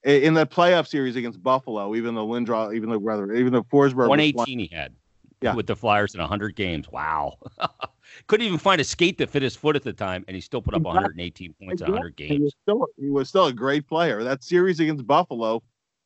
in 0.05 0.35
that 0.35 0.51
playoff 0.51 0.87
series 0.87 1.17
against 1.17 1.43
Buffalo, 1.43 1.95
even 1.97 2.15
though 2.15 2.27
Lindros, 2.27 2.75
even 2.75 2.89
though 2.89 2.99
rather 2.99 3.33
even 3.33 3.53
though 3.53 3.65
Forsberg, 3.65 4.09
was 4.09 4.09
flying- 4.09 4.35
118 4.35 4.59
he 4.59 4.67
had. 4.73 4.95
Yeah. 5.41 5.55
With 5.55 5.69
the 5.69 5.77
Flyers 5.77 6.15
in 6.15 6.21
100 6.21 6.57
games. 6.57 6.89
Wow. 6.91 7.39
Couldn't 8.27 8.47
even 8.47 8.59
find 8.59 8.81
a 8.81 8.85
skate 8.85 9.19
that 9.19 9.31
fit 9.31 9.43
his 9.43 9.57
foot 9.57 9.77
at 9.77 9.83
the 9.83 9.93
time, 9.93 10.25
and 10.29 10.35
he 10.35 10.41
still 10.41 10.63
put 10.63 10.75
up 10.75 10.83
118 10.83 11.55
points 11.63 11.83
in 11.83 11.93
100 11.93 12.15
he 12.17 12.29
games. 12.29 12.41
was 12.41 12.55
still 12.63 12.87
he 12.99 13.11
was 13.11 13.29
still 13.29 13.47
a 13.47 13.53
great 13.53 13.87
player. 13.87 14.23
That 14.25 14.43
series 14.43 14.81
against 14.81 15.07
Buffalo, 15.07 15.63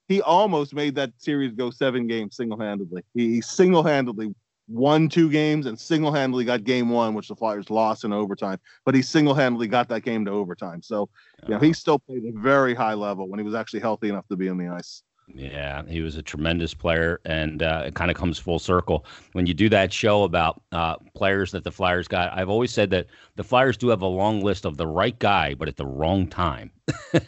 he 0.08 0.20
almost 0.22 0.74
made 0.74 0.94
that 0.96 1.12
series 1.16 1.52
go 1.52 1.70
seven 1.70 2.06
games 2.06 2.36
single 2.36 2.58
handedly. 2.58 3.02
He, 3.14 3.34
he 3.34 3.40
single 3.40 3.82
handedly 3.82 4.34
won 4.68 5.08
two 5.08 5.30
games 5.30 5.66
and 5.66 5.78
single 5.78 6.12
handedly 6.12 6.44
got 6.44 6.64
game 6.64 6.88
one, 6.88 7.14
which 7.14 7.28
the 7.28 7.36
Flyers 7.36 7.70
lost 7.70 8.04
in 8.04 8.12
overtime. 8.12 8.58
But 8.84 8.94
he 8.94 9.02
single 9.02 9.34
handedly 9.34 9.68
got 9.68 9.88
that 9.88 10.02
game 10.02 10.24
to 10.24 10.30
overtime. 10.30 10.82
So 10.82 11.08
you 11.46 11.54
know, 11.54 11.58
he 11.58 11.68
uh-huh. 11.68 11.74
still 11.74 11.98
played 11.98 12.24
a 12.24 12.32
very 12.38 12.74
high 12.74 12.94
level 12.94 13.28
when 13.28 13.38
he 13.38 13.44
was 13.44 13.54
actually 13.54 13.80
healthy 13.80 14.08
enough 14.08 14.26
to 14.28 14.36
be 14.36 14.48
on 14.48 14.58
the 14.58 14.68
ice. 14.68 15.02
Yeah, 15.34 15.82
he 15.86 16.00
was 16.02 16.16
a 16.16 16.22
tremendous 16.22 16.74
player, 16.74 17.20
and 17.24 17.62
uh, 17.62 17.84
it 17.86 17.94
kind 17.94 18.10
of 18.10 18.16
comes 18.16 18.38
full 18.38 18.58
circle 18.58 19.06
when 19.32 19.46
you 19.46 19.54
do 19.54 19.68
that 19.70 19.92
show 19.92 20.24
about 20.24 20.62
uh, 20.72 20.96
players 21.14 21.52
that 21.52 21.64
the 21.64 21.72
Flyers 21.72 22.06
got. 22.06 22.36
I've 22.36 22.48
always 22.50 22.70
said 22.70 22.90
that 22.90 23.06
the 23.36 23.44
Flyers 23.44 23.76
do 23.76 23.88
have 23.88 24.02
a 24.02 24.06
long 24.06 24.42
list 24.42 24.64
of 24.66 24.76
the 24.76 24.86
right 24.86 25.18
guy, 25.18 25.54
but 25.54 25.68
at 25.68 25.76
the 25.76 25.86
wrong 25.86 26.26
time. 26.26 26.70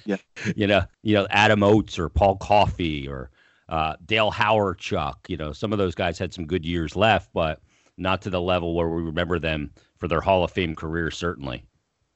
Yeah. 0.06 0.16
you 0.56 0.66
know, 0.66 0.82
you 1.02 1.14
know 1.14 1.26
Adam 1.28 1.62
Oates 1.62 1.98
or 1.98 2.08
Paul 2.08 2.36
Coffey 2.36 3.06
or 3.06 3.30
uh, 3.68 3.96
Dale 4.06 4.32
Hawerchuk. 4.32 5.16
You 5.28 5.36
know, 5.36 5.52
some 5.52 5.72
of 5.72 5.78
those 5.78 5.94
guys 5.94 6.18
had 6.18 6.32
some 6.32 6.46
good 6.46 6.64
years 6.64 6.96
left, 6.96 7.30
but 7.34 7.60
not 7.98 8.22
to 8.22 8.30
the 8.30 8.40
level 8.40 8.74
where 8.74 8.88
we 8.88 9.02
remember 9.02 9.38
them 9.38 9.70
for 9.98 10.08
their 10.08 10.22
Hall 10.22 10.42
of 10.42 10.50
Fame 10.50 10.74
career, 10.74 11.10
Certainly. 11.10 11.64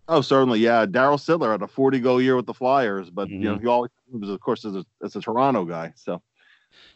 Oh, 0.08 0.22
certainly, 0.22 0.58
yeah. 0.60 0.86
Darryl 0.86 1.18
Sittler 1.18 1.52
had 1.52 1.62
a 1.62 1.68
40 1.68 2.00
goal 2.00 2.20
year 2.20 2.34
with 2.34 2.46
the 2.46 2.54
Flyers, 2.54 3.10
but 3.10 3.28
you 3.28 3.40
know 3.40 3.54
mm-hmm. 3.54 3.62
he 3.62 3.68
always 3.68 3.90
was, 4.10 4.30
of 4.30 4.40
course, 4.40 4.64
as 4.64 4.74
a, 4.74 4.84
as 5.04 5.14
a 5.16 5.20
Toronto 5.20 5.66
guy. 5.66 5.92
So 5.96 6.22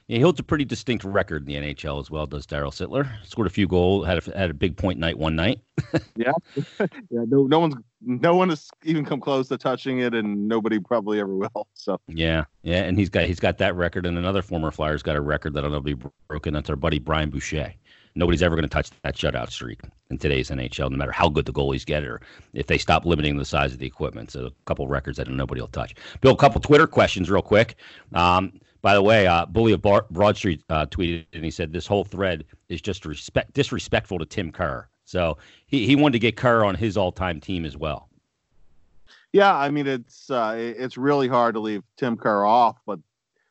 Yeah, 0.06 0.16
he 0.16 0.22
holds 0.22 0.40
a 0.40 0.42
pretty 0.42 0.64
distinct 0.64 1.04
record 1.04 1.46
in 1.46 1.46
the 1.46 1.74
NHL 1.74 2.00
as 2.00 2.10
well. 2.10 2.26
Does 2.26 2.46
Darryl 2.46 2.72
Sittler 2.72 3.06
scored 3.22 3.46
a 3.46 3.50
few 3.50 3.68
goals, 3.68 4.06
had 4.06 4.26
a, 4.26 4.38
had 4.38 4.48
a 4.48 4.54
big 4.54 4.78
point 4.78 4.98
night 4.98 5.18
one 5.18 5.36
night. 5.36 5.60
yeah, 6.16 6.32
no, 7.10 7.44
no 7.44 7.58
one's 7.58 7.74
no 8.00 8.34
one 8.34 8.48
has 8.48 8.70
even 8.82 9.04
come 9.04 9.20
close 9.20 9.48
to 9.48 9.58
touching 9.58 9.98
it, 9.98 10.14
and 10.14 10.48
nobody 10.48 10.78
probably 10.78 11.20
ever 11.20 11.34
will. 11.34 11.68
So 11.74 12.00
Yeah, 12.08 12.44
yeah, 12.62 12.84
and 12.84 12.98
he's 12.98 13.10
got 13.10 13.26
he's 13.26 13.40
got 13.40 13.58
that 13.58 13.74
record, 13.76 14.06
and 14.06 14.16
another 14.16 14.40
former 14.40 14.70
Flyers 14.70 15.02
got 15.02 15.16
a 15.16 15.20
record 15.20 15.52
that'll 15.52 15.70
never 15.70 15.82
be 15.82 15.96
broken. 16.28 16.54
That's 16.54 16.70
our 16.70 16.76
buddy 16.76 16.98
Brian 16.98 17.28
Boucher. 17.28 17.74
Nobody's 18.14 18.42
ever 18.42 18.54
going 18.54 18.68
to 18.68 18.68
touch 18.68 18.90
that 19.02 19.16
shutout 19.16 19.50
streak 19.50 19.80
in 20.10 20.18
today's 20.18 20.50
NHL, 20.50 20.90
no 20.90 20.96
matter 20.96 21.12
how 21.12 21.28
good 21.28 21.46
the 21.46 21.52
goalies 21.52 21.86
get, 21.86 22.04
or 22.04 22.20
if 22.52 22.66
they 22.66 22.78
stop 22.78 23.06
limiting 23.06 23.36
the 23.36 23.44
size 23.44 23.72
of 23.72 23.78
the 23.78 23.86
equipment. 23.86 24.30
So 24.30 24.46
a 24.46 24.50
couple 24.66 24.86
records 24.86 25.16
that 25.18 25.28
nobody 25.28 25.60
will 25.60 25.68
touch. 25.68 25.94
Bill, 26.20 26.32
a 26.32 26.36
couple 26.36 26.60
Twitter 26.60 26.86
questions, 26.86 27.30
real 27.30 27.42
quick. 27.42 27.76
Um, 28.12 28.60
by 28.82 28.94
the 28.94 29.02
way, 29.02 29.26
uh, 29.26 29.46
Bully 29.46 29.72
of 29.72 29.80
Bar- 29.80 30.06
Broad 30.10 30.36
Street 30.36 30.62
uh, 30.68 30.86
tweeted 30.86 31.24
and 31.32 31.44
he 31.44 31.50
said 31.50 31.72
this 31.72 31.86
whole 31.86 32.04
thread 32.04 32.44
is 32.68 32.82
just 32.82 33.06
respect 33.06 33.52
disrespectful 33.54 34.18
to 34.18 34.26
Tim 34.26 34.50
Kerr. 34.50 34.88
So 35.04 35.38
he, 35.66 35.86
he 35.86 35.96
wanted 35.96 36.12
to 36.12 36.18
get 36.18 36.36
Kerr 36.36 36.64
on 36.64 36.74
his 36.74 36.96
all 36.96 37.12
time 37.12 37.40
team 37.40 37.64
as 37.64 37.76
well. 37.76 38.08
yeah, 39.32 39.54
I 39.56 39.70
mean 39.70 39.86
it's 39.86 40.30
uh, 40.30 40.54
it's 40.56 40.96
really 40.98 41.28
hard 41.28 41.54
to 41.54 41.60
leave 41.60 41.82
Tim 41.96 42.16
Kerr 42.16 42.44
off, 42.44 42.78
but 42.86 42.98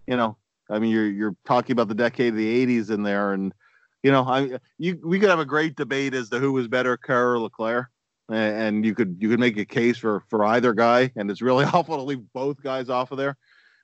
you 0.05 0.17
know, 0.17 0.37
I 0.69 0.79
mean 0.79 0.91
you're 0.91 1.09
you're 1.09 1.35
talking 1.45 1.73
about 1.73 1.87
the 1.87 1.95
decade 1.95 2.33
of 2.33 2.37
the 2.37 2.65
'80s 2.65 2.91
in 2.91 3.03
there, 3.03 3.33
and 3.33 3.53
you 4.03 4.11
know, 4.11 4.23
I 4.23 4.59
you 4.77 4.99
we 5.03 5.19
could 5.19 5.29
have 5.29 5.39
a 5.39 5.45
great 5.45 5.75
debate 5.75 6.13
as 6.13 6.29
to 6.29 6.39
who 6.39 6.51
was 6.51 6.67
better, 6.67 6.97
Kerr 6.97 7.35
or 7.35 7.39
LeClaire, 7.39 7.89
and 8.29 8.85
you 8.85 8.95
could 8.95 9.17
you 9.19 9.29
could 9.29 9.39
make 9.39 9.57
a 9.57 9.65
case 9.65 9.97
for 9.97 10.23
for 10.29 10.43
either 10.45 10.73
guy, 10.73 11.11
and 11.15 11.29
it's 11.29 11.41
really 11.41 11.65
awful 11.73 11.97
to 11.97 12.03
leave 12.03 12.21
both 12.33 12.61
guys 12.61 12.89
off 12.89 13.11
of 13.11 13.17
there. 13.17 13.37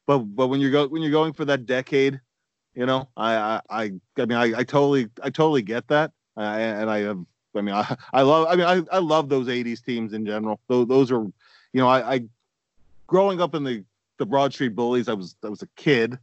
But 0.07 0.19
but 0.19 0.47
when 0.47 0.59
you 0.59 0.71
go 0.71 0.87
when 0.87 1.01
you're 1.01 1.11
going 1.11 1.33
for 1.33 1.45
that 1.45 1.65
decade, 1.65 2.19
you 2.73 2.85
know, 2.85 3.09
I 3.15 3.35
I 3.35 3.61
I, 3.69 3.91
I 4.17 4.25
mean 4.25 4.37
I, 4.37 4.59
I 4.59 4.63
totally 4.63 5.09
I 5.21 5.29
totally 5.29 5.61
get 5.61 5.87
that, 5.89 6.11
and 6.35 6.89
I 6.89 6.99
have. 6.99 7.23
I 7.55 7.61
mean, 7.61 7.75
I, 7.75 7.95
I 8.13 8.21
love. 8.21 8.47
I 8.49 8.55
mean, 8.55 8.65
I, 8.65 8.95
I 8.95 8.99
love 8.99 9.29
those 9.29 9.47
'80s 9.47 9.83
teams 9.83 10.13
in 10.13 10.25
general. 10.25 10.59
Those, 10.67 10.87
those 10.87 11.11
are, 11.11 11.21
you 11.21 11.81
know, 11.81 11.87
I, 11.87 12.15
I 12.15 12.23
growing 13.05 13.41
up 13.41 13.53
in 13.53 13.63
the 13.63 13.83
the 14.17 14.25
Broad 14.25 14.53
Street 14.53 14.75
Bullies. 14.75 15.09
I 15.09 15.13
was 15.13 15.35
I 15.43 15.49
was 15.49 15.61
a 15.61 15.69
kid, 15.75 16.17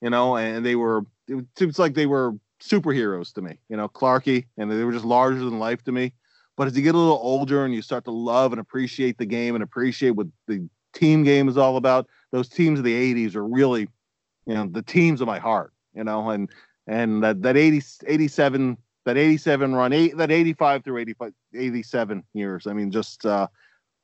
you 0.00 0.10
know, 0.10 0.36
and 0.36 0.64
they 0.64 0.76
were. 0.76 1.04
It 1.28 1.46
seems 1.56 1.78
like 1.78 1.94
they 1.94 2.06
were 2.06 2.34
superheroes 2.62 3.32
to 3.34 3.42
me. 3.42 3.58
You 3.68 3.76
know, 3.76 3.88
Clarky, 3.88 4.46
and 4.56 4.70
they 4.70 4.84
were 4.84 4.92
just 4.92 5.04
larger 5.04 5.40
than 5.40 5.58
life 5.58 5.82
to 5.84 5.92
me. 5.92 6.12
But 6.56 6.66
as 6.66 6.76
you 6.76 6.82
get 6.82 6.94
a 6.94 6.98
little 6.98 7.20
older 7.22 7.64
and 7.64 7.74
you 7.74 7.82
start 7.82 8.04
to 8.04 8.10
love 8.10 8.52
and 8.52 8.60
appreciate 8.60 9.18
the 9.18 9.26
game 9.26 9.54
and 9.54 9.64
appreciate 9.64 10.10
what 10.10 10.26
the 10.46 10.68
team 10.92 11.24
game 11.24 11.48
is 11.48 11.56
all 11.56 11.76
about, 11.76 12.06
those 12.30 12.48
teams 12.48 12.78
of 12.78 12.84
the 12.84 13.14
'80s 13.14 13.34
are 13.34 13.46
really, 13.46 13.88
you 14.46 14.54
know, 14.54 14.66
the 14.66 14.82
teams 14.82 15.20
of 15.20 15.26
my 15.26 15.38
heart. 15.38 15.72
You 15.94 16.04
know, 16.04 16.30
and 16.30 16.50
and 16.86 17.22
that 17.22 17.42
that 17.42 17.56
80, 17.56 17.82
87 18.06 18.76
that 19.04 19.16
87 19.16 19.74
run 19.74 19.92
eight 19.92 20.16
that 20.16 20.30
85 20.30 20.84
through 20.84 20.98
85 20.98 21.32
87 21.54 22.24
years 22.34 22.66
i 22.66 22.72
mean 22.72 22.90
just 22.90 23.26
uh 23.26 23.46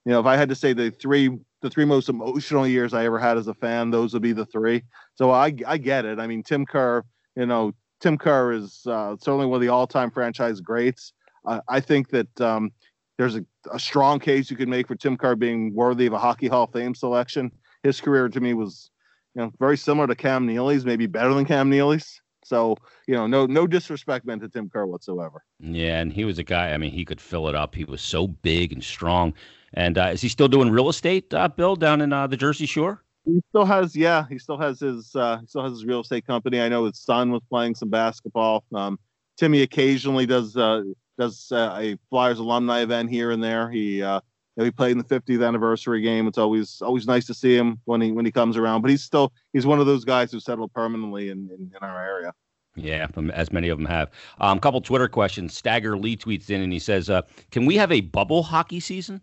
you 0.04 0.12
know 0.12 0.20
if 0.20 0.26
i 0.26 0.36
had 0.36 0.48
to 0.48 0.54
say 0.54 0.72
the 0.72 0.90
three 0.90 1.30
the 1.62 1.70
three 1.70 1.84
most 1.84 2.08
emotional 2.08 2.66
years 2.66 2.94
i 2.94 3.04
ever 3.04 3.18
had 3.18 3.36
as 3.36 3.48
a 3.48 3.54
fan 3.54 3.90
those 3.90 4.12
would 4.12 4.22
be 4.22 4.32
the 4.32 4.46
three 4.46 4.82
so 5.14 5.30
i 5.30 5.52
i 5.66 5.76
get 5.76 6.04
it 6.04 6.18
i 6.18 6.26
mean 6.26 6.42
tim 6.42 6.66
kerr 6.66 7.04
you 7.36 7.46
know 7.46 7.72
tim 8.00 8.16
kerr 8.18 8.52
is 8.52 8.82
uh, 8.86 9.16
certainly 9.20 9.46
one 9.46 9.56
of 9.56 9.62
the 9.62 9.68
all-time 9.68 10.10
franchise 10.10 10.60
greats 10.60 11.12
uh, 11.46 11.60
i 11.68 11.80
think 11.80 12.08
that 12.10 12.40
um 12.40 12.70
there's 13.16 13.36
a, 13.36 13.44
a 13.72 13.78
strong 13.78 14.20
case 14.20 14.50
you 14.50 14.56
could 14.56 14.68
make 14.68 14.86
for 14.86 14.94
tim 14.94 15.16
kerr 15.16 15.34
being 15.34 15.74
worthy 15.74 16.06
of 16.06 16.12
a 16.12 16.18
hockey 16.18 16.48
hall 16.48 16.64
of 16.64 16.72
fame 16.72 16.94
selection 16.94 17.50
his 17.82 18.00
career 18.00 18.28
to 18.28 18.40
me 18.40 18.54
was 18.54 18.90
you 19.34 19.42
know 19.42 19.52
very 19.58 19.76
similar 19.76 20.06
to 20.06 20.14
cam 20.14 20.46
neely's 20.46 20.84
maybe 20.84 21.06
better 21.06 21.32
than 21.34 21.44
cam 21.44 21.70
neely's 21.70 22.20
So 22.44 22.76
you 23.06 23.14
know, 23.14 23.26
no 23.26 23.46
no 23.46 23.66
disrespect 23.66 24.24
meant 24.24 24.40
to 24.42 24.48
Tim 24.48 24.70
Kerr 24.70 24.86
whatsoever. 24.86 25.44
Yeah, 25.60 26.00
and 26.00 26.12
he 26.12 26.24
was 26.24 26.38
a 26.38 26.42
guy. 26.44 26.72
I 26.72 26.78
mean, 26.78 26.92
he 26.92 27.04
could 27.04 27.20
fill 27.20 27.48
it 27.48 27.54
up. 27.54 27.74
He 27.74 27.84
was 27.84 28.00
so 28.00 28.26
big 28.26 28.72
and 28.72 28.82
strong. 28.82 29.34
And 29.74 29.98
uh, 29.98 30.10
is 30.14 30.22
he 30.22 30.28
still 30.28 30.48
doing 30.48 30.70
real 30.70 30.88
estate, 30.88 31.34
uh, 31.34 31.48
Bill, 31.48 31.76
down 31.76 32.00
in 32.00 32.10
uh, 32.10 32.26
the 32.26 32.38
Jersey 32.38 32.64
Shore? 32.64 33.02
He 33.28 33.42
still 33.50 33.66
has, 33.66 33.94
yeah, 33.94 34.24
he 34.28 34.38
still 34.38 34.56
has 34.56 34.80
his 34.80 35.14
uh, 35.14 35.38
he 35.40 35.46
still 35.46 35.62
has 35.62 35.72
his 35.72 35.84
real 35.84 36.00
estate 36.00 36.26
company. 36.26 36.60
I 36.60 36.68
know 36.68 36.86
his 36.86 36.98
son 36.98 37.30
was 37.30 37.42
playing 37.50 37.74
some 37.74 37.90
basketball. 37.90 38.64
Um, 38.74 38.98
Timmy 39.36 39.62
occasionally 39.62 40.24
does 40.24 40.56
uh, 40.56 40.82
does 41.18 41.52
uh, 41.52 41.76
a 41.78 41.98
Flyers 42.08 42.38
alumni 42.38 42.80
event 42.80 43.10
here 43.10 43.30
and 43.30 43.42
there. 43.42 43.70
He 43.70 44.02
uh, 44.02 44.20
he 44.56 44.70
played 44.70 44.92
in 44.92 44.98
the 44.98 45.04
50th 45.04 45.46
anniversary 45.46 46.00
game. 46.00 46.26
It's 46.26 46.38
always 46.38 46.80
always 46.80 47.06
nice 47.06 47.26
to 47.26 47.34
see 47.34 47.54
him 47.54 47.78
when 47.84 48.00
he 48.00 48.12
when 48.12 48.24
he 48.24 48.32
comes 48.32 48.56
around. 48.56 48.80
But 48.80 48.90
he's 48.90 49.02
still 49.02 49.32
he's 49.52 49.66
one 49.66 49.78
of 49.78 49.86
those 49.86 50.04
guys 50.04 50.32
who 50.32 50.40
settled 50.40 50.72
permanently 50.72 51.28
in, 51.28 51.50
in, 51.50 51.70
in 51.76 51.82
our 51.82 52.02
area. 52.02 52.32
Yeah, 52.74 53.08
as 53.34 53.52
many 53.52 53.68
of 53.68 53.78
them 53.78 53.86
have. 53.86 54.10
A 54.40 54.46
um, 54.46 54.60
couple 54.60 54.80
Twitter 54.80 55.08
questions. 55.08 55.52
Stagger 55.52 55.98
Lee 55.98 56.16
tweets 56.16 56.48
in 56.48 56.60
and 56.60 56.72
he 56.72 56.78
says, 56.78 57.10
uh, 57.10 57.22
"Can 57.50 57.66
we 57.66 57.76
have 57.76 57.92
a 57.92 58.00
bubble 58.00 58.42
hockey 58.42 58.80
season? 58.80 59.20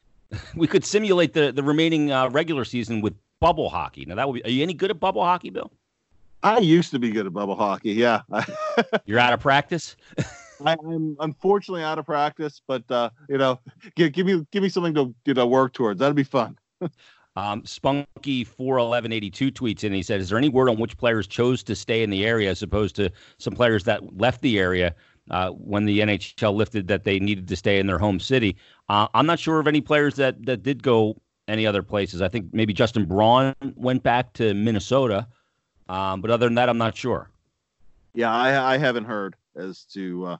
we 0.54 0.66
could 0.66 0.84
simulate 0.84 1.32
the 1.32 1.52
the 1.52 1.62
remaining 1.62 2.12
uh, 2.12 2.28
regular 2.30 2.64
season 2.64 3.00
with 3.00 3.14
bubble 3.40 3.68
hockey. 3.68 4.04
Now 4.04 4.16
that 4.16 4.28
would 4.28 4.42
be. 4.42 4.44
Are 4.44 4.50
you 4.50 4.62
any 4.62 4.74
good 4.74 4.90
at 4.90 5.00
bubble 5.00 5.24
hockey, 5.24 5.50
Bill? 5.50 5.72
I 6.42 6.58
used 6.58 6.90
to 6.92 6.98
be 6.98 7.10
good 7.10 7.26
at 7.26 7.32
bubble 7.32 7.56
hockey. 7.56 7.92
Yeah. 7.92 8.22
You're 9.06 9.18
out 9.18 9.32
of 9.32 9.40
practice. 9.40 9.96
I, 10.64 10.72
am 10.72 11.16
unfortunately 11.20 11.82
out 11.82 11.98
of 11.98 12.06
practice, 12.06 12.60
but 12.66 12.88
uh, 12.90 13.10
you 13.28 13.38
know, 13.38 13.60
give, 13.94 14.12
give 14.12 14.26
me 14.26 14.46
give 14.50 14.62
me 14.62 14.68
something 14.68 14.94
to 14.94 15.14
you 15.24 15.34
know 15.34 15.46
work 15.46 15.72
towards. 15.72 16.00
That'd 16.00 16.16
be 16.16 16.24
fun. 16.24 16.58
um, 17.36 17.64
Spunky 17.64 18.44
four 18.44 18.78
eleven 18.78 19.12
eighty 19.12 19.30
two 19.30 19.50
tweets 19.50 19.84
in. 19.84 19.88
And 19.88 19.96
he 19.96 20.02
said, 20.02 20.20
"Is 20.20 20.28
there 20.28 20.38
any 20.38 20.48
word 20.48 20.68
on 20.68 20.78
which 20.78 20.96
players 20.96 21.26
chose 21.26 21.62
to 21.64 21.76
stay 21.76 22.02
in 22.02 22.10
the 22.10 22.26
area 22.26 22.50
as 22.50 22.62
opposed 22.62 22.96
to 22.96 23.10
some 23.38 23.54
players 23.54 23.84
that 23.84 24.18
left 24.18 24.42
the 24.42 24.58
area 24.58 24.94
uh, 25.30 25.50
when 25.50 25.84
the 25.84 26.00
NHL 26.00 26.54
lifted 26.54 26.88
that 26.88 27.04
they 27.04 27.18
needed 27.18 27.46
to 27.48 27.56
stay 27.56 27.78
in 27.78 27.86
their 27.86 27.98
home 27.98 28.18
city?" 28.18 28.56
Uh, 28.88 29.06
I'm 29.14 29.26
not 29.26 29.38
sure 29.38 29.60
of 29.60 29.68
any 29.68 29.80
players 29.80 30.16
that 30.16 30.44
that 30.46 30.62
did 30.62 30.82
go 30.82 31.20
any 31.48 31.66
other 31.66 31.82
places. 31.82 32.22
I 32.22 32.28
think 32.28 32.52
maybe 32.52 32.72
Justin 32.72 33.06
Braun 33.06 33.54
went 33.74 34.02
back 34.02 34.32
to 34.34 34.54
Minnesota, 34.54 35.26
um, 35.88 36.20
but 36.20 36.30
other 36.30 36.46
than 36.46 36.54
that, 36.56 36.68
I'm 36.68 36.78
not 36.78 36.96
sure. 36.96 37.30
Yeah, 38.14 38.32
I, 38.32 38.74
I 38.74 38.78
haven't 38.78 39.04
heard 39.04 39.34
as 39.56 39.84
to 39.94 40.26
uh, 40.26 40.36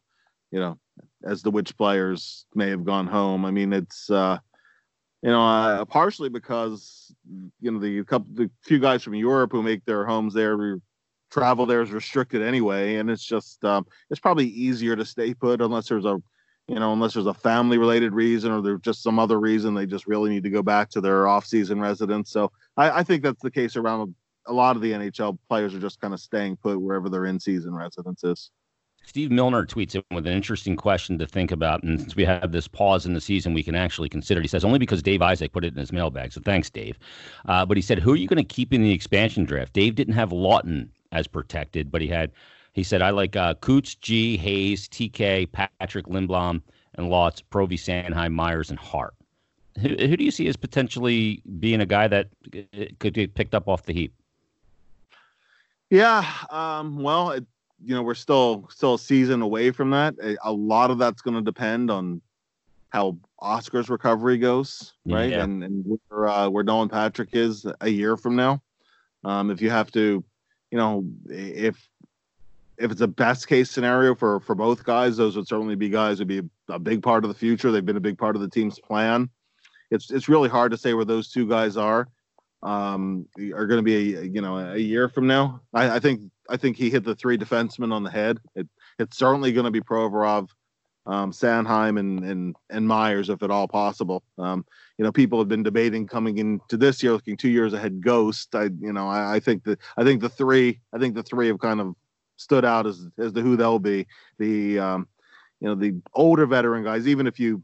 you 0.50 0.60
know 0.60 0.78
as 1.24 1.42
the 1.42 1.50
which 1.50 1.76
players 1.76 2.46
may 2.54 2.68
have 2.70 2.84
gone 2.84 3.06
home. 3.06 3.44
I 3.44 3.50
mean, 3.50 3.72
it's 3.72 4.10
uh, 4.10 4.38
you 5.22 5.30
know 5.30 5.46
uh, 5.46 5.84
partially 5.84 6.28
because 6.28 7.12
you 7.60 7.70
know 7.70 7.78
the 7.78 8.04
couple 8.04 8.28
the 8.34 8.50
few 8.62 8.78
guys 8.78 9.02
from 9.02 9.14
Europe 9.14 9.52
who 9.52 9.62
make 9.62 9.84
their 9.84 10.04
homes 10.04 10.34
there. 10.34 10.78
Travel 11.30 11.66
there 11.66 11.82
is 11.82 11.90
restricted 11.90 12.40
anyway, 12.40 12.94
and 12.94 13.10
it's 13.10 13.22
just 13.22 13.62
um, 13.62 13.86
it's 14.08 14.18
probably 14.18 14.46
easier 14.46 14.96
to 14.96 15.04
stay 15.04 15.34
put 15.34 15.60
unless 15.60 15.86
there's 15.86 16.06
a 16.06 16.16
you 16.68 16.78
know, 16.78 16.92
unless 16.92 17.14
there's 17.14 17.26
a 17.26 17.34
family 17.34 17.78
related 17.78 18.12
reason 18.12 18.52
or 18.52 18.60
there's 18.60 18.80
just 18.82 19.02
some 19.02 19.18
other 19.18 19.40
reason 19.40 19.74
they 19.74 19.86
just 19.86 20.06
really 20.06 20.30
need 20.30 20.42
to 20.42 20.50
go 20.50 20.62
back 20.62 20.90
to 20.90 21.00
their 21.00 21.26
off 21.26 21.46
season 21.46 21.80
residence. 21.80 22.30
So 22.30 22.52
I, 22.76 23.00
I 23.00 23.02
think 23.02 23.22
that's 23.22 23.42
the 23.42 23.50
case 23.50 23.74
around 23.74 24.14
a 24.46 24.52
lot 24.52 24.76
of 24.76 24.82
the 24.82 24.92
NHL 24.92 25.38
players 25.48 25.74
are 25.74 25.80
just 25.80 26.00
kind 26.00 26.12
of 26.12 26.20
staying 26.20 26.56
put 26.56 26.80
wherever 26.80 27.08
their 27.08 27.24
in 27.24 27.40
season 27.40 27.74
residence 27.74 28.22
is. 28.22 28.50
Steve 29.04 29.30
Milner 29.30 29.64
tweets 29.64 29.94
in 29.94 30.02
with 30.14 30.26
an 30.26 30.34
interesting 30.34 30.76
question 30.76 31.18
to 31.18 31.26
think 31.26 31.50
about. 31.50 31.82
And 31.82 31.98
since 31.98 32.14
we 32.14 32.26
have 32.26 32.52
this 32.52 32.68
pause 32.68 33.06
in 33.06 33.14
the 33.14 33.20
season, 33.22 33.54
we 33.54 33.62
can 33.62 33.74
actually 33.74 34.10
consider. 34.10 34.42
He 34.42 34.48
says, 34.48 34.66
only 34.66 34.78
because 34.78 35.02
Dave 35.02 35.22
Isaac 35.22 35.52
put 35.52 35.64
it 35.64 35.72
in 35.72 35.78
his 35.78 35.92
mailbag. 35.92 36.32
So 36.32 36.42
thanks, 36.42 36.68
Dave. 36.68 36.98
Uh, 37.46 37.64
but 37.64 37.78
he 37.78 37.82
said, 37.82 38.00
who 38.00 38.12
are 38.12 38.16
you 38.16 38.28
going 38.28 38.36
to 38.36 38.44
keep 38.44 38.74
in 38.74 38.82
the 38.82 38.92
expansion 38.92 39.46
draft? 39.46 39.72
Dave 39.72 39.94
didn't 39.94 40.12
have 40.12 40.28
Laughton 40.28 40.90
as 41.12 41.26
protected, 41.26 41.90
but 41.90 42.02
he 42.02 42.08
had 42.08 42.32
he 42.78 42.84
said, 42.84 43.02
I 43.02 43.10
like 43.10 43.34
uh, 43.34 43.54
Coots, 43.54 43.96
G, 43.96 44.36
Hayes, 44.36 44.88
TK, 44.88 45.50
Patrick 45.50 46.06
Lindblom, 46.06 46.62
and 46.94 47.10
Lots, 47.10 47.42
Provy, 47.50 47.74
Sanheim, 47.74 48.32
Myers, 48.32 48.70
and 48.70 48.78
Hart. 48.78 49.14
Who, 49.80 49.88
who 49.88 50.16
do 50.16 50.24
you 50.24 50.30
see 50.30 50.46
as 50.46 50.56
potentially 50.56 51.42
being 51.58 51.80
a 51.80 51.86
guy 51.86 52.06
that 52.08 52.28
could 53.00 53.14
get 53.14 53.34
picked 53.34 53.54
up 53.54 53.68
off 53.68 53.84
the 53.84 53.92
heap? 53.92 54.14
Yeah, 55.90 56.24
um, 56.50 57.02
well, 57.02 57.30
it, 57.30 57.44
you 57.84 57.94
know, 57.94 58.02
we're 58.02 58.14
still 58.14 58.68
still 58.70 58.94
a 58.94 58.98
season 58.98 59.42
away 59.42 59.70
from 59.70 59.90
that. 59.90 60.14
A, 60.22 60.36
a 60.44 60.52
lot 60.52 60.90
of 60.90 60.98
that's 60.98 61.22
going 61.22 61.36
to 61.36 61.42
depend 61.42 61.90
on 61.90 62.20
how 62.90 63.18
Oscar's 63.40 63.88
recovery 63.88 64.38
goes, 64.38 64.94
right? 65.06 65.30
Yeah. 65.30 65.44
And 65.44 65.64
and 65.64 65.98
where 66.08 66.28
uh, 66.28 66.48
where 66.48 66.64
Nolan 66.64 66.88
Patrick 66.88 67.30
is 67.32 67.66
a 67.80 67.88
year 67.88 68.16
from 68.16 68.36
now. 68.36 68.62
Um, 69.24 69.50
if 69.50 69.60
you 69.60 69.70
have 69.70 69.90
to, 69.92 70.22
you 70.70 70.78
know, 70.78 71.04
if 71.28 71.88
if 72.78 72.90
it's 72.90 73.00
a 73.00 73.08
best 73.08 73.48
case 73.48 73.70
scenario 73.70 74.14
for 74.14 74.40
for 74.40 74.54
both 74.54 74.84
guys, 74.84 75.16
those 75.16 75.36
would 75.36 75.48
certainly 75.48 75.74
be 75.74 75.88
guys 75.88 76.18
would 76.18 76.28
be 76.28 76.42
a, 76.68 76.78
big 76.78 77.02
part 77.02 77.24
of 77.24 77.28
the 77.28 77.34
future. 77.34 77.70
They've 77.70 77.84
been 77.84 77.96
a 77.96 78.00
big 78.00 78.18
part 78.18 78.36
of 78.36 78.42
the 78.42 78.48
team's 78.48 78.78
plan. 78.78 79.28
It's 79.90 80.10
it's 80.10 80.28
really 80.28 80.48
hard 80.48 80.70
to 80.72 80.78
say 80.78 80.94
where 80.94 81.04
those 81.04 81.30
two 81.30 81.48
guys 81.48 81.76
are. 81.76 82.08
Um, 82.60 83.26
are 83.54 83.66
going 83.66 83.78
to 83.78 83.82
be 83.82 84.16
a, 84.16 84.22
you 84.22 84.40
know 84.40 84.58
a 84.58 84.78
year 84.78 85.08
from 85.08 85.26
now. 85.26 85.60
I, 85.72 85.96
I, 85.96 85.98
think 86.00 86.22
I 86.48 86.56
think 86.56 86.76
he 86.76 86.90
hit 86.90 87.04
the 87.04 87.14
three 87.14 87.38
defensemen 87.38 87.92
on 87.92 88.02
the 88.02 88.10
head. 88.10 88.38
It 88.56 88.68
it's 88.98 89.16
certainly 89.16 89.52
going 89.52 89.64
to 89.64 89.70
be 89.70 89.80
Provorov, 89.80 90.48
um, 91.06 91.30
Sanheim, 91.30 92.00
and 92.00 92.24
and 92.24 92.56
and 92.70 92.86
Myers 92.88 93.30
if 93.30 93.42
at 93.44 93.50
all 93.50 93.68
possible. 93.68 94.24
Um, 94.38 94.64
you 94.98 95.04
know, 95.04 95.12
people 95.12 95.38
have 95.38 95.46
been 95.46 95.62
debating 95.62 96.08
coming 96.08 96.38
into 96.38 96.76
this 96.76 97.00
year, 97.00 97.12
looking 97.12 97.36
two 97.36 97.48
years 97.48 97.74
ahead. 97.74 98.02
Ghost. 98.02 98.54
I 98.56 98.64
you 98.64 98.92
know 98.92 99.06
I, 99.06 99.36
I 99.36 99.40
think 99.40 99.62
that 99.64 99.78
I 99.96 100.02
think 100.02 100.20
the 100.20 100.28
three 100.28 100.80
I 100.92 100.98
think 100.98 101.14
the 101.14 101.22
three 101.22 101.46
have 101.46 101.60
kind 101.60 101.80
of 101.80 101.94
stood 102.38 102.64
out 102.64 102.86
as 102.86 103.06
as 103.18 103.32
to 103.34 103.42
who 103.42 103.56
they'll 103.56 103.78
be. 103.78 104.06
The 104.38 104.78
um, 104.78 105.08
you 105.60 105.68
know 105.68 105.74
the 105.74 105.94
older 106.14 106.46
veteran 106.46 106.84
guys. 106.84 107.06
Even 107.06 107.26
if 107.26 107.38
you 107.38 107.62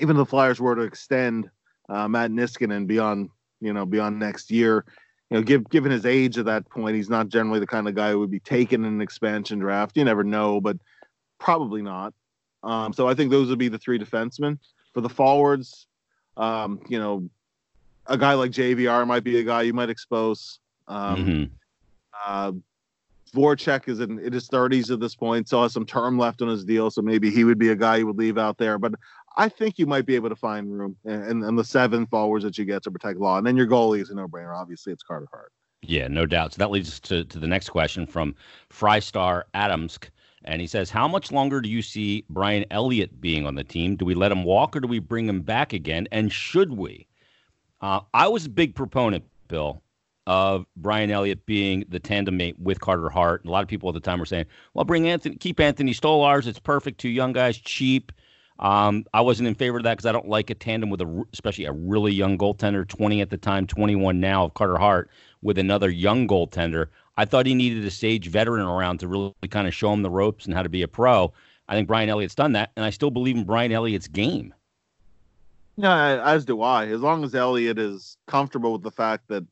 even 0.00 0.16
if 0.16 0.20
the 0.20 0.26
Flyers 0.26 0.60
were 0.60 0.74
to 0.74 0.82
extend 0.82 1.50
uh, 1.90 2.08
Matt 2.08 2.30
Niskanen 2.30 2.86
beyond 2.86 3.28
you 3.60 3.74
know 3.74 3.84
beyond 3.84 4.18
next 4.18 4.50
year, 4.50 4.86
you 5.32 5.38
know, 5.38 5.42
give, 5.42 5.68
given 5.70 5.90
his 5.90 6.04
age 6.04 6.36
at 6.36 6.44
that 6.44 6.68
point, 6.68 6.94
he's 6.94 7.08
not 7.08 7.28
generally 7.28 7.58
the 7.58 7.66
kind 7.66 7.88
of 7.88 7.94
guy 7.94 8.10
who 8.10 8.20
would 8.20 8.30
be 8.30 8.40
taken 8.40 8.84
in 8.84 8.94
an 8.94 9.00
expansion 9.00 9.58
draft. 9.58 9.96
You 9.96 10.04
never 10.04 10.24
know, 10.24 10.60
but 10.60 10.76
probably 11.38 11.80
not. 11.80 12.12
Um, 12.62 12.92
so 12.92 13.08
I 13.08 13.14
think 13.14 13.30
those 13.30 13.48
would 13.48 13.58
be 13.58 13.68
the 13.68 13.78
three 13.78 13.98
defensemen. 13.98 14.58
For 14.92 15.00
the 15.00 15.08
forwards, 15.08 15.86
um, 16.36 16.80
you 16.86 16.98
know, 16.98 17.30
a 18.06 18.18
guy 18.18 18.34
like 18.34 18.50
JVR 18.50 19.06
might 19.06 19.24
be 19.24 19.38
a 19.38 19.42
guy 19.42 19.62
you 19.62 19.72
might 19.72 19.88
expose. 19.88 20.58
Um, 20.86 21.16
mm-hmm. 21.16 21.44
uh, 22.26 22.52
Voracek 23.34 23.88
is 23.88 24.00
in, 24.00 24.18
in 24.18 24.32
his 24.32 24.48
30s 24.48 24.92
at 24.92 25.00
this 25.00 25.14
point, 25.14 25.46
still 25.46 25.62
has 25.62 25.72
some 25.72 25.86
term 25.86 26.18
left 26.18 26.42
on 26.42 26.48
his 26.48 26.64
deal, 26.64 26.90
so 26.90 27.02
maybe 27.02 27.30
he 27.30 27.44
would 27.44 27.58
be 27.58 27.70
a 27.70 27.76
guy 27.76 27.96
you 27.96 28.06
would 28.06 28.18
leave 28.18 28.38
out 28.38 28.58
there. 28.58 28.78
But 28.78 28.94
I 29.36 29.48
think 29.48 29.78
you 29.78 29.86
might 29.86 30.06
be 30.06 30.14
able 30.14 30.28
to 30.28 30.36
find 30.36 30.70
room 30.70 30.96
and, 31.04 31.42
and 31.42 31.58
the 31.58 31.64
seven 31.64 32.06
forwards 32.06 32.44
that 32.44 32.58
you 32.58 32.64
get 32.64 32.82
to 32.84 32.90
protect 32.90 33.18
law. 33.18 33.38
And 33.38 33.46
then 33.46 33.56
your 33.56 33.66
goalie 33.66 34.02
is 34.02 34.10
a 34.10 34.14
no 34.14 34.28
brainer. 34.28 34.54
Obviously, 34.54 34.92
it's 34.92 35.02
Carter 35.02 35.28
Hart. 35.30 35.52
Yeah, 35.82 36.08
no 36.08 36.26
doubt. 36.26 36.52
So 36.52 36.58
that 36.58 36.70
leads 36.70 36.88
us 36.88 37.00
to, 37.00 37.24
to 37.24 37.38
the 37.38 37.46
next 37.46 37.70
question 37.70 38.06
from 38.06 38.34
Frystar 38.70 39.42
Adamsk. 39.54 40.10
And 40.44 40.60
he 40.60 40.66
says, 40.66 40.90
How 40.90 41.08
much 41.08 41.32
longer 41.32 41.60
do 41.60 41.68
you 41.68 41.82
see 41.82 42.24
Brian 42.28 42.64
Elliott 42.70 43.20
being 43.20 43.46
on 43.46 43.54
the 43.54 43.64
team? 43.64 43.96
Do 43.96 44.04
we 44.04 44.14
let 44.14 44.32
him 44.32 44.44
walk 44.44 44.76
or 44.76 44.80
do 44.80 44.88
we 44.88 44.98
bring 44.98 45.28
him 45.28 45.42
back 45.42 45.72
again? 45.72 46.06
And 46.12 46.32
should 46.32 46.76
we? 46.76 47.06
Uh, 47.80 48.00
I 48.14 48.28
was 48.28 48.46
a 48.46 48.50
big 48.50 48.74
proponent, 48.74 49.24
Bill, 49.48 49.82
of 50.26 50.66
Brian 50.76 51.10
Elliott 51.10 51.46
being 51.46 51.84
the 51.88 51.98
tandem 51.98 52.36
mate 52.36 52.56
with 52.58 52.80
Carter 52.80 53.08
Hart. 53.08 53.42
And 53.42 53.48
a 53.48 53.52
lot 53.52 53.62
of 53.62 53.68
people 53.68 53.88
at 53.88 53.94
the 53.94 54.00
time 54.00 54.18
were 54.18 54.26
saying, 54.26 54.46
"Well, 54.74 54.84
bring 54.84 55.08
Anthony, 55.08 55.36
keep 55.36 55.60
Anthony 55.60 55.92
Stolarz. 55.92 56.46
It's 56.46 56.58
perfect. 56.58 57.00
Two 57.00 57.08
young 57.08 57.32
guys, 57.32 57.58
cheap." 57.58 58.12
Um, 58.58 59.04
I 59.12 59.20
wasn't 59.22 59.48
in 59.48 59.56
favor 59.56 59.78
of 59.78 59.82
that 59.84 59.94
because 59.96 60.06
I 60.06 60.12
don't 60.12 60.28
like 60.28 60.48
a 60.48 60.54
tandem 60.54 60.88
with 60.88 61.00
a, 61.00 61.24
especially 61.32 61.64
a 61.64 61.72
really 61.72 62.12
young 62.12 62.38
goaltender, 62.38 62.86
20 62.86 63.20
at 63.20 63.30
the 63.30 63.36
time, 63.36 63.66
21 63.66 64.20
now, 64.20 64.44
of 64.44 64.54
Carter 64.54 64.78
Hart, 64.78 65.10
with 65.42 65.58
another 65.58 65.90
young 65.90 66.28
goaltender. 66.28 66.86
I 67.16 67.24
thought 67.24 67.46
he 67.46 67.54
needed 67.54 67.84
a 67.84 67.90
sage 67.90 68.28
veteran 68.28 68.62
around 68.64 68.98
to 69.00 69.08
really 69.08 69.34
kind 69.50 69.66
of 69.66 69.74
show 69.74 69.92
him 69.92 70.02
the 70.02 70.10
ropes 70.10 70.46
and 70.46 70.54
how 70.54 70.62
to 70.62 70.68
be 70.68 70.82
a 70.82 70.88
pro. 70.88 71.32
I 71.68 71.74
think 71.74 71.88
Brian 71.88 72.08
Elliott's 72.08 72.34
done 72.34 72.52
that, 72.52 72.70
and 72.76 72.84
I 72.84 72.90
still 72.90 73.10
believe 73.10 73.36
in 73.36 73.44
Brian 73.44 73.72
Elliott's 73.72 74.08
game. 74.08 74.54
Yeah, 75.76 76.22
as 76.24 76.44
do 76.44 76.62
I. 76.62 76.86
As 76.86 77.00
long 77.00 77.24
as 77.24 77.34
Elliott 77.34 77.78
is 77.78 78.16
comfortable 78.26 78.72
with 78.72 78.82
the 78.82 78.90
fact 78.90 79.28
that 79.28 79.44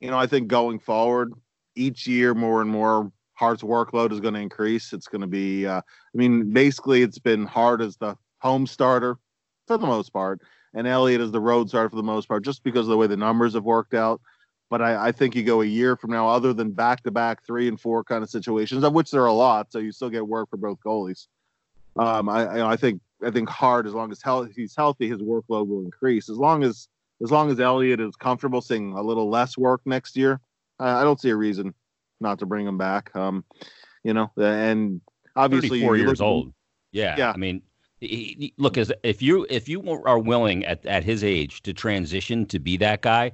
you 0.00 0.10
know, 0.10 0.18
I 0.18 0.26
think 0.26 0.48
going 0.48 0.78
forward, 0.78 1.32
each 1.76 2.06
year 2.06 2.34
more 2.34 2.60
and 2.60 2.70
more 2.70 3.10
Hart's 3.34 3.62
workload 3.62 4.12
is 4.12 4.20
going 4.20 4.34
to 4.34 4.40
increase. 4.40 4.92
It's 4.92 5.08
going 5.08 5.20
to 5.20 5.26
be, 5.26 5.66
uh, 5.66 5.78
I 5.80 6.16
mean, 6.16 6.52
basically, 6.52 7.02
it's 7.02 7.18
been 7.18 7.46
Hart 7.46 7.80
as 7.80 7.96
the 7.96 8.16
home 8.38 8.66
starter 8.66 9.18
for 9.66 9.76
the 9.76 9.86
most 9.86 10.12
part, 10.12 10.40
and 10.74 10.86
Elliott 10.86 11.20
as 11.20 11.32
the 11.32 11.40
road 11.40 11.68
starter 11.68 11.90
for 11.90 11.96
the 11.96 12.02
most 12.02 12.28
part, 12.28 12.44
just 12.44 12.62
because 12.62 12.86
of 12.86 12.88
the 12.88 12.96
way 12.96 13.06
the 13.06 13.16
numbers 13.16 13.54
have 13.54 13.64
worked 13.64 13.94
out. 13.94 14.20
But 14.70 14.82
I, 14.82 15.08
I 15.08 15.12
think 15.12 15.34
you 15.34 15.42
go 15.42 15.62
a 15.62 15.66
year 15.66 15.96
from 15.96 16.10
now, 16.10 16.28
other 16.28 16.52
than 16.52 16.70
back 16.70 17.02
to 17.04 17.10
back 17.10 17.44
three 17.44 17.68
and 17.68 17.80
four 17.80 18.04
kind 18.04 18.22
of 18.22 18.30
situations, 18.30 18.84
of 18.84 18.92
which 18.92 19.10
there 19.10 19.22
are 19.22 19.26
a 19.26 19.32
lot, 19.32 19.72
so 19.72 19.78
you 19.78 19.92
still 19.92 20.10
get 20.10 20.26
work 20.26 20.48
for 20.50 20.56
both 20.56 20.78
goalies. 20.84 21.26
Um, 21.96 22.28
I, 22.28 22.62
I 22.62 22.76
think 22.76 23.00
I 23.24 23.30
think 23.30 23.48
Hart, 23.48 23.86
as 23.86 23.94
long 23.94 24.10
as 24.12 24.20
he's 24.54 24.74
healthy, 24.74 25.08
his 25.08 25.20
workload 25.20 25.68
will 25.68 25.84
increase. 25.84 26.28
As 26.28 26.36
long 26.36 26.62
as 26.64 26.88
as 27.24 27.30
long 27.30 27.50
as 27.50 27.58
Elliott 27.58 28.00
is 28.00 28.14
comfortable 28.16 28.60
seeing 28.60 28.92
a 28.92 29.02
little 29.02 29.30
less 29.30 29.56
work 29.56 29.80
next 29.86 30.14
year, 30.16 30.40
I, 30.78 31.00
I 31.00 31.04
don't 31.04 31.18
see 31.18 31.30
a 31.30 31.36
reason 31.36 31.74
not 32.20 32.38
to 32.40 32.46
bring 32.46 32.66
him 32.66 32.78
back. 32.78 33.10
Um, 33.16 33.44
you 34.04 34.12
know, 34.12 34.30
and 34.36 35.00
obviously 35.34 35.80
four 35.80 35.96
years 35.96 36.20
old. 36.20 36.52
Yeah, 36.92 37.16
Yeah. 37.16 37.32
I 37.32 37.38
mean, 37.38 37.62
he, 37.98 38.36
he- 38.38 38.54
look, 38.58 38.76
as 38.76 38.92
if 39.02 39.22
you 39.22 39.46
if 39.48 39.68
you 39.68 39.82
are 40.04 40.18
willing 40.18 40.64
at 40.66 40.84
at 40.84 41.02
his 41.02 41.24
age 41.24 41.62
to 41.62 41.72
transition 41.72 42.44
to 42.46 42.58
be 42.58 42.76
that 42.76 43.00
guy, 43.00 43.32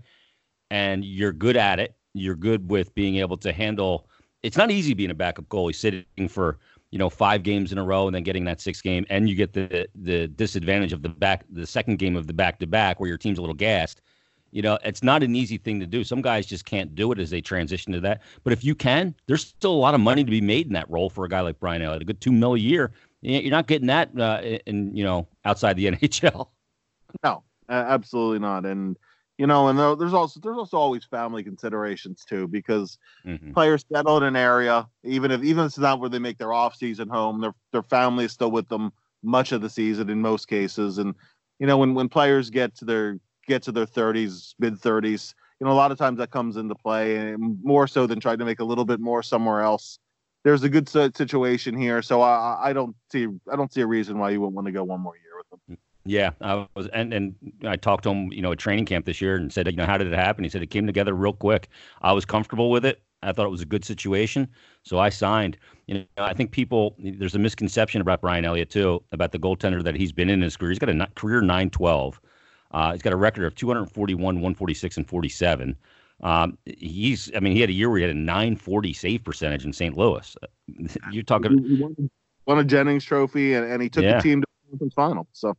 and 0.70 1.05
you're 1.05 1.32
good 1.32 1.57
at 1.57 1.80
it, 1.80 1.97
you're 2.14 2.36
good 2.36 2.70
with 2.70 2.95
being 2.95 3.16
able 3.16 3.36
to 3.38 3.53
handle. 3.53 4.09
It's 4.45 4.57
not 4.57 4.70
easy 4.70 4.95
being 4.95 5.11
a 5.11 5.14
backup 5.14 5.47
goalie, 5.49 5.74
sitting 5.74 6.28
for 6.28 6.59
you 6.91 6.99
know 6.99 7.09
five 7.09 7.43
games 7.43 7.72
in 7.72 7.78
a 7.78 7.84
row 7.84 8.07
and 8.07 8.14
then 8.14 8.22
getting 8.22 8.45
that 8.45 8.61
sixth 8.61 8.82
game, 8.82 9.07
and 9.11 9.28
you 9.28 9.34
get 9.34 9.53
the 9.53 9.88
the 9.95 10.28
disadvantage 10.28 10.93
of 10.93 11.03
the 11.03 11.09
back 11.09 11.45
the 11.51 11.66
second 11.66 11.99
game 11.99 12.16
of 12.16 12.26
the 12.26 12.32
back 12.32 12.59
to 12.59 12.66
back 12.66 13.01
where 13.01 13.09
your 13.09 13.18
team's 13.18 13.38
a 13.38 13.41
little 13.41 13.55
gassed. 13.55 14.03
You 14.53 14.62
know, 14.62 14.78
it's 14.84 15.05
not 15.05 15.22
an 15.22 15.36
easy 15.36 15.59
thing 15.59 15.78
to 15.78 15.86
do. 15.86 16.03
Some 16.03 16.20
guys 16.22 16.45
just 16.45 16.64
can't 16.64 16.93
do 16.97 17.12
it 17.12 17.20
as 17.20 17.30
they 17.30 17.41
transition 17.41 17.93
to 17.93 18.01
that. 18.01 18.22
But 18.43 18.53
if 18.53 18.64
you 18.64 18.74
can, 18.74 19.14
there's 19.28 19.47
still 19.47 19.70
a 19.70 19.78
lot 19.78 19.95
of 19.95 20.01
money 20.01 20.24
to 20.24 20.30
be 20.30 20.41
made 20.41 20.66
in 20.66 20.72
that 20.72 20.91
role 20.91 21.09
for 21.09 21.24
a 21.24 21.28
guy 21.28 21.41
like 21.41 21.61
Brian 21.61 21.82
Elliott. 21.82 22.03
A 22.03 22.05
good 22.05 22.20
two 22.20 22.32
mil 22.32 22.55
a 22.55 22.59
year. 22.59 22.93
You're 23.22 23.51
not 23.51 23.68
getting 23.68 23.86
that 23.86 24.11
uh, 24.18 24.41
in 24.66 24.97
you 24.97 25.05
know 25.05 25.28
outside 25.45 25.74
the 25.74 25.86
NHL. 25.93 26.49
No, 27.22 27.45
absolutely 27.68 28.41
not. 28.41 28.66
And 28.66 28.97
you 29.41 29.47
know, 29.47 29.68
and 29.68 29.78
there's 30.01 30.14
also 30.14 30.41
there's 30.41 30.59
also 30.59 30.76
always 30.78 31.05
family 31.07 31.43
considerations 31.45 32.24
too, 32.26 32.47
because 32.49 32.99
Mhm. 33.24 33.53
players 33.55 33.84
settle 33.93 34.18
in 34.18 34.24
an 34.24 34.36
area, 34.36 34.88
even 35.05 35.30
if 35.30 35.43
even 35.45 35.64
if 35.64 35.68
it's 35.70 35.78
not 35.78 36.01
where 36.01 36.11
they 36.11 36.20
make 36.20 36.38
their 36.38 36.53
off 36.53 36.76
season 36.76 37.09
home, 37.09 37.41
their 37.41 37.55
their 37.72 37.84
family 37.84 38.26
is 38.26 38.32
still 38.32 38.53
with 38.53 38.68
them 38.68 38.93
much 39.22 39.53
of 39.53 39.62
the 39.62 39.70
season 39.70 40.11
in 40.11 40.20
most 40.22 40.49
cases. 40.49 40.99
And 40.99 41.14
you 41.61 41.66
know, 41.66 41.78
when 41.78 41.95
when 41.95 42.09
players 42.11 42.51
get 42.51 42.74
to 42.76 42.84
their 42.86 43.18
get 43.49 43.62
to 43.64 43.72
their 43.72 43.86
30s, 43.86 44.55
mid 44.59 44.78
30s, 44.78 45.34
you 45.61 45.66
know, 45.66 45.72
a 45.72 45.74
lot 45.74 45.93
of 45.93 45.99
times 45.99 46.18
that 46.18 46.32
comes 46.32 46.57
into 46.57 46.74
play, 46.76 47.16
and 47.18 47.59
more 47.64 47.88
so 47.88 48.07
than 48.07 48.20
trying 48.20 48.38
to 48.41 48.47
make 48.47 48.61
a 48.61 48.64
little 48.64 48.86
bit 48.86 49.01
more 49.01 49.22
somewhere 49.22 49.62
else. 49.62 49.99
There's 50.45 50.64
a 50.64 50.70
good 50.70 50.88
situation 50.88 51.76
here, 51.76 52.03
so 52.03 52.22
I, 52.22 52.34
I- 52.55 52.70
I 52.70 52.72
don't 52.74 52.97
see 53.12 53.28
I 53.53 53.57
don't 53.57 53.72
see 53.72 53.82
a 53.82 53.86
reason 53.86 54.18
why 54.18 54.30
you 54.30 54.41
wouldn't 54.41 54.57
want 54.57 54.66
to 54.66 54.72
go 54.72 54.84
one 54.84 55.01
more 55.03 55.16
year 55.16 55.36
with 55.38 55.49
them. 55.51 55.61
Yeah, 56.05 56.30
I 56.40 56.66
was, 56.74 56.86
and 56.88 57.12
and 57.12 57.34
I 57.66 57.76
talked 57.76 58.05
to 58.05 58.11
him, 58.11 58.32
you 58.32 58.40
know, 58.40 58.53
at 58.53 58.59
training 58.59 58.86
camp 58.86 59.05
this 59.05 59.20
year, 59.20 59.36
and 59.36 59.53
said, 59.53 59.66
you 59.66 59.76
know, 59.76 59.84
how 59.86 59.98
did 59.98 60.07
it 60.07 60.14
happen? 60.14 60.44
He 60.44 60.51
said 60.51 60.62
it 60.62 60.68
came 60.70 60.86
together 60.86 61.12
real 61.14 61.34
quick. 61.34 61.68
I 62.01 62.12
was 62.12 62.24
comfortable 62.24 62.70
with 62.70 62.84
it. 62.86 63.03
I 63.22 63.32
thought 63.32 63.44
it 63.44 63.51
was 63.51 63.61
a 63.61 63.66
good 63.66 63.84
situation, 63.84 64.48
so 64.82 64.98
I 64.98 65.11
signed. 65.11 65.59
You 65.86 65.94
know, 65.96 66.05
I 66.16 66.32
think 66.32 66.53
people 66.53 66.96
there's 66.98 67.34
a 67.34 67.38
misconception 67.38 68.01
about 68.01 68.22
Brian 68.22 68.46
Elliott 68.46 68.70
too 68.70 69.03
about 69.12 69.32
the 69.32 69.38
goaltender 69.38 69.84
that 69.84 69.94
he's 69.94 70.11
been 70.11 70.30
in 70.30 70.40
his 70.40 70.57
career. 70.57 70.70
He's 70.70 70.78
got 70.78 70.88
a 70.88 71.07
career 71.16 71.42
912. 71.42 72.18
Uh, 72.70 72.92
he's 72.92 73.03
got 73.03 73.12
a 73.12 73.16
record 73.16 73.44
of 73.44 73.55
241, 73.57 74.22
146, 74.36 74.96
and 74.96 75.07
47. 75.07 75.76
Um, 76.22 76.57
he's, 76.66 77.30
I 77.34 77.40
mean, 77.40 77.53
he 77.53 77.61
had 77.61 77.68
a 77.68 77.72
year 77.72 77.90
where 77.90 77.98
he 77.98 78.03
had 78.07 78.14
a 78.14 78.18
940 78.18 78.92
save 78.92 79.24
percentage 79.24 79.64
in 79.64 79.72
St. 79.72 79.96
Louis. 79.96 80.36
You're 81.11 81.24
talking, 81.24 81.59
He- 81.64 81.82
won, 81.82 82.11
won 82.46 82.59
a 82.59 82.64
Jennings 82.64 83.05
Trophy, 83.05 83.55
and, 83.55 83.70
and 83.70 83.82
he 83.82 83.88
took 83.88 84.05
Yeah. 84.05 84.16
the 84.18 84.22
team 84.22 84.40
to 84.42 84.46
the 84.78 84.90
final. 84.94 85.26
So 85.32 85.57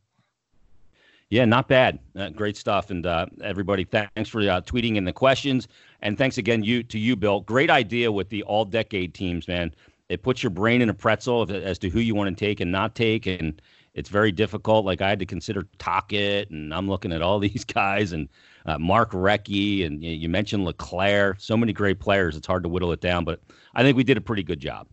Yeah, 1.32 1.46
not 1.46 1.66
bad. 1.66 1.98
Uh, 2.14 2.28
great 2.28 2.58
stuff. 2.58 2.90
And 2.90 3.06
uh, 3.06 3.24
everybody, 3.42 3.84
thanks 3.84 4.28
for 4.28 4.40
uh, 4.42 4.60
tweeting 4.60 4.96
in 4.96 5.06
the 5.06 5.14
questions. 5.14 5.66
And 6.02 6.18
thanks 6.18 6.36
again 6.36 6.62
you 6.62 6.82
to 6.82 6.98
you, 6.98 7.16
Bill. 7.16 7.40
Great 7.40 7.70
idea 7.70 8.12
with 8.12 8.28
the 8.28 8.42
all 8.42 8.66
decade 8.66 9.14
teams, 9.14 9.48
man. 9.48 9.74
It 10.10 10.22
puts 10.22 10.42
your 10.42 10.50
brain 10.50 10.82
in 10.82 10.90
a 10.90 10.94
pretzel 10.94 11.50
as- 11.50 11.78
to 11.78 11.88
who 11.88 12.00
you 12.00 12.14
want 12.14 12.36
to 12.36 12.44
take 12.44 12.60
and 12.60 12.70
not 12.70 12.94
take. 12.94 13.24
And 13.24 13.62
it's 13.94 14.10
very 14.10 14.30
difficult. 14.30 14.84
Like 14.84 15.00
I 15.00 15.08
had 15.08 15.18
to 15.20 15.24
consider 15.24 15.66
Tocchet, 15.78 16.50
and 16.50 16.74
I'm 16.74 16.86
looking 16.86 17.14
at 17.14 17.22
all 17.22 17.38
these 17.38 17.64
guys 17.64 18.12
and 18.12 18.28
uh, 18.66 18.76
Mark 18.76 19.12
Recchi, 19.12 19.86
and 19.86 20.04
you, 20.04 20.10
you 20.10 20.28
mentioned 20.28 20.66
LeClaire. 20.66 21.36
So 21.38 21.56
many 21.56 21.72
great 21.72 21.98
players. 21.98 22.36
It's 22.36 22.46
hard 22.46 22.62
to 22.64 22.68
whittle 22.68 22.92
it 22.92 23.00
down, 23.00 23.24
but 23.24 23.40
I 23.74 23.82
think 23.82 23.96
we 23.96 24.04
did 24.04 24.18
a 24.18 24.20
pretty 24.20 24.42
good 24.42 24.60
job. 24.60 24.86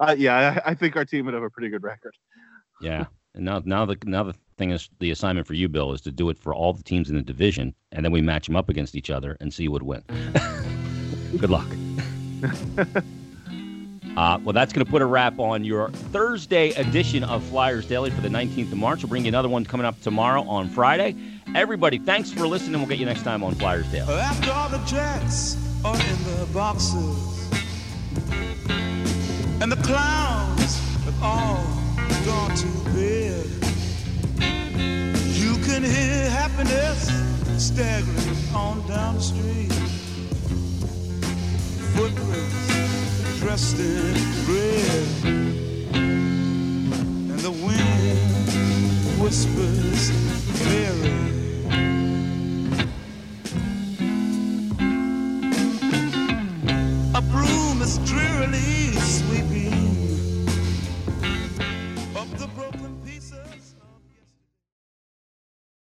uh, 0.00 0.14
yeah, 0.18 0.60
I, 0.66 0.72
I 0.72 0.74
think 0.74 0.96
our 0.96 1.06
team 1.06 1.24
would 1.24 1.34
have 1.34 1.42
a 1.42 1.50
pretty 1.50 1.70
good 1.70 1.82
record. 1.82 2.14
Yeah. 2.82 3.06
And 3.34 3.46
now, 3.46 3.62
now 3.64 3.86
the 3.86 3.96
now 4.04 4.24
the 4.24 4.34
thing 4.62 4.70
is 4.70 4.88
the 5.00 5.10
assignment 5.10 5.46
for 5.46 5.54
you, 5.54 5.68
Bill, 5.68 5.92
is 5.92 6.00
to 6.02 6.12
do 6.12 6.30
it 6.30 6.38
for 6.38 6.54
all 6.54 6.72
the 6.72 6.84
teams 6.84 7.10
in 7.10 7.16
the 7.16 7.22
division, 7.22 7.74
and 7.90 8.04
then 8.04 8.12
we 8.12 8.20
match 8.20 8.46
them 8.46 8.54
up 8.54 8.68
against 8.68 8.94
each 8.94 9.10
other 9.10 9.36
and 9.40 9.52
see 9.52 9.64
who 9.64 9.72
would 9.72 9.82
win. 9.82 10.02
Good 11.38 11.50
luck. 11.50 11.66
Uh, 14.14 14.38
well, 14.44 14.52
that's 14.52 14.74
going 14.74 14.84
to 14.84 14.90
put 14.90 15.00
a 15.00 15.06
wrap 15.06 15.38
on 15.38 15.64
your 15.64 15.88
Thursday 15.88 16.68
edition 16.72 17.24
of 17.24 17.42
Flyers 17.44 17.86
Daily 17.86 18.10
for 18.10 18.20
the 18.20 18.28
19th 18.28 18.70
of 18.70 18.76
March. 18.76 19.02
We'll 19.02 19.08
bring 19.08 19.24
you 19.24 19.28
another 19.28 19.48
one 19.48 19.64
coming 19.64 19.86
up 19.86 19.98
tomorrow 20.02 20.42
on 20.42 20.68
Friday. 20.68 21.16
Everybody, 21.54 21.96
thanks 21.96 22.30
for 22.30 22.46
listening. 22.46 22.78
We'll 22.78 22.90
get 22.90 22.98
you 22.98 23.06
next 23.06 23.22
time 23.22 23.42
on 23.42 23.54
Flyers 23.54 23.90
Daily. 23.90 24.12
After 24.12 24.50
all 24.50 24.68
the 24.68 24.84
jacks 24.84 25.56
are 25.82 25.94
in 25.94 26.24
the 26.24 26.46
boxes, 26.52 27.50
and 29.62 29.72
the 29.72 29.82
clowns 29.82 30.78
have 31.06 31.22
all 31.22 31.64
gone 32.26 32.54
to 32.54 32.66
bed, 32.90 33.46
you 33.46 33.61
can 35.72 35.84
hear 35.84 36.28
happiness 36.28 37.08
staggering 37.56 38.36
on 38.54 38.86
down 38.86 39.14
the 39.14 39.20
street. 39.22 39.72
Footprints 41.94 43.40
dressed 43.40 43.78
in 43.78 44.14
red, 44.52 45.08
and 47.30 47.40
the 47.40 47.50
wind 47.50 48.18
whispers 49.22 50.10
fairy. 50.60 51.16
A 57.14 57.22
broom 57.32 57.80
is 57.80 57.96
drearily 58.10 58.92
sweeping 59.00 59.72
up 62.14 62.28
the 62.36 62.46
broken. 62.48 62.91